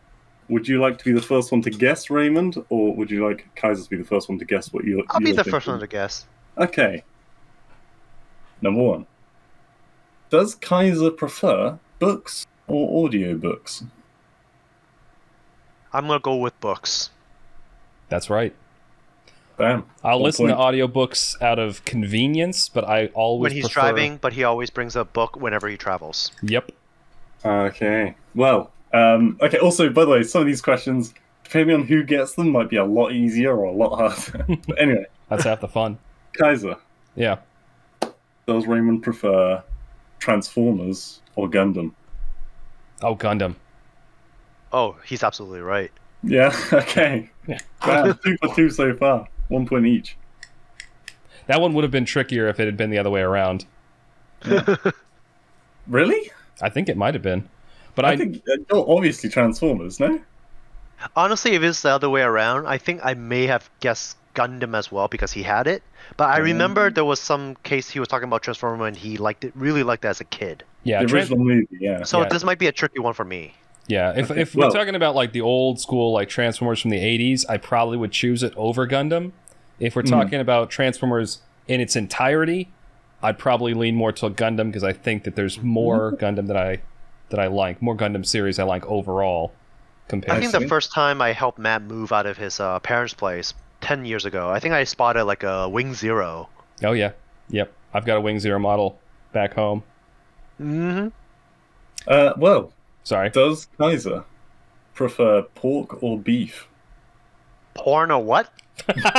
[0.50, 3.48] would you like to be the first one to guess Raymond, or would you like
[3.56, 5.04] Kaiser to be the first one to guess what you?
[5.10, 6.26] I'll be you're the first one to guess.
[6.58, 7.04] Okay.
[8.62, 9.08] Number one.
[10.30, 13.86] Does Kaiser prefer books or audiobooks?
[15.94, 17.10] I'm gonna go with books.
[18.10, 18.54] That's right.
[19.58, 19.86] Bam.
[20.04, 20.58] I'll One listen point.
[20.58, 24.70] to audiobooks out of convenience, but I always When he's prefer- driving, but he always
[24.70, 26.32] brings a book whenever he travels.
[26.42, 26.72] Yep.
[27.46, 28.16] Okay.
[28.34, 29.58] Well, um, okay.
[29.60, 31.14] Also, by the way, some of these questions,
[31.44, 34.46] depending on who gets them, might be a lot easier or a lot harder.
[34.68, 35.98] but anyway, That's half the fun.
[36.34, 36.76] Kaiser,
[37.16, 37.38] Yeah.
[38.48, 39.64] does Raymond prefer
[40.20, 41.94] Transformers or Gundam?
[43.02, 43.56] Oh, Gundam.
[44.74, 45.92] Oh, he's absolutely right.
[46.24, 46.54] Yeah.
[46.74, 47.30] Okay.
[47.48, 47.60] Yeah.
[47.86, 48.20] Bam.
[48.24, 49.28] two for two so far.
[49.48, 50.18] One point each.
[51.48, 53.66] That one would have been trickier if it had been the other way around.
[55.88, 56.32] Really?
[56.62, 57.48] I think it might have been.
[57.96, 60.20] But I, I, think you're obviously Transformers, no?
[61.16, 64.92] Honestly, if it's the other way around, I think I may have guessed Gundam as
[64.92, 65.84] well because he had it.
[66.18, 69.44] But I remember there was some case he was talking about Transformer and he liked
[69.44, 70.64] it, really liked it as a kid.
[70.84, 72.04] yeah, the Trans- original movie, yeah.
[72.04, 72.30] So Yeah.
[72.30, 73.54] this might be a tricky one for me.
[73.88, 74.14] Yeah.
[74.16, 77.46] If Okay, if we're talking about like the old school like Transformers from the '80s,
[77.50, 79.32] I probably would choose it over Gundam.
[79.80, 80.10] If we're Hmm.
[80.10, 82.70] talking about Transformers in its entirety,
[83.22, 86.16] I'd probably lean more to Gundam because I think that there's more Hmm.
[86.16, 86.82] Gundam that I
[87.30, 89.52] that I like, more Gundam series I like overall.
[90.08, 90.60] Compared, I think see.
[90.60, 94.24] the first time I helped Matt move out of his uh, parents' place 10 years
[94.26, 96.48] ago, I think I spotted like a Wing Zero.
[96.84, 97.12] oh yeah,
[97.50, 97.74] yep.
[97.94, 99.00] I've got a Wing Zero model
[99.34, 99.82] back home.
[100.58, 101.08] hmm
[102.08, 102.72] Uh, well,
[103.06, 103.30] Sorry.
[103.30, 104.24] does Kaiser
[104.94, 106.68] prefer pork or beef?
[107.76, 108.52] Porn or what?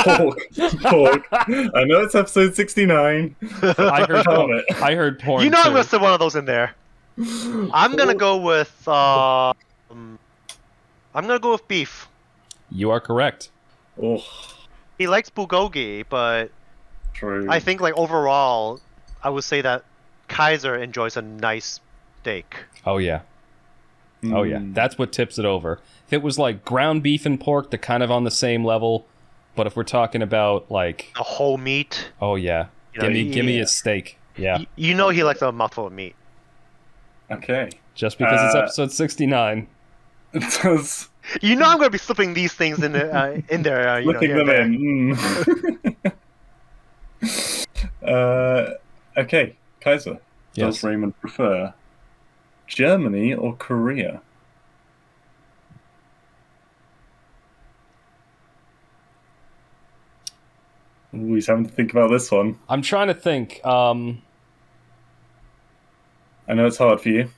[0.03, 0.37] Pork.
[0.83, 1.25] Pork.
[1.31, 3.35] I know it's episode 69.
[3.41, 4.61] I heard Damn porn.
[4.83, 5.43] I heard porn.
[5.43, 5.71] you know I'm too.
[5.73, 6.75] gonna put one of those in there.
[7.73, 8.87] I'm gonna go with.
[8.87, 9.49] Uh,
[9.89, 10.19] um,
[11.15, 12.07] I'm gonna go with beef.
[12.71, 13.49] You are correct.
[14.01, 14.23] Oh,
[14.99, 16.51] He likes bulgogi, but
[17.13, 17.47] true.
[17.49, 18.79] I think like overall,
[19.23, 19.83] I would say that
[20.27, 21.79] Kaiser enjoys a nice
[22.21, 22.55] steak.
[22.85, 23.21] Oh yeah.
[24.25, 24.57] Oh yeah.
[24.57, 24.73] Mm.
[24.73, 25.79] That's what tips it over.
[26.07, 29.05] If it was like ground beef and pork, they're kind of on the same level.
[29.55, 32.11] But if we're talking about like, The whole meat.
[32.21, 34.17] oh yeah, You know, give me give me a steak.
[34.35, 34.57] Yeah.
[34.59, 36.15] Y- you know he likes a mouthful of meat.
[37.31, 37.69] Okay.
[37.95, 39.67] Just because it's Uh, episode sixty nine.
[40.33, 41.09] It does.
[41.41, 43.89] You know I'm gonna be slipping these things in the, uh, in there.
[43.89, 44.61] Uh, you know, Looking them there.
[44.61, 45.15] in.
[45.15, 46.05] Mm.
[48.07, 48.73] uh,
[49.17, 50.19] okay, Kaiser.
[50.53, 50.75] Yes.
[50.75, 51.73] Does Raymond prefer
[52.67, 54.21] Germany or Korea?
[61.15, 62.57] Ooh, he's having to think about this one.
[62.69, 63.65] I'm trying to think.
[63.65, 64.21] Um,
[66.47, 67.29] I know it's hard for you.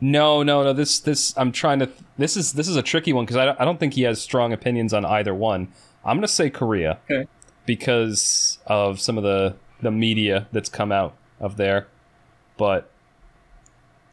[0.00, 0.72] no, no, no.
[0.72, 1.90] This this I'm trying to.
[2.18, 4.20] This is this is a tricky one because I don't, I don't think he has
[4.20, 5.68] strong opinions on either one.
[6.04, 6.98] I'm gonna say Korea.
[7.10, 7.28] Okay.
[7.66, 11.86] Because of some of the the media that's come out of there,
[12.56, 12.90] but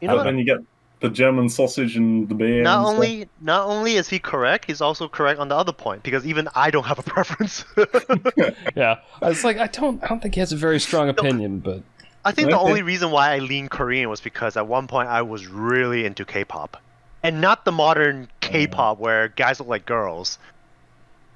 [0.00, 0.58] You know But then you get
[1.00, 2.62] the German sausage and the beer.
[2.62, 2.94] Not and stuff.
[2.94, 6.48] only not only is he correct, he's also correct on the other point because even
[6.54, 7.64] I don't have a preference.
[8.76, 11.60] yeah, I was like, I don't I don't think he has a very strong opinion,
[11.60, 11.82] but
[12.24, 15.22] I think the only reason why I lean Korean was because at one point I
[15.22, 16.76] was really into K-pop,
[17.22, 19.00] and not the modern K-pop mm.
[19.00, 20.38] where guys look like girls.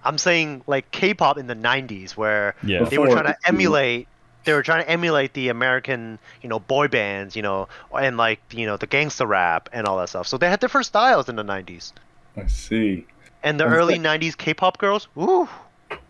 [0.05, 3.45] I'm saying like K-pop in the '90s where yeah, they were trying to it was
[3.45, 3.55] cool.
[3.55, 4.09] emulate.
[4.45, 7.67] They were trying to emulate the American, you know, boy bands, you know,
[7.99, 10.27] and like you know the gangster rap and all that stuff.
[10.27, 11.93] So they had different styles in the '90s.
[12.37, 13.07] I see.
[13.43, 14.03] And the One early sec.
[14.03, 15.49] '90s K-pop girls, ooh,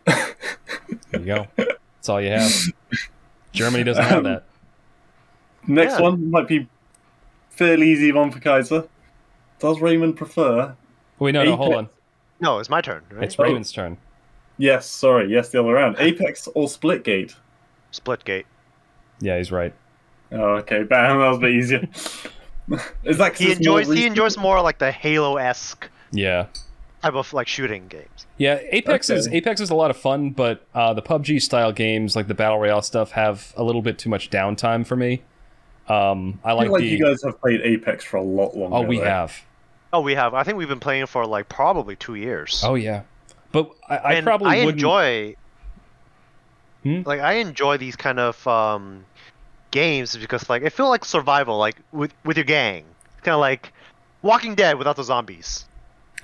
[0.06, 0.26] there
[1.12, 1.46] you go.
[1.56, 2.52] That's all you have.
[3.52, 4.44] Germany doesn't have um, that.
[5.66, 6.00] Next Yeah.
[6.02, 6.68] one might be
[7.50, 8.86] fairly easy one for Kaiser.
[9.60, 10.74] Does Raymond prefer?
[10.74, 11.88] Oh, wait, no, no, hold on.
[12.40, 13.24] no, it's my turn, right?
[13.24, 13.44] It's Oh.
[13.44, 13.96] Raymond's turn.
[14.58, 15.96] Yes, sorry, yes, the other round.
[15.98, 17.34] Apex or Splitgate?
[17.94, 18.44] Splitgate.
[19.20, 19.72] Yeah, he's right.
[20.32, 21.88] Oh, okay, bam, that was a bit easier.
[23.04, 26.46] Is that 'cause He it's more enjoys he enjoys more like the Halo-esque Yeah,
[27.02, 28.26] type of like shooting games.
[28.38, 28.58] yeah.
[28.70, 32.26] Apex is Apex is a lot of fun, but uh, the PUBG style games, like
[32.26, 35.22] the battle royale stuff, have a little bit too much downtime for me.
[35.88, 36.88] Um, I I like feel like the.
[36.88, 38.76] you guys have played Apex for a lot longer.
[38.76, 39.04] oh, we though.
[39.04, 39.38] have.
[39.92, 40.32] Oh, we have.
[40.32, 42.62] I think we've been playing for like probably two years.
[42.64, 43.02] Oh yeah,
[43.52, 44.76] but I, I probably I wouldn't.
[44.76, 45.36] enjoy.
[46.84, 47.02] Hmm?
[47.04, 49.04] Like I enjoy these kind of um,
[49.72, 52.84] games because like it feel like survival, like with with your gang,
[53.22, 53.72] kind of like
[54.22, 55.64] Walking Dead without the zombies.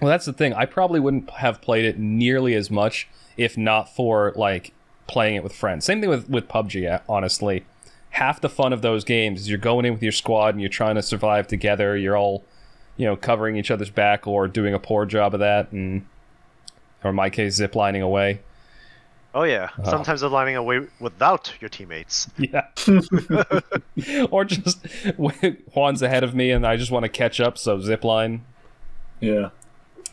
[0.00, 0.54] Well, that's the thing.
[0.54, 4.72] I probably wouldn't have played it nearly as much if not for like
[5.06, 5.84] playing it with friends.
[5.84, 6.90] Same thing with with PUBG.
[6.90, 7.64] uh, Honestly,
[8.10, 10.70] half the fun of those games is you're going in with your squad and you're
[10.70, 11.96] trying to survive together.
[11.96, 12.44] You're all,
[12.96, 16.06] you know, covering each other's back or doing a poor job of that, and
[17.02, 18.40] or in my case, ziplining away.
[19.34, 19.90] Oh yeah, Oh.
[19.90, 22.28] sometimes they're lining away without your teammates.
[22.38, 22.66] Yeah.
[24.30, 24.84] or just
[25.74, 28.40] Juan's ahead of me and I just want to catch up, so zipline.
[29.20, 29.50] Yeah.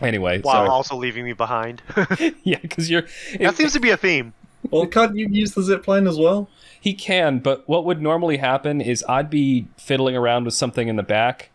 [0.01, 1.81] Anyway, While so also leaving me behind.
[2.43, 3.03] yeah, because you're.
[3.39, 4.33] that seems to be a theme.
[4.69, 6.49] Well, can't you use the zipline as well?
[6.79, 10.95] He can, but what would normally happen is I'd be fiddling around with something in
[10.97, 11.49] the back.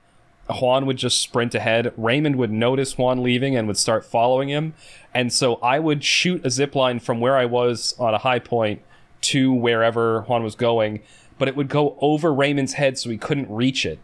[0.52, 1.92] Juan would just sprint ahead.
[1.96, 4.74] Raymond would notice Juan leaving and would start following him.
[5.14, 8.38] And so I would shoot a zip line from where I was on a high
[8.38, 8.82] point
[9.22, 11.00] to wherever Juan was going,
[11.38, 13.98] but it would go over Raymond's head so he couldn't reach it.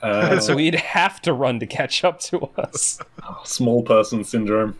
[0.00, 2.98] Uh, so he'd have to run to catch up to us.
[3.44, 4.78] small person syndrome.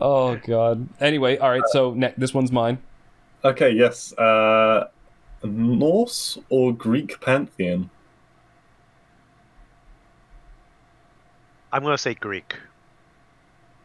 [0.00, 0.88] Oh god.
[1.00, 2.78] Anyway, all right, so ne- this one's mine.
[3.44, 4.12] Okay, yes.
[4.14, 4.88] Uh,
[5.44, 7.90] Norse or Greek pantheon?
[11.72, 12.56] I'm gonna say Greek.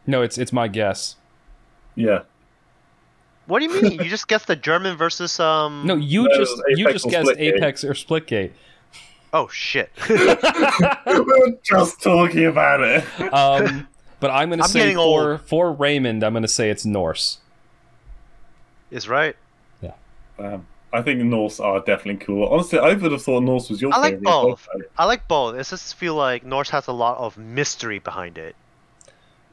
[0.06, 1.16] No, it's it's my guess.
[1.94, 2.22] Yeah.
[3.46, 3.92] What do you mean?
[3.92, 5.82] you just guessed the German versus um.
[5.86, 7.38] No, you No, just you just or guessed Splitgate.
[7.56, 8.52] Apex or Splitgate.
[9.32, 9.90] Oh shit.
[10.08, 13.04] we were just talking about it.
[13.32, 13.88] Um,
[14.20, 15.40] but I'm gonna I'm say for old.
[15.42, 17.38] for Raymond, I'm gonna say it's Norse.
[18.90, 19.36] is right.
[19.82, 19.92] Yeah.
[20.38, 22.46] Um, I think Norse are definitely cool.
[22.48, 24.24] Honestly, I would have thought Norse was your I like favorite.
[24.24, 24.68] both.
[24.72, 24.84] also.
[24.96, 25.56] I like both.
[25.56, 28.54] It just feel like Norse has a lot of mystery behind it.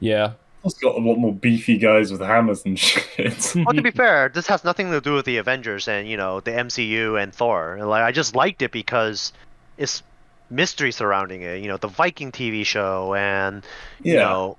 [0.00, 0.32] Yeah.
[0.64, 3.52] It's got a lot more beefy guys with hammers and shit.
[3.56, 6.38] Well, to be fair, this has nothing to do with the Avengers and you know
[6.40, 7.78] the MCU and Thor.
[7.82, 9.32] Like I just liked it because
[9.76, 10.04] it's
[10.50, 11.60] mystery surrounding it.
[11.62, 13.64] You know, the Viking TV show and
[14.04, 14.20] you yeah.
[14.20, 14.56] know,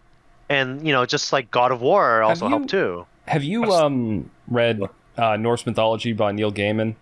[0.49, 3.05] and you know, just like God of War also you- helped too.
[3.25, 4.81] Have you um read
[5.17, 6.95] uh, Norse mythology by Neil Gaiman?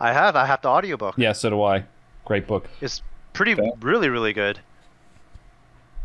[0.00, 0.36] I have.
[0.36, 1.14] I have the audiobook.
[1.16, 1.84] Yeah, so do I.
[2.24, 2.68] Great book.
[2.80, 3.02] It's
[3.32, 3.70] pretty, Okay.
[3.80, 4.60] really, really good.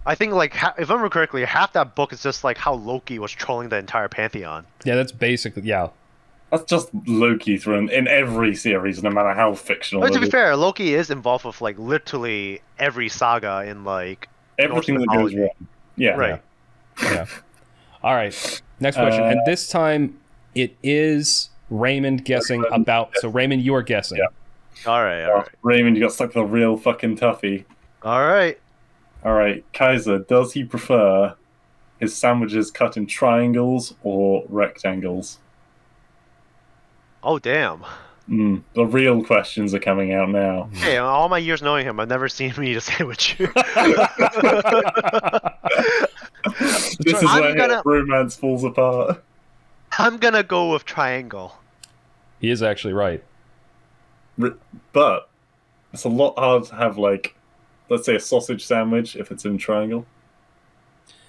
[0.05, 3.19] I think like if I remember correctly, half that book is just like how Loki
[3.19, 4.65] was trolling the entire pantheon.
[4.83, 5.89] Yeah, that's basically yeah.
[6.51, 10.01] That's just Loki thrown in every series, no matter how fictional.
[10.01, 10.31] But to be is.
[10.31, 14.27] fair, Loki is involved with like literally every saga in like
[14.59, 15.49] everything that goes wrong.
[15.95, 16.11] Yeah.
[16.11, 16.41] right.
[17.01, 17.25] Yeah.
[18.03, 18.61] All right.
[18.79, 19.23] Next question.
[19.23, 20.19] Uh, and this time
[20.55, 23.11] it is Raymond guessing Raymond about.
[23.17, 24.17] So Raymond, you are guessing.
[24.19, 24.27] Yeah.
[24.91, 27.63] All right, all Oh, Raymond, you got stuck with a real fucking toughie.
[28.03, 28.59] all right.
[29.23, 31.35] All right, Kaiser, does he prefer
[31.99, 35.39] his sandwiches cut in triangles or rectangles?
[37.23, 37.85] Oh damn.
[38.29, 40.69] Mm, the real questions are coming out now.
[40.73, 43.35] Hey, all my years knowing him, I've never seen him eat a sandwich.
[43.37, 43.51] this
[47.17, 49.23] is I'm where gonna- romance falls apart.
[49.97, 51.57] I'm gonna go with triangle.
[52.39, 53.23] He is actually right.
[54.37, 55.29] But
[55.93, 57.35] it's a lot harder to have like,
[57.89, 60.05] let's say a sausage sandwich if it's in triangle.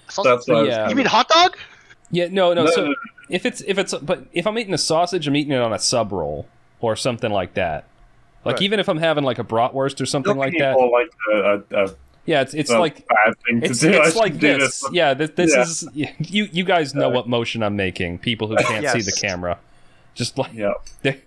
[0.09, 0.89] Sausage- That's what Yeah.
[0.89, 1.57] you mean hot dog?
[2.11, 2.65] Yeah, no, no.
[2.65, 2.95] No, so no, no.
[3.29, 5.79] if it's if it's but if I'm eating a sausage, I'm eating it on a
[5.79, 6.47] sub roll
[6.79, 7.85] or something like that.
[8.43, 8.61] Like Right.
[8.63, 10.75] even if I'm having like a bratwurst or something like that.
[10.75, 11.89] Or like a, a, a
[12.25, 14.83] Yeah, it's it's like bad thing to it's, it's like do this.
[14.91, 15.61] Yeah, this, this Yeah.
[15.61, 15.87] is
[16.31, 16.47] you.
[16.51, 18.17] You guys know what motion I'm making.
[18.19, 19.59] People who can't see the camera,
[20.15, 20.73] just like Yeah.
[21.03, 21.17] there,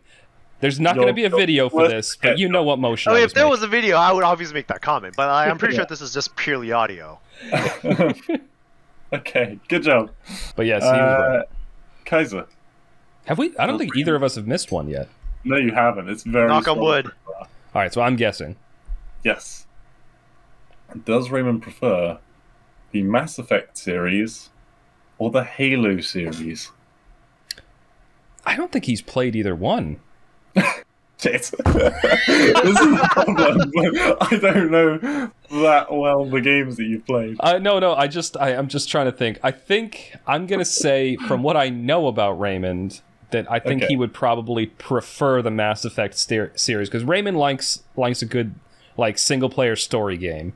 [0.61, 3.11] there's not going to be a video for this, but you know what motion.
[3.11, 3.51] I mean, I if there making.
[3.51, 5.15] was a video, I would obviously make that comment.
[5.17, 5.81] But I, I'm pretty Yeah.
[5.83, 7.21] sure this is just purely audio.
[9.13, 10.11] okay, good job.
[10.57, 11.37] But yes, he was right.
[11.39, 11.43] Uh,
[12.05, 12.47] Kaiser.
[13.27, 13.57] Have we?
[13.59, 15.09] I don't think either of us have missed one yet.
[15.45, 16.09] No, you haven't.
[16.09, 17.11] It's very Knock on wood.
[17.29, 18.57] All right, so I'm guessing.
[19.25, 19.67] Yes.
[21.05, 22.19] Does Raymond prefer
[22.93, 24.51] the Mass Effect series
[25.19, 26.71] or the Halo series?
[28.47, 30.01] I don't think he's played either one.
[31.21, 31.43] Shit.
[31.43, 34.17] this is the problem.
[34.21, 35.31] I don't know
[35.63, 37.37] that well the games that you've played.
[37.41, 37.95] Uh, no, no.
[37.95, 39.39] I just, I, I'm just trying to think.
[39.43, 43.01] I think I'm gonna say, from what I know about Raymond,
[43.31, 43.89] that I think Okay.
[43.91, 48.55] he would probably prefer the Mass Effect series because Raymond likes likes a good
[48.97, 50.53] like single player story game.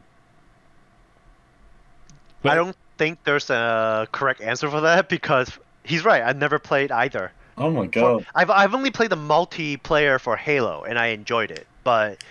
[2.43, 5.51] But- I don't think there's a correct answer for that because
[5.85, 6.23] he's right.
[6.23, 7.32] I've never played either.
[7.59, 8.27] Oh my For- god.
[8.35, 11.66] I've I've only played the multiplayer for Halo and I enjoyed it.
[11.85, 12.23] But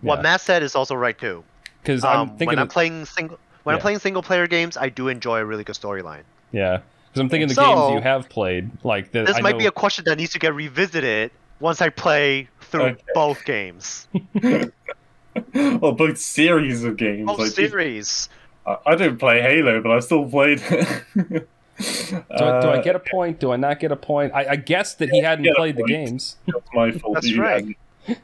[0.00, 0.22] what Yeah.
[0.22, 1.44] Matt said is also right too.
[1.82, 4.88] Because Um, I'm thinking, when I'm playing single when I'm playing single player games, I
[4.88, 6.22] do enjoy a really good storyline.
[6.52, 6.78] yeah,
[7.08, 9.58] because I'm thinking the So- games you have played, like the, This I might know-
[9.58, 11.30] be a question that needs to get revisited
[11.60, 13.02] once I play through Okay.
[13.14, 14.08] both games.
[15.54, 17.26] well, both series of games.
[17.26, 18.28] Both like, series.
[18.86, 20.62] I, I don't play Halo, but I've still played.
[21.80, 23.40] Do, I- do I get a point?
[23.40, 24.32] Do I not get a point?
[24.34, 26.36] I, I guess that he hadn't played the games.
[26.46, 27.14] That's my fault.
[27.14, 27.76] That's that right.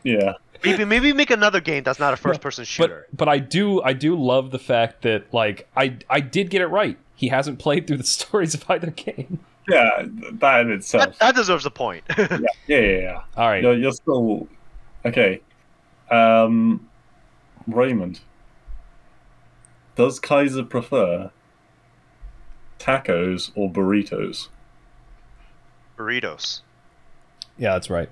[0.03, 0.35] Yeah.
[0.63, 3.07] Maybe maybe make another game that's not a first person shooter.
[3.11, 6.61] But but I do I do love the fact that like I I did get
[6.61, 6.99] it right.
[7.15, 9.39] He hasn't played through the stories of either game.
[9.69, 11.05] Yeah, that in itself.
[11.05, 12.05] that, that deserves a point.
[12.19, 12.79] yeah, yeah, yeah.
[12.79, 13.23] yeah.
[13.37, 13.63] All right.
[13.63, 14.49] You're, you're still
[15.05, 15.41] okay.
[16.11, 16.89] Um,
[17.67, 18.21] Raymond,
[19.97, 21.31] does Kaiser prefer
[22.79, 24.49] tacos or burritos?
[25.97, 26.61] Burritos.
[27.59, 28.09] Yeah, that's right.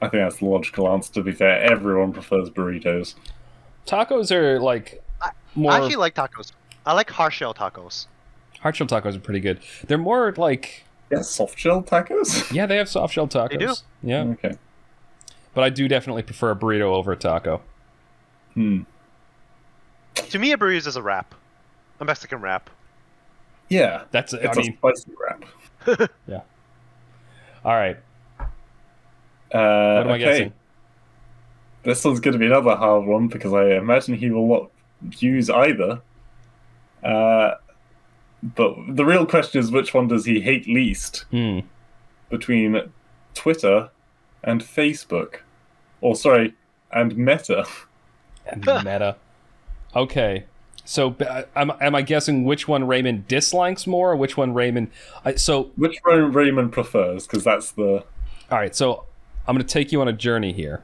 [0.00, 1.12] I think that's the logical answer.
[1.14, 3.14] To be fair, everyone prefers burritos.
[3.86, 6.52] Tacos are like I- more I actually like tacos.
[6.84, 8.06] I like hard shell tacos.
[8.60, 9.60] hard shell tacos are pretty good.
[9.86, 12.52] They're more like Yeah, soft shell tacos.
[12.54, 13.50] yeah, they have soft shell tacos.
[13.50, 13.74] They do?
[14.02, 14.54] Yeah, okay.
[15.54, 17.62] but I do definitely prefer a burrito over a taco.
[18.54, 18.80] Hmm.
[20.14, 21.34] To me, a burrito is a wrap,
[22.00, 22.68] a Mexican wrap.
[23.68, 26.10] Yeah, That's it's I a mean, spicy wrap.
[26.26, 26.40] Yeah.
[27.64, 27.96] All right.
[28.38, 28.44] Uh,
[29.50, 30.18] What am I okay.
[30.18, 30.52] guessing?
[31.82, 34.46] This one's going to be another hard one because I imagine he will
[35.02, 36.00] not use either.
[37.02, 37.54] Uh,
[38.42, 41.60] but the real question is which one does he hate least Hmm.
[42.30, 42.90] between
[43.34, 43.90] Twitter
[44.44, 45.36] and Facebook?
[46.00, 46.54] Or, sorry,
[46.92, 47.64] and Meta.
[48.46, 49.16] And meta.
[49.94, 50.44] Okay.
[50.84, 54.90] So uh, am, am I guessing which one Raymond dislikes more, or which one Raymond?
[55.24, 57.26] I, so Which one Raymond prefers?
[57.26, 58.04] Because that's the.
[58.50, 58.74] all right.
[58.74, 59.04] So
[59.46, 60.82] I'm going to take you on a journey here.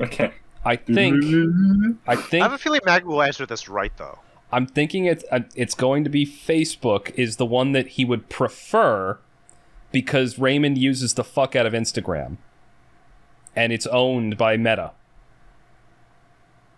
[0.00, 0.32] Okay.
[0.64, 1.98] I think I think.
[2.08, 4.18] I think have a feeling Mag will answer this right though.
[4.52, 8.28] I'm thinking it's uh, it's going to be Facebook is the one that he would
[8.28, 9.18] prefer
[9.92, 12.38] because Raymond uses the fuck out of Instagram,
[13.54, 14.92] and it's owned by Meta.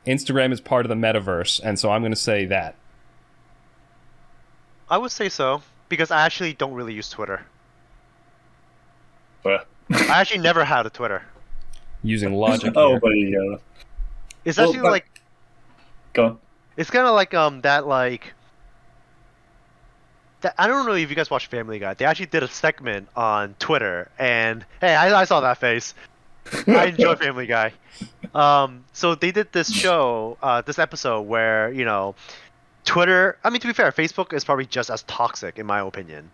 [0.09, 2.75] Instagram is part of the metaverse, and so I'm going to say that.
[4.91, 7.43] I would say so because I actually don't really use Twitter.
[9.43, 11.23] But I actually never had a Twitter.
[12.03, 12.73] Using logic.
[12.77, 13.01] oh, here.
[13.03, 13.61] there you go.
[14.45, 15.07] It's Well, actually but- like
[16.15, 16.39] Go on.
[16.77, 18.33] it's kind of like um that like.
[20.41, 21.95] That, I don't know if you guys watch Family Guy.
[21.95, 25.95] They actually did a segment on Twitter, and hey, I, I saw that face.
[26.67, 27.73] I enjoy Family Guy.
[28.35, 32.15] Um, so they did this show, uh, this episode where you know,
[32.85, 33.39] Twitter.
[33.45, 36.31] I mean, to be fair, Facebook is probably just as toxic in my opinion.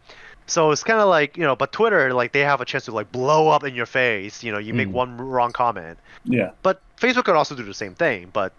[0.47, 2.93] So it's kind of like you know, but Twitter, like they have a chance to
[2.93, 4.43] like blow up in your face.
[4.45, 4.93] You know, you make Mm.
[4.93, 6.51] one wrong comment, Yeah.
[6.63, 8.29] but Facebook could also do the same thing.
[8.33, 8.53] But,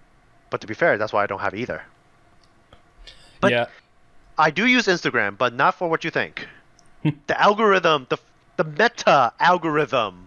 [0.50, 1.84] but to be fair, that's why I don't have either.
[3.42, 3.66] but- yeah.
[4.38, 6.46] I do use Instagram, but not for what you think.
[7.28, 8.18] the algorithm, the
[8.58, 10.25] the meta algorithm,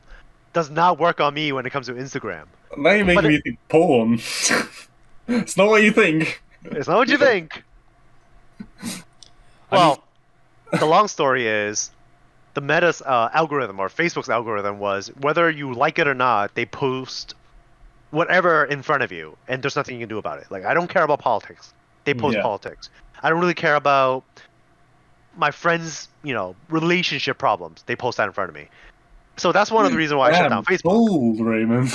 [0.52, 2.44] does not work on me when it comes to Instagram.
[2.76, 4.14] Now you're making But me think porn.
[5.28, 6.42] it's not what you think.
[6.64, 7.62] It's not what you think.
[9.70, 10.02] Well,
[10.78, 11.90] the long story is,
[12.54, 16.64] the Meta's uh, algorithm or Facebook's algorithm was whether you like it or not, they
[16.64, 17.34] post
[18.10, 20.50] whatever in front of you, and there's nothing you can do about it.
[20.50, 22.42] Like I don't care about politics; they post Yeah.
[22.42, 22.88] politics.
[23.22, 24.24] I don't really care about
[25.36, 27.82] my friends' you know relationship problems.
[27.86, 28.68] They post that in front of me.
[29.38, 30.82] So that's one of the reasons why I shut down Facebook.
[30.82, 31.90] Bold, Raymond.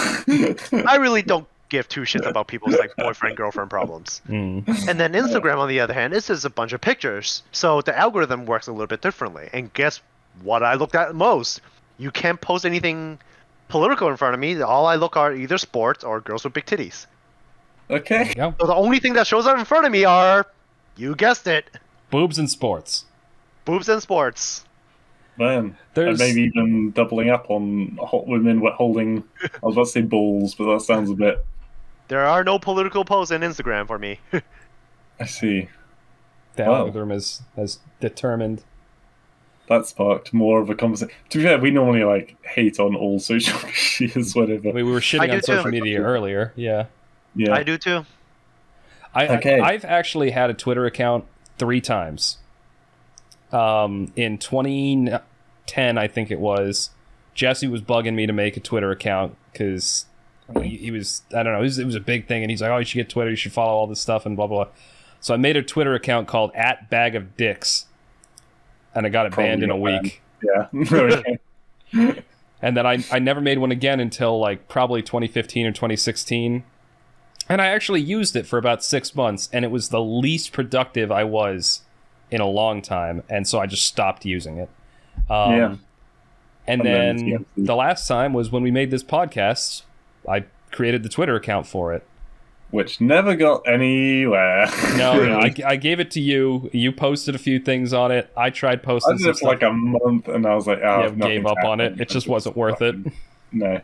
[0.87, 4.21] I really don't give two shits about people's like boyfriend girlfriend problems.
[4.29, 4.87] Mm.
[4.87, 7.43] And then Instagram, on the other hand, is just a bunch of pictures.
[7.51, 9.49] So the algorithm works a little bit differently.
[9.53, 10.01] And guess
[10.41, 11.61] what I looked at most?
[11.97, 13.19] You can't post anything
[13.69, 14.61] political in front of me.
[14.61, 17.05] All I look are either sports or girls with big titties.
[17.89, 18.33] okay.
[18.35, 18.53] Go.
[18.59, 20.45] So the only thing that shows up in front of me are,
[20.95, 21.69] you guessed it,
[22.11, 23.05] Boobs and sports.
[23.65, 24.63] boobs and sports.
[25.37, 25.77] Man.
[25.93, 29.23] There's And maybe even doubling up on hot women with holding.
[29.43, 31.43] I was about to say balls, but that sounds a bit.
[32.07, 34.19] There are no political posts in Instagram for me.
[35.19, 35.69] I see.
[36.55, 36.75] the Wow.
[36.85, 38.63] algorithm is has determined.
[39.69, 41.13] That sparked more of a conversation.
[41.29, 43.57] To be fair, we normally like hate on all social
[43.99, 44.69] medias, whatever.
[44.69, 45.71] I mean, we were shitting do on social too.
[45.71, 46.51] media earlier.
[46.55, 46.85] Yeah.
[47.35, 47.53] Yeah.
[47.55, 48.05] I do too.
[49.15, 49.59] I, Okay.
[49.59, 51.25] I I've actually had a Twitter account
[51.57, 52.37] three times.
[53.53, 56.89] Um, in 2010, I think it was.
[57.33, 60.05] Jesse was bugging me to make a Twitter account because
[60.61, 62.61] he, he was I don't know it was, it was a big thing, and he's
[62.61, 63.29] like, "Oh, you should get Twitter.
[63.29, 64.73] You should follow all this stuff and blah blah." blah.
[65.19, 67.85] So I made a Twitter account called at Bag of Dicks,
[68.93, 70.21] and I got it Probably banned in a week.
[70.43, 72.13] Yeah.
[72.63, 76.63] And then I, I never made one again until like probably 2015 or 2016
[77.49, 81.11] and i actually used it for about six months and it was the least productive
[81.11, 81.81] i was
[82.33, 84.69] in a long time and so i just stopped using it.
[85.29, 85.75] Um, Yeah.
[86.67, 89.83] and, And then the- last time was when we made this podcast.
[90.27, 92.03] I created the twitter account for it.
[92.71, 94.65] Which never got anywhere.
[94.97, 96.71] no, no I, I gave it to you.
[96.73, 98.31] You posted a few things on it.
[98.35, 100.79] I tried I posting did some it for like a month, and I was like,
[100.83, 102.01] oh, yeah, gave up on it.
[102.01, 102.95] it just wasn't worth it.
[103.55, 103.79] No.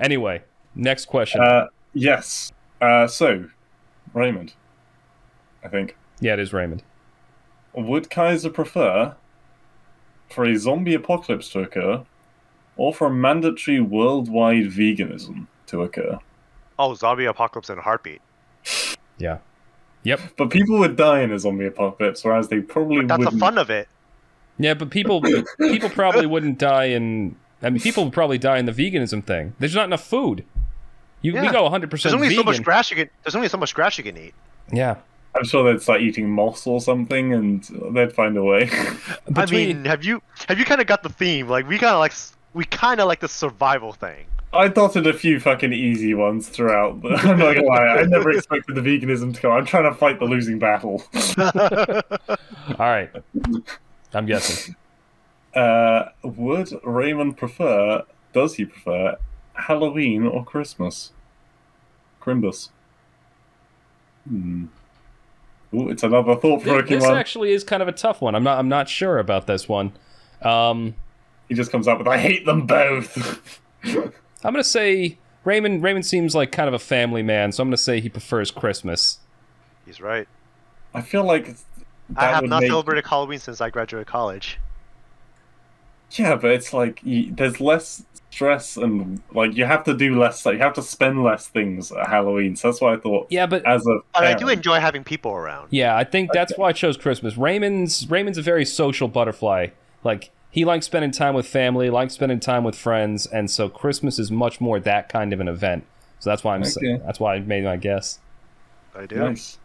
[0.00, 0.42] anyway
[0.74, 1.40] next question.
[1.40, 2.50] Uh, yes.
[2.80, 3.44] Uh, so,
[4.14, 4.54] Raymond,
[5.62, 5.94] I think.
[6.20, 6.82] yeah it is raymond
[7.74, 9.14] Would Kaiser prefer
[10.30, 12.04] for a zombie apocalypse to occur
[12.76, 16.18] or for a mandatory worldwide veganism to occur?
[16.78, 18.20] Oh, zombie apocalypse in a heartbeat.
[19.18, 19.38] yeah
[20.04, 23.40] yep But people would die in a zombie apocalypse, whereas they probably That's the wouldn't.
[23.40, 23.88] fun of it.
[24.58, 25.22] Yeah, but people
[25.58, 27.36] people probably wouldn't die in.
[27.62, 29.54] I mean, people would probably die in the veganism thing.
[29.58, 30.44] There's not enough food.
[31.22, 31.52] You we Yeah.
[31.52, 32.10] go 100 percent.
[32.12, 32.44] There's percent only vegan.
[32.44, 33.10] so much grass you can.
[33.22, 34.34] There's only so much grass you can eat.
[34.72, 34.96] yeah,
[35.34, 38.64] I'm sure they'd start eating moss or something, and they'd find a way.
[38.64, 41.48] between I mean, have you have you kind of got the theme?
[41.48, 42.12] Like we kind of like
[42.52, 44.26] we kind of like the survival thing.
[44.54, 47.00] I dotted a few fucking easy ones throughout.
[47.00, 49.50] But I'm not gonna lie, I never expected the veganism to go.
[49.52, 51.02] I'm trying to fight the losing battle.
[51.38, 53.10] all right.
[54.12, 54.76] I'm guessing.
[55.54, 58.02] Uh, would Raymond prefer?
[58.34, 59.16] Does he prefer
[59.54, 61.12] Halloween or Christmas?
[62.20, 62.68] Crimbus.
[64.28, 64.66] Hmm.
[65.74, 67.12] Ooh, it's another This, thought-provoking this one.
[67.12, 68.34] This actually is kind of a tough one.
[68.34, 68.58] I'm not.
[68.58, 69.92] I'm not sure about this one.
[70.42, 70.94] Um,
[71.48, 74.12] He just comes up with, "I hate them both." I'm
[74.42, 75.82] gonna say Raymond.
[75.82, 79.18] Raymond seems like kind of a family man, so I'm gonna say he prefers Christmas.
[79.86, 80.28] He's right.
[80.94, 81.56] I feel like
[82.16, 82.70] I have not make...
[82.70, 84.58] celebrated Halloween since I graduated college.
[86.12, 90.44] Yeah, but it's like you, there's less stress and like you have to do less.
[90.46, 92.56] Like you have to spend less things at Halloween.
[92.56, 95.32] So that's why I thought, Yeah, but as a But I do enjoy having people
[95.32, 95.68] around.
[95.70, 96.60] Yeah, I think that's Okay.
[96.60, 97.36] why I chose Christmas.
[97.36, 99.68] Raymond's Raymond's a very social butterfly.
[100.02, 104.18] Like he likes spending time with family, likes spending time with friends, and so Christmas
[104.18, 105.84] is much more that kind of an event.
[106.18, 107.02] So that's why I'm sa- Okay.
[107.04, 108.18] that's why I made my guess.
[108.96, 109.16] I do.
[109.16, 109.58] Nice.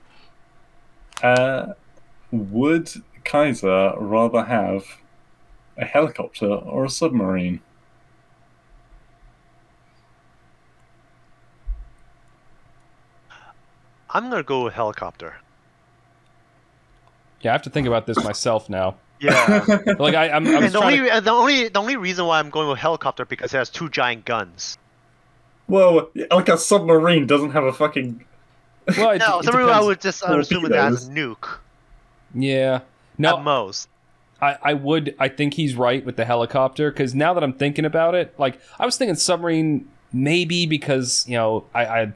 [1.23, 1.73] Uh,
[2.31, 2.91] would
[3.23, 4.83] Kaiser rather have
[5.77, 7.61] a helicopter or a submarine?
[14.09, 15.35] I'm gonna go with helicopter.
[17.41, 18.95] Yeah, I have to think about this myself now.
[19.19, 19.65] Yeah.
[19.99, 22.49] Like I, I'm, I'm and the only to, the only the only reason why I'm
[22.49, 24.77] going with helicopter because it has two giant guns.
[25.67, 28.23] Well, like a submarine doesn't have a fucking.
[28.97, 31.57] well, it, No, it submarine I would just I would assume it has a nuke
[32.33, 32.81] Yeah.
[33.23, 33.89] at most.
[34.39, 35.15] I, I would.
[35.19, 38.59] I think he's right with the helicopter because now that I'm thinking about it, like
[38.77, 41.85] I was thinking submarine maybe because you know I.
[41.85, 42.13] I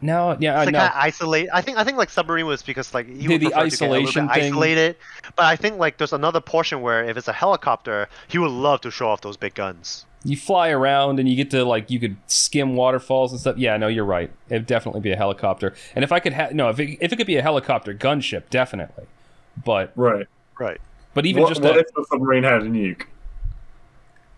[0.00, 0.78] no, yeah, I It's like know.
[0.80, 1.48] kinda isolate.
[1.52, 3.70] I think I think like submarine was because like you The- would the prefer to
[3.76, 4.28] get a little bit thing.
[4.30, 4.96] isolated.
[5.36, 8.80] But I think like there's another portion where if it's a helicopter, he would love
[8.82, 10.06] to show off those big guns.
[10.22, 13.56] you fly around and you get to like you could skim waterfalls and stuff.
[13.56, 14.30] Yeah, no, you're right.
[14.50, 15.74] It'd definitely be a helicopter.
[15.94, 18.50] And if I could have no, if it, if it could be a helicopter gunship,
[18.50, 19.04] definitely.
[19.64, 20.26] But Right.
[20.58, 20.78] Right.
[21.14, 23.04] but even What, just what a, if the submarine had a nuke?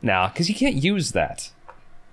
[0.03, 1.51] nah, because you can't use that.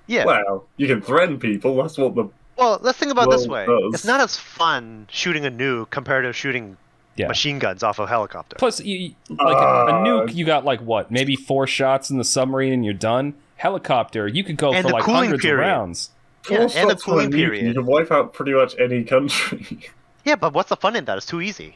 [0.07, 0.25] Yeah.
[0.25, 1.75] Well, you can threaten people.
[1.75, 2.29] That's what the.
[2.59, 3.63] Well, let's think about it this way.
[3.63, 3.93] it.
[3.93, 6.75] It's not as fun shooting a nuke compared to shooting
[7.15, 7.27] Yeah.
[7.29, 8.57] machine guns off a helicopter.
[8.59, 12.09] Plus, you, you- like a, a Uh, nuke, you got like what, maybe four shots
[12.09, 13.33] in the submarine and you're done.
[13.55, 15.63] Helicopter, you could go for like cooling hundreds period.
[15.63, 16.11] of rounds.
[16.49, 17.65] Yeah, and the shots for a cooling period.
[17.65, 19.79] You can wipe out pretty much any country.
[20.25, 21.17] Yeah, but what's the fun in that?
[21.17, 21.75] It's too easy.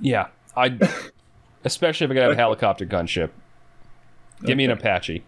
[0.00, 0.78] Yeah, I,
[1.64, 3.30] especially if I could have a helicopter gunship.
[4.44, 5.24] Give me an Apache.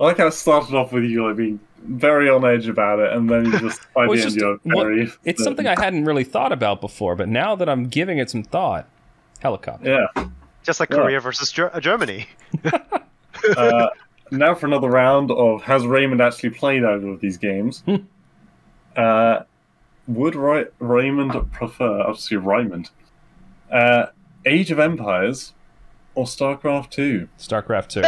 [0.00, 3.12] I like how it started off with you like being very on edge about it,
[3.12, 5.12] and then you just by Well, the it's end you're what- very.
[5.24, 8.42] It's something I hadn't really thought about before, but now that I'm giving it some
[8.42, 8.88] thought,
[9.40, 10.08] helicopter.
[10.16, 10.24] Yeah.
[10.62, 10.96] Just like Yeah.
[10.98, 12.26] Korea versus Ger- Germany.
[13.56, 13.88] Uh,
[14.30, 17.80] now for another round of has Raymond actually played either of these games?
[17.86, 17.96] Hmm.
[18.94, 19.40] uh,
[20.06, 22.02] would Ray- Raymond prefer?
[22.02, 22.90] Obviously, Raymond.
[23.70, 24.06] Uh,
[24.44, 25.54] Age of Empires
[26.14, 27.28] or StarCraft Two?
[27.38, 28.02] StarCraft two.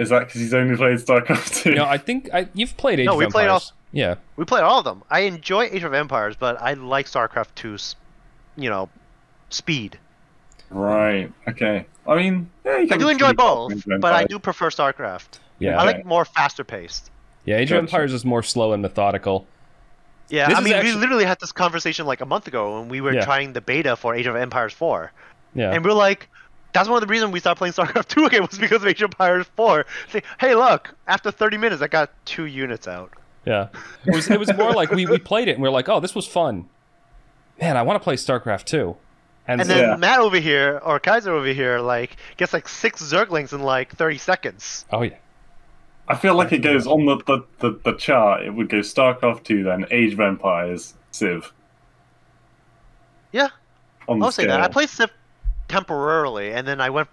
[0.00, 1.74] Is that because he's only played StarCraft Two?
[1.74, 3.72] no, I think I, you've played Age No, of we played all- Empires.
[3.92, 5.02] Yeah, We played all of them.
[5.10, 7.96] I enjoy Age of Empires, but I like StarCraft 2's,
[8.56, 8.88] you know,
[9.50, 9.98] speed.
[10.70, 11.32] Right.
[11.48, 11.86] Okay.
[12.06, 15.38] I mean, yeah, you I do enjoy both, but I do prefer StarCraft.
[15.58, 15.96] yeah, I Okay.
[15.98, 17.10] like more faster paced.
[17.44, 17.56] yeah.
[17.56, 19.46] Age of Empires is more slow and methodical.
[20.28, 22.88] Yeah, This I mean, actu- we literally had this conversation like a month ago when
[22.88, 23.24] we were Yeah.
[23.24, 25.10] trying the beta for Age of Empires 4.
[25.56, 26.28] Yeah, And we are like,
[26.72, 29.02] that's one of the reasons we started playing StarCraft 2 again was because of Age
[29.02, 29.86] of Empires 4.
[30.10, 33.12] Say, hey, look, after 30 minutes, I got two units out.
[33.44, 33.68] yeah.
[34.06, 36.00] It was it was more like we, we played it and we are like, oh,
[36.00, 36.68] this was fun.
[37.60, 38.96] Man, I want to play StarCraft two.
[39.46, 39.96] And, And so- then Yeah.
[39.96, 44.18] Matt over here, or Kaiser over here, like, gets like six Zerglings in like 30
[44.18, 44.84] seconds.
[44.92, 45.16] oh yeah,
[46.08, 48.42] I feel like it goes on the, the, the, the chart.
[48.44, 51.52] It would go StarCraft Two, then Age of Empires, Civ.
[53.32, 53.48] Yeah,
[54.08, 54.60] On the I'll say that.
[54.60, 54.72] I scale.
[54.72, 55.10] played Civ
[55.70, 57.08] temporarily, and then I went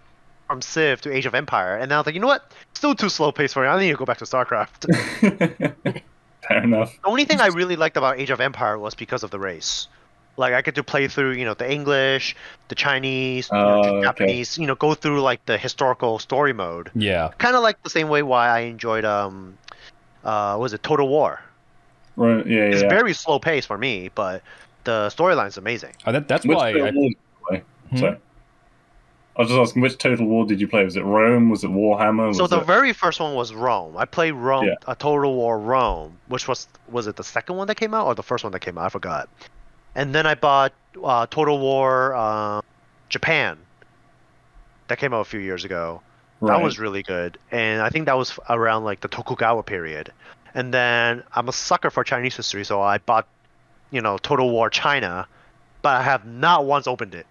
[0.47, 2.51] from Civ to Age of Empire, and then I was like, you know what?
[2.73, 3.67] Still too slow paced for me.
[3.69, 4.81] I need to go back to StarCraft.
[4.81, 6.01] the
[6.47, 6.93] Fair enough.
[7.01, 9.87] The only thing I really liked about Age of Empire was because of the race.
[10.37, 12.35] Like I get to play through, you know, the English,
[12.69, 14.01] the Chinese, you know, Oh, the okay.
[14.03, 16.91] Japanese, you know, go through like the historical story mode.
[16.93, 17.31] yeah.
[17.39, 19.57] Kind of like the same way why I enjoyed um,
[20.23, 21.41] uh, was it Total War?
[22.15, 22.45] Right.
[22.45, 22.61] Yeah.
[22.71, 22.89] It's yeah.
[22.89, 24.43] very slow paced for me, but
[24.83, 25.93] the storyline's amazing.
[26.05, 26.69] Oh, that, that's Which why.
[26.69, 27.13] I, War did?
[27.89, 27.97] Hmm?
[27.97, 28.17] Sorry.
[29.37, 30.83] I was just asking, which Total War did you play?
[30.83, 31.49] Was it Rome?
[31.51, 32.29] Was it Warhammer?
[32.29, 32.65] Was So the it...
[32.65, 33.95] very first one was Rome.
[33.95, 34.73] I played Rome, Yeah.
[34.87, 38.15] a Total War Rome, which was was it the second one that came out or
[38.15, 38.85] the first one that came out?
[38.85, 39.29] I forgot.
[39.93, 40.73] And then I bought
[41.03, 42.61] uh, Total War uh,
[43.09, 43.57] Japan.
[44.87, 46.01] That came out a few years ago.
[46.39, 46.57] right.
[46.57, 50.11] That was really good, and I think that was around like the Tokugawa period.
[50.55, 53.27] And then I'm a sucker for Chinese history, so I bought,
[53.91, 55.27] you know, Total War China,
[55.83, 57.27] but I have not once opened it.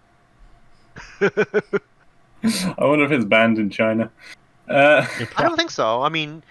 [2.43, 4.09] I wonder if it's banned in China.
[4.69, 5.05] Uh,
[5.37, 6.01] I don't think so.
[6.01, 6.43] I mean,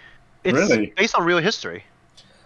[0.44, 0.92] it's Really?
[0.96, 1.84] based on real history.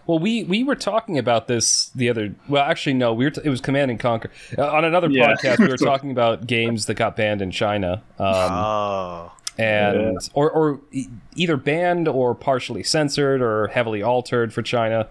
[0.07, 2.33] Well, we we were talking about this the other.
[2.49, 3.13] Well, actually, no.
[3.13, 3.31] We were.
[3.31, 5.35] T- it was Command and Conquer uh, on another Yeah.
[5.35, 5.59] podcast.
[5.59, 9.31] We were talking about games that got banned in China, um, oh.
[9.59, 15.07] and or or e- either banned or partially censored or heavily altered for China.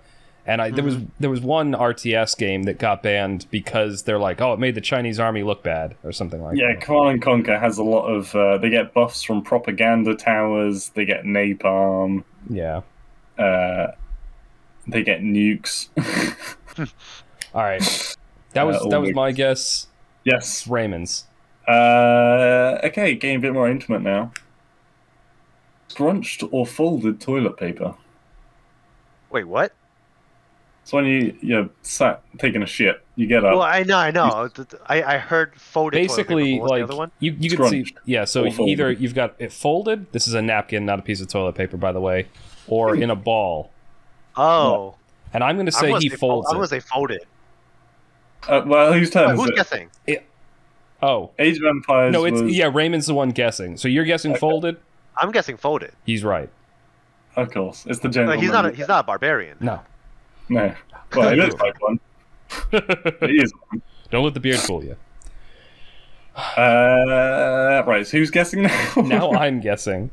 [0.51, 4.41] And I there was there was one RTS game that got banned because they're like,
[4.41, 6.81] oh, it made the Chinese army look bad or something like yeah, that.
[6.81, 8.35] Command and Conquer has a lot of.
[8.35, 10.89] Uh, they get buffs from propaganda towers.
[10.89, 12.25] They get napalm.
[12.49, 12.81] Yeah.
[13.39, 13.93] Uh,
[14.89, 15.87] they get nukes.
[17.55, 18.17] All right.
[18.55, 19.87] That was Uh, that was all my guess.
[20.25, 20.67] yes.
[20.67, 21.27] Raymond's.
[21.69, 24.33] Uh, okay, getting a bit more intimate now.
[25.87, 27.95] Scrunched or folded toilet paper.
[29.31, 29.73] Wait, what?
[30.91, 33.53] So when you you're sat taking a shit, You get up.
[33.53, 34.49] Well, I know, I know.
[34.53, 35.99] Th- th- I, I heard folded.
[35.99, 37.13] toilet paper, Basically, what's like the other one.
[37.21, 38.25] you you can see, yeah.
[38.25, 38.73] So Or folded.
[38.73, 40.11] either you've got it folded.
[40.11, 42.27] This is a napkin, not a piece of toilet paper, by the way,
[42.67, 43.71] or in a ball.
[44.37, 44.97] Oh,
[45.33, 46.69] And I'm going to say he say folds I'm gonna it.
[46.71, 47.23] say folded.
[48.49, 49.55] Uh, well, whose turn Wait, who's it?
[49.55, 49.91] guessing?
[51.03, 52.13] Oh Age of Empires.
[52.13, 52.53] no, it's was...
[52.57, 52.69] yeah.
[52.73, 53.77] Raymond's the one guessing.
[53.77, 54.41] So you're guessing Okay.
[54.41, 54.77] folded.
[55.17, 55.93] I'm guessing folded.
[56.05, 56.51] He's right.
[57.37, 58.67] Of course, it's the No, he's not.
[58.67, 59.57] A, he's not a barbarian.
[59.61, 59.81] No,
[60.51, 60.75] No.
[61.17, 61.99] Well, he looks like one.
[63.31, 63.81] He is one.
[64.11, 64.97] don't let the beard fool you.
[66.37, 68.07] Uh, right.
[68.07, 68.93] So who's guessing now?
[68.97, 70.11] Now I'm guessing.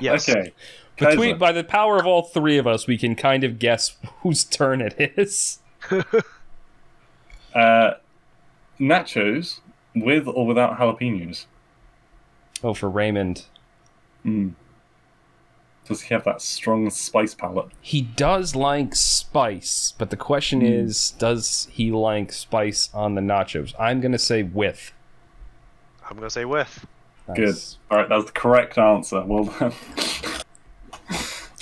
[0.00, 0.28] Yes.
[0.28, 0.52] Okay.
[0.96, 1.38] Between Kaiser.
[1.38, 4.80] by the power of all three of us, we can kind of guess whose turn
[4.80, 5.58] it is.
[7.54, 7.94] Uh,
[8.80, 9.60] nachos
[9.94, 11.46] with or without jalapenos.
[12.64, 13.44] Oh, for Raymond,
[14.26, 14.54] Mm.
[15.86, 17.68] Does he have that strong spice palate?
[17.82, 20.66] he does like spice, but the question Hmm.
[20.66, 23.74] is, does he like spice on the nachos?
[23.78, 24.92] I'm gonna say with.
[26.08, 26.86] I'm gonna say with.
[27.34, 27.48] Good.
[27.48, 27.78] Nice.
[27.90, 29.20] All right, that's the correct answer.
[29.22, 29.72] Well done.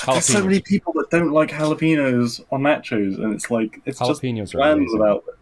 [0.07, 4.20] There's so many people that don't like jalapenos on nachos, and it's like it's just
[4.23, 4.99] Jalapenos are bland amazing.
[4.99, 5.35] without it.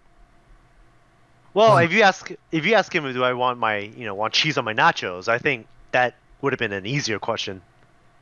[1.55, 4.35] Well, if you ask if you ask him, do I want my you know want
[4.35, 5.28] cheese on my nachos?
[5.28, 7.62] I think that would have been an easier question.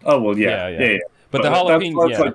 [0.04, 0.90] Oh well, yeah, Yeah, yeah, yeah.
[0.92, 0.98] yeah.
[1.30, 2.24] But the that's- jalapeno, that's yeah.
[2.26, 2.34] like-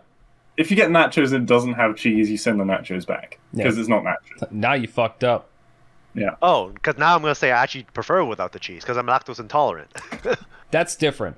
[0.55, 3.63] if you get nachos and it doesn't have cheese, you send the nachos back Yeah.
[3.63, 4.51] because it's not nachos.
[4.51, 5.49] Now you fucked up.
[6.13, 6.35] Yeah.
[6.43, 9.39] Oh, because now I'm gonna say I actually prefer without the cheese because I'm lactose
[9.39, 9.89] intolerant.
[10.71, 11.37] That's different.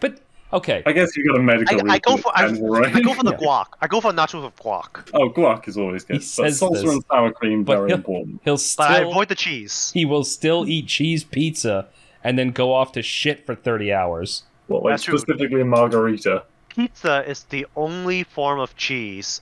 [0.00, 0.18] But
[0.52, 1.88] okay, I guess you got a medical.
[1.88, 2.96] I, I go for I, Daniel, right?
[2.96, 3.46] I go for the Yeah.
[3.46, 3.66] guac.
[3.80, 6.14] I go for nachos with guac, Oh, guac is always good.
[6.14, 8.40] He but says salsa this, and sour cream but very he'll- important.
[8.42, 9.92] he'll but I still avoid the cheese.
[9.94, 11.86] he will still eat cheese pizza
[12.24, 14.42] and then go off to shit for 30 hours.
[14.70, 15.18] Well, like That's true.
[15.18, 16.44] specifically margherita.
[16.68, 19.40] Pizza is the only form of cheese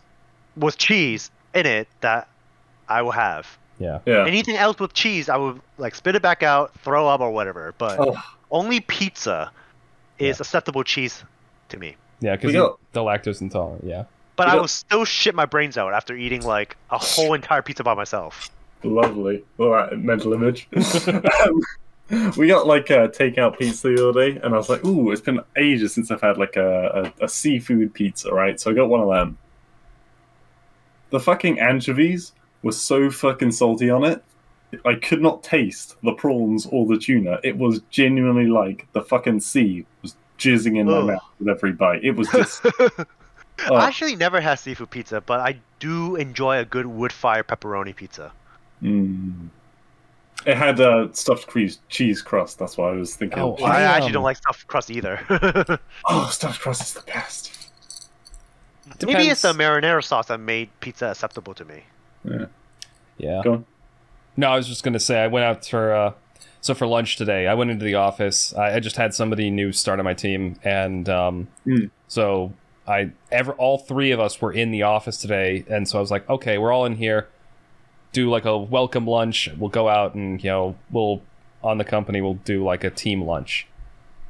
[0.57, 2.29] with cheese in it that
[2.89, 3.47] I will have.
[3.79, 3.99] Yeah.
[4.07, 4.25] Yeah.
[4.27, 7.75] Anything else with cheese, I would like spit it back out, throw up or whatever.
[7.79, 8.17] But Oh,
[8.51, 9.53] only pizza
[10.19, 11.23] is acceptable cheese
[11.69, 11.95] to me.
[12.21, 13.85] Yeah, because We got- the lactose intolerant.
[13.85, 14.05] Yeah.
[14.37, 17.35] But We I got- will still shit my brains out after eating like a whole
[17.35, 18.51] entire pizza by myself.
[18.83, 19.45] lovely.
[19.59, 20.67] All right, mental image.
[21.07, 21.61] Um,
[22.37, 25.21] we got like a takeout pizza the other day, and I was like, "Ooh, it's
[25.21, 28.89] been ages since I've had like a, a, a seafood pizza." Right, so I got
[28.89, 29.39] one of them.
[31.11, 32.33] The fucking anchovies
[32.63, 34.23] were so fucking salty on it.
[34.85, 37.41] I could not taste the prawns or the tuna.
[37.43, 42.05] It was genuinely like the fucking sea was jizzing in my mouth with every bite.
[42.05, 42.65] It was just.
[42.81, 47.45] oh, I actually never had seafood pizza, but I do enjoy a good wood fire
[47.45, 48.33] pepperoni pizza.
[48.83, 49.49] mm.
[50.47, 52.59] It had uh, stuffed cheese, cheese crust.
[52.59, 53.39] That's what I was thinking.
[53.41, 55.21] Oh, I, I, actually don't like stuffed crust either.
[56.09, 57.53] Oh, stuffed crust is the best.
[59.05, 61.83] Maybe it's the marinara sauce that made pizza acceptable to me.
[63.19, 63.41] Yeah.
[63.45, 63.67] Go on.
[64.37, 66.13] No, I was just gonna say I went out for uh,
[66.61, 67.47] so for lunch today.
[67.47, 68.55] I went into the office.
[68.55, 71.91] I, I just had somebody new start on my team, and um, Mm.
[72.07, 72.53] so
[72.87, 76.11] I ever all three of us were in the office today, and so I was
[76.11, 77.29] like, okay, we're all in here.
[78.13, 79.49] Do like a welcome lunch.
[79.59, 81.23] We'll go out and you know we'll
[81.63, 83.67] on the company we'll do like a team lunch.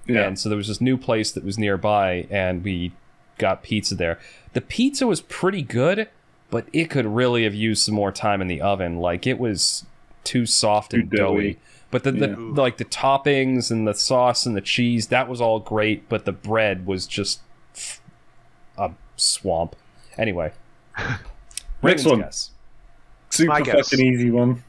[0.06, 0.22] Yeah.
[0.26, 2.92] And so there was this new place that was nearby, and we
[3.36, 4.18] got pizza there.
[4.55, 6.09] The pizza was pretty good,
[6.50, 8.98] but it could really have used some more time in the oven.
[8.98, 9.84] Like it was
[10.24, 11.18] too soft and doughy.
[11.52, 11.59] doughy.
[11.90, 12.36] But the, the Yeah.
[12.38, 16.32] like the toppings and the sauce and the cheese that was all great, but the
[16.32, 17.40] bread was just
[18.76, 19.76] a swamp.
[20.16, 20.52] Anyway,
[21.82, 22.20] Raymond's one.
[22.20, 22.50] guess.
[23.30, 24.62] Super fucking easy one.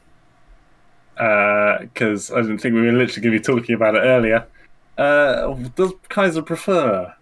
[1.14, 4.46] Because I didn't think we were literally going to be talking about it earlier.
[4.96, 7.14] Uh, does Kaiser prefer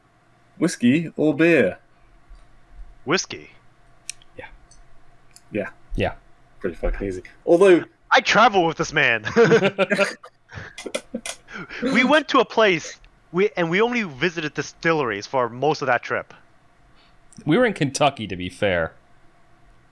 [0.58, 1.78] whiskey or beer?
[3.04, 3.50] Whiskey.
[4.36, 4.46] Yeah.
[5.52, 5.70] Yeah.
[5.94, 6.14] Yeah.
[6.60, 7.22] Pretty fucking easy.
[7.46, 9.24] Although, I travel with this man.
[11.82, 12.98] we went to a place
[13.32, 16.34] we and we only visited distilleries for most of that trip.
[17.44, 18.92] We were in Kentucky, to be fair.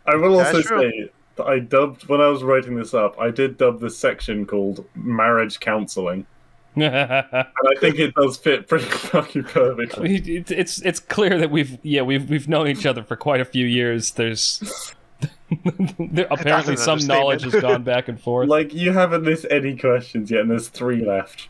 [0.07, 0.91] I will That's also true.
[0.91, 1.11] say that
[1.41, 5.61] I dubbed, when I was writing this up, I did dub this section called marriage
[5.61, 6.27] counseling.
[6.77, 10.17] And I think it does fit pretty fucking perfectly.
[10.17, 13.47] It- it's it's clear that we've yeah we've we've known each other for quite a
[13.47, 14.11] few years.
[14.11, 14.95] There's
[15.99, 18.49] there, apparently some knowledge has gone back and forth.
[18.51, 21.49] Like, you haven't missed any questions yet, and there's three left.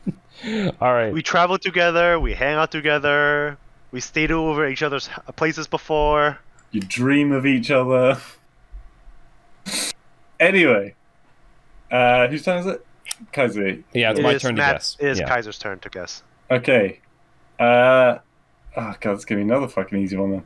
[0.81, 3.57] All right, We travel together, we hang out together,
[3.91, 6.39] we stayed over each other's places before.
[6.71, 8.19] You dream of each other.
[10.39, 10.95] Anyway,
[11.91, 12.87] uh, whose turn is it?
[13.33, 13.79] Kaiser.
[13.95, 14.97] yeah, it's It my is turn to Matt- guess.
[15.01, 15.29] It is yeah.
[15.29, 16.23] Kaiser's turn to guess.
[16.51, 17.01] Okay.
[17.59, 18.19] Uh,
[18.77, 20.43] oh god, it's gonna be another fucking easy one then.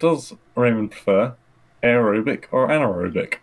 [0.00, 1.34] Does Raymond prefer
[1.82, 3.34] aerobic or anaerobic?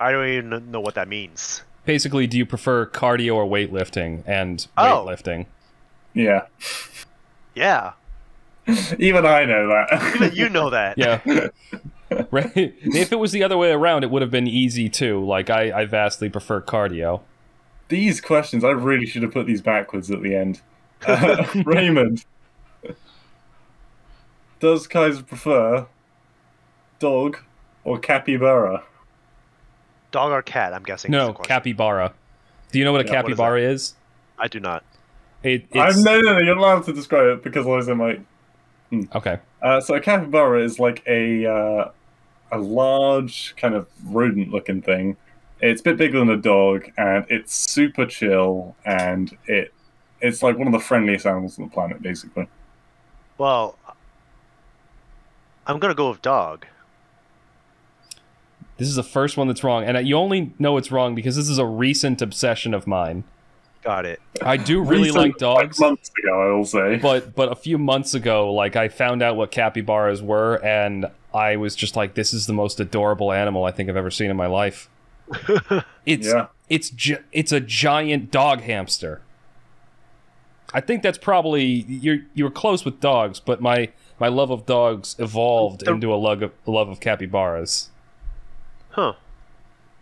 [0.00, 1.62] I don't even know what that means.
[1.84, 4.22] Basically, do you prefer cardio or weightlifting?
[4.26, 5.04] And Oh.
[5.06, 5.46] weightlifting.
[6.14, 6.46] Yeah.
[7.54, 7.92] Yeah,
[8.98, 10.12] Even I know that.
[10.16, 10.96] even you know that.
[10.98, 11.20] Yeah.
[12.30, 12.52] right.
[12.54, 15.24] If it was the other way around, it would have been easy too.
[15.24, 17.22] Like I, I vastly prefer cardio.
[17.88, 20.60] these questions, I really should have put these backwards at the end.
[21.06, 22.24] Uh, Raymond.
[24.58, 25.86] Does Kaiser prefer
[26.98, 27.38] dog
[27.84, 28.84] or capybara?
[30.10, 30.74] Dog or cat?
[30.74, 31.10] I'm guessing.
[31.10, 32.12] No, capybara.
[32.70, 33.94] Do you know what a Yeah, what is capybara is?
[34.38, 34.84] I do not.
[35.42, 38.18] It, I'm no, no, no, you're allowed to describe it because otherwise I was
[38.90, 39.38] in okay.
[39.62, 41.90] Uh, so a capybara is like a uh,
[42.52, 45.16] a large kind of rodent-looking thing.
[45.60, 49.72] It's a bit bigger than a dog, and it's super chill, and it
[50.20, 52.48] it's like one of the friendliest animals on the planet, basically.
[53.38, 53.78] Well,
[55.66, 56.66] I'm gonna go with dog.
[58.78, 61.50] This is the first one that's wrong, and you only know it's wrong because this
[61.50, 63.24] is a recent obsession of mine.
[63.82, 64.20] Got it.
[64.42, 66.96] I do really Recent, like dogs, months ago, I will say.
[66.96, 71.56] but but a few months ago, like I found out what capybaras were, and I
[71.56, 74.36] was just like, "This is the most adorable animal I think I've ever seen in
[74.36, 74.88] my life."
[76.06, 79.20] It's yeah, it's gi- it's a giant dog hamster.
[80.72, 85.14] I think that's probably you're you're close with dogs, but my my love of dogs
[85.18, 87.90] evolved The- into a love of, love of capybaras.
[88.90, 89.12] Huh.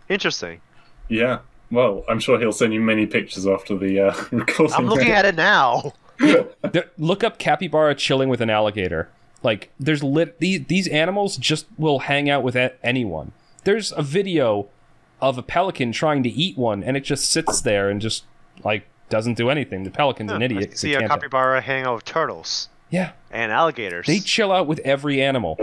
[0.07, 0.61] Interesting.
[1.09, 1.39] yeah.
[1.71, 4.73] Well, I'm sure he'll send you many pictures after the uh, recording.
[4.75, 5.93] I'm looking at it now.
[6.97, 9.07] Look up capybara chilling with an alligator.
[9.43, 13.31] Like there's lit these these animals just will hang out with a- anyone.
[13.63, 14.67] There's a video
[15.21, 18.23] of a pelican trying to eat one, and it just sits there and just
[18.63, 19.83] like doesn't do anything.
[19.83, 20.63] The pelican's an idiot.
[20.63, 24.07] I 'cause see a can't- capybara hang out with turtles Yeah, and alligators.
[24.07, 25.57] they chill out with every animal.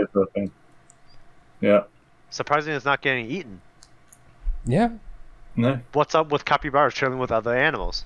[1.61, 1.83] Yeah.
[2.29, 3.61] Surprising it's not getting eaten.
[4.65, 4.89] Yeah,
[5.55, 5.79] No.
[5.93, 8.05] What's up with capybaras chilling with other animals?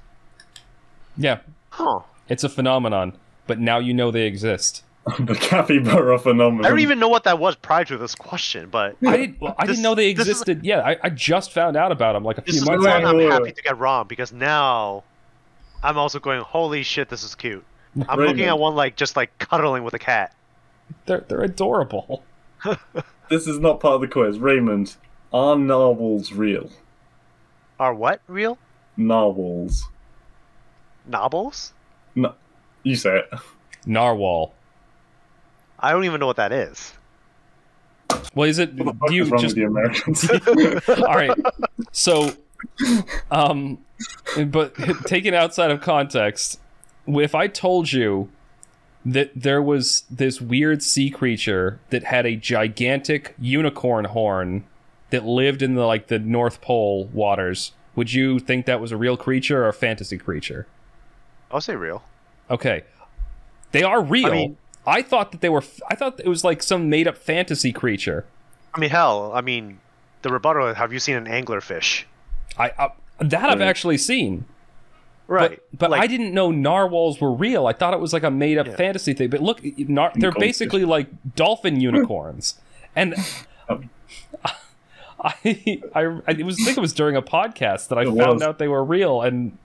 [1.17, 1.39] yeah.
[1.71, 2.01] Huh.
[2.29, 3.13] It's a phenomenon,
[3.47, 4.83] but now you know they exist.
[5.19, 6.65] the capybara phenomenon.
[6.65, 9.41] I don't even know what that was prior to this question, but I didn't.
[9.41, 10.63] Well, I This- didn't know they this is- existed.
[10.65, 12.89] yeah, I, I just found out about them like a this few is months the
[12.91, 13.25] one ago.
[13.25, 15.03] I'm happy to get wrong because now
[15.83, 17.63] I'm also going, holy shit, this is cute.
[17.95, 18.27] I'm Raymond.
[18.37, 20.35] looking at one like just like cuddling with a cat.
[21.07, 22.23] They're they're adorable.
[23.29, 24.39] This is not part of the quiz.
[24.39, 24.97] Raymond,
[25.31, 26.69] are narwhals real?
[27.79, 28.57] Are what real?
[28.97, 29.87] Narwhals.
[31.07, 31.73] Novels?
[32.13, 32.35] No,
[32.83, 33.29] you say it.
[33.85, 34.53] Narwhal.
[35.81, 36.93] I don't even know what that is.
[38.35, 38.73] Well, is it?
[38.73, 40.29] What do you wrong just with the Americans?
[40.89, 41.37] all right.
[41.91, 42.33] So,
[43.31, 43.79] um,
[44.47, 44.75] but
[45.05, 46.59] taken outside of context,
[47.07, 48.29] if I told you
[49.05, 54.63] that there was this weird sea creature that had a gigantic unicorn horn
[55.09, 58.97] that lived in the like the North Pole waters, would you think that was a
[58.97, 60.67] real creature or a fantasy creature?
[61.51, 62.03] I'll say real.
[62.49, 62.83] Okay,
[63.71, 64.27] they are real.
[64.27, 64.57] I, mean-
[65.01, 65.63] thought that they were.
[65.89, 68.25] I thought it was like some made up fantasy creature.
[68.73, 69.79] I mean, hell, I mean,
[70.21, 72.03] the rebuttal have you seen an anglerfish?
[72.57, 72.89] I, I
[73.19, 74.45] that I've actually seen.
[75.27, 75.61] Right.
[75.71, 77.67] But, but like, I didn't know narwhals were real.
[77.67, 78.75] I thought it was like a made up Yeah.
[78.75, 79.29] fantasy thing.
[79.29, 80.41] But look, nar- they're Goldfish.
[80.47, 82.59] basically like dolphin unicorns.
[82.95, 83.15] and
[83.69, 83.89] Um.
[85.23, 88.05] I, I, I it was I think it was during a podcast that I It
[88.07, 88.41] found was.
[88.41, 89.55] out they were real, and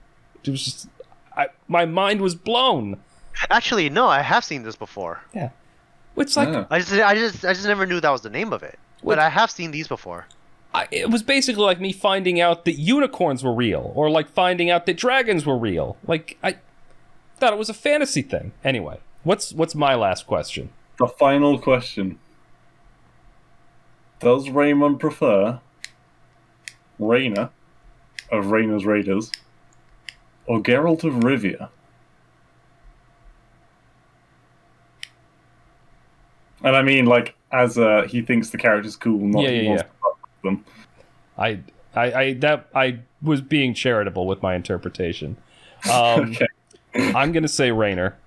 [0.43, 0.87] it was just
[1.35, 2.99] I, my mind was blown.
[3.49, 5.21] Actually, no, I have seen this before.
[5.33, 5.49] Yeah.
[6.15, 6.65] It's like Yeah.
[6.71, 8.79] I just, I just, I just never knew that was the name of it.
[9.01, 10.25] What- But I have seen these before.
[10.73, 14.69] I, it was basically like me finding out that unicorns were real, or like finding
[14.69, 15.97] out that dragons were real.
[16.05, 16.57] Like I
[17.37, 18.51] thought it was a fantasy thing.
[18.63, 20.69] Anyway, what's what's my last question?
[20.99, 22.19] The final question.
[24.19, 25.59] Does Raymond prefer
[26.99, 27.49] Raynor
[28.31, 29.31] of Raynor's Raiders
[30.47, 31.69] or Geralt of Rivia?
[36.63, 39.69] And I mean, like, as uh, he thinks the character's cool, not Yeah, he yeah,
[39.69, 40.65] wants to fuck with them.
[41.37, 41.59] I,
[41.95, 45.37] I, I that I was being charitable with my interpretation.
[45.91, 46.35] Um,
[46.95, 47.13] Okay.
[47.13, 48.17] I'm gonna say Raynor.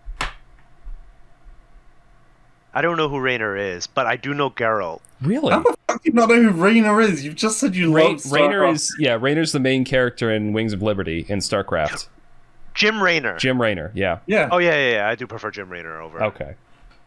[2.73, 5.01] I don't know who Raynor is, but I do know Geralt.
[5.21, 5.51] Really?
[5.51, 7.25] How the fuck do you not know who Raynor is?
[7.25, 8.33] You've just said you Rain, love Starcraft.
[8.33, 9.19] Raynor is yeah.
[9.21, 12.07] Raynor's the main character in Wings of Liberty in StarCraft.
[12.75, 13.37] Jim Raynor.
[13.39, 14.21] Jim Raynor, Yeah.
[14.27, 14.49] Yeah.
[14.53, 15.09] Oh yeah, yeah, yeah.
[15.09, 16.23] I do prefer Jim Raynor over.
[16.23, 16.55] Okay.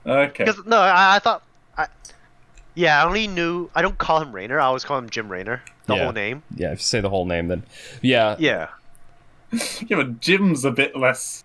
[0.05, 0.43] Okay.
[0.45, 1.43] Because no, I, I thought.
[1.77, 1.87] I,
[2.75, 3.69] yeah, I only knew.
[3.75, 4.59] I don't call him Raynor.
[4.59, 5.61] I always call him Jim Raynor.
[5.85, 6.03] The Yeah.
[6.03, 6.43] whole name.
[6.55, 6.71] Yeah.
[6.71, 7.63] If you say the whole name, then
[8.01, 8.35] yeah.
[8.39, 8.69] Yeah.
[9.87, 11.43] Yeah, but Jim's a bit less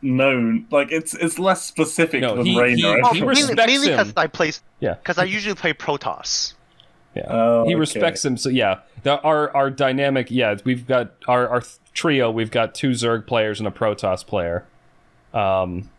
[0.00, 0.66] known.
[0.70, 2.76] Like it's it's less specific No, than he- Raynor.
[2.96, 4.12] he- I he respects mainly because.
[4.16, 4.52] I play.
[4.80, 4.94] Yeah.
[4.94, 6.54] Because I usually play Protoss.
[7.14, 7.80] Yeah, Oh, he okay.
[7.80, 8.36] respects him.
[8.38, 10.30] So yeah, the, our our dynamic.
[10.30, 11.62] Yeah, we've got our our
[11.92, 12.30] trio.
[12.30, 14.64] We've got two Zerg players and a Protoss player.
[15.34, 15.90] Um,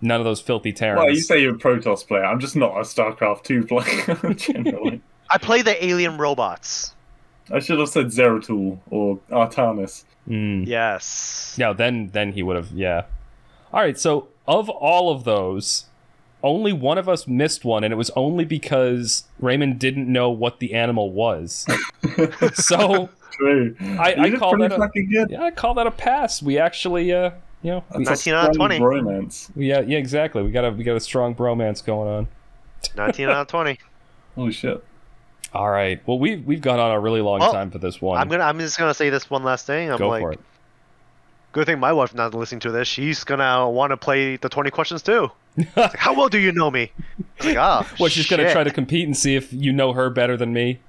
[0.00, 0.98] none of those filthy Terrans.
[0.98, 2.24] Well, you say you're a Protoss player.
[2.24, 5.00] I'm just not a StarCraft 2 player, generally.
[5.30, 6.94] I play the alien robots.
[7.50, 10.04] I should have said Zeratul or Artanis.
[10.28, 10.66] Mm.
[10.66, 11.54] Yes.
[11.58, 12.70] Yeah, then then he would have.
[12.72, 13.04] Yeah.
[13.72, 13.98] All right.
[13.98, 15.84] So of all of those,
[16.42, 20.58] only one of us missed one, and it was only because Raymond didn't know what
[20.60, 21.66] the animal was.
[22.54, 23.76] so True.
[23.98, 25.30] I- I call that a- good.
[25.30, 26.42] yeah, I call that a pass.
[26.42, 27.30] We actually, uh,
[27.64, 28.78] you know, we, a 19 out of 20.
[28.78, 29.50] Bromance.
[29.56, 30.42] yeah, yeah, exactly.
[30.44, 32.28] We got a we got a strong bromance going on.
[32.96, 33.78] 19 out of 20.
[34.36, 34.84] Holy shit.
[35.52, 36.00] All right.
[36.06, 38.20] Well, we've we've gone on a really long Oh, time for this one.
[38.20, 38.44] I'm gonna.
[38.44, 39.90] I'm just gonna say this one last thing.
[39.90, 40.40] I'm Go like, for it.
[41.52, 42.86] good thing my wife's not listening to this.
[42.86, 45.30] She's gonna want to play the 20 questions too.
[45.76, 46.90] Like, How well do you know me?
[47.40, 50.10] I'm like, ah, Well, she's gonna try to compete and see if you know her
[50.10, 50.80] better than me.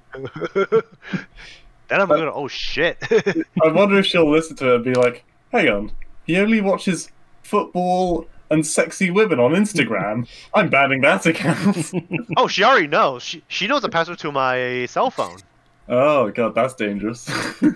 [1.88, 2.32] Then I'm gonna.
[2.32, 2.98] Oh shit.
[3.10, 5.22] I wonder if she'll listen to it and be like,
[5.52, 5.92] hang on,
[6.26, 7.10] he only watches
[7.42, 10.28] football and sexy women on Instagram.
[10.54, 11.92] I'm banning that account.
[12.36, 13.22] oh, she already knows.
[13.22, 15.38] She she knows the password to my cell phone.
[15.88, 17.30] oh, god, that's dangerous.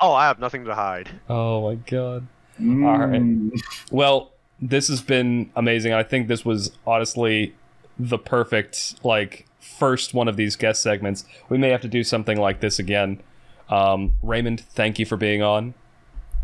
[0.00, 1.08] Oh, I have nothing to hide.
[1.28, 2.26] Oh my god.
[2.60, 3.52] Mm.
[3.90, 5.92] Well, this has been amazing.
[5.92, 7.54] I think this was honestly
[7.98, 11.24] the perfect like first one of these guest segments.
[11.48, 13.22] We may have to do something like this again.
[13.68, 15.74] Um, Raymond, thank you for being on.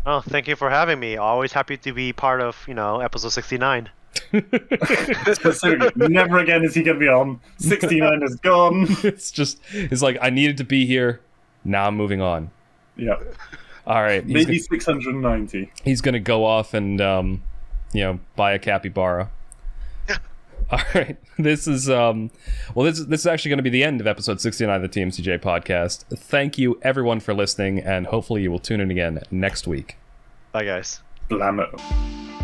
[0.05, 1.17] Oh, thank you for having me.
[1.17, 3.89] Always happy to be part of you know episode 69.
[5.95, 7.39] Never again is he going to be on.
[7.57, 8.85] 69 is gone.
[9.03, 11.21] it's just it's like I needed to be here.
[11.63, 12.51] Now I'm moving on.
[12.97, 13.15] Yeah,
[13.87, 15.71] All right, he's, maybe go- 690.
[15.83, 17.41] he's gonna go off and um,
[17.93, 19.29] you know buy a capybara.
[20.73, 22.31] All right, this is um,
[22.75, 24.87] well, this this is actually going to be the end of episode 69 of the
[25.01, 26.05] TMCJ podcast.
[26.17, 29.97] Thank you everyone for listening, and hopefully you will tune in again next week.
[30.53, 31.01] Bye, guys.
[31.29, 32.40] Blammo.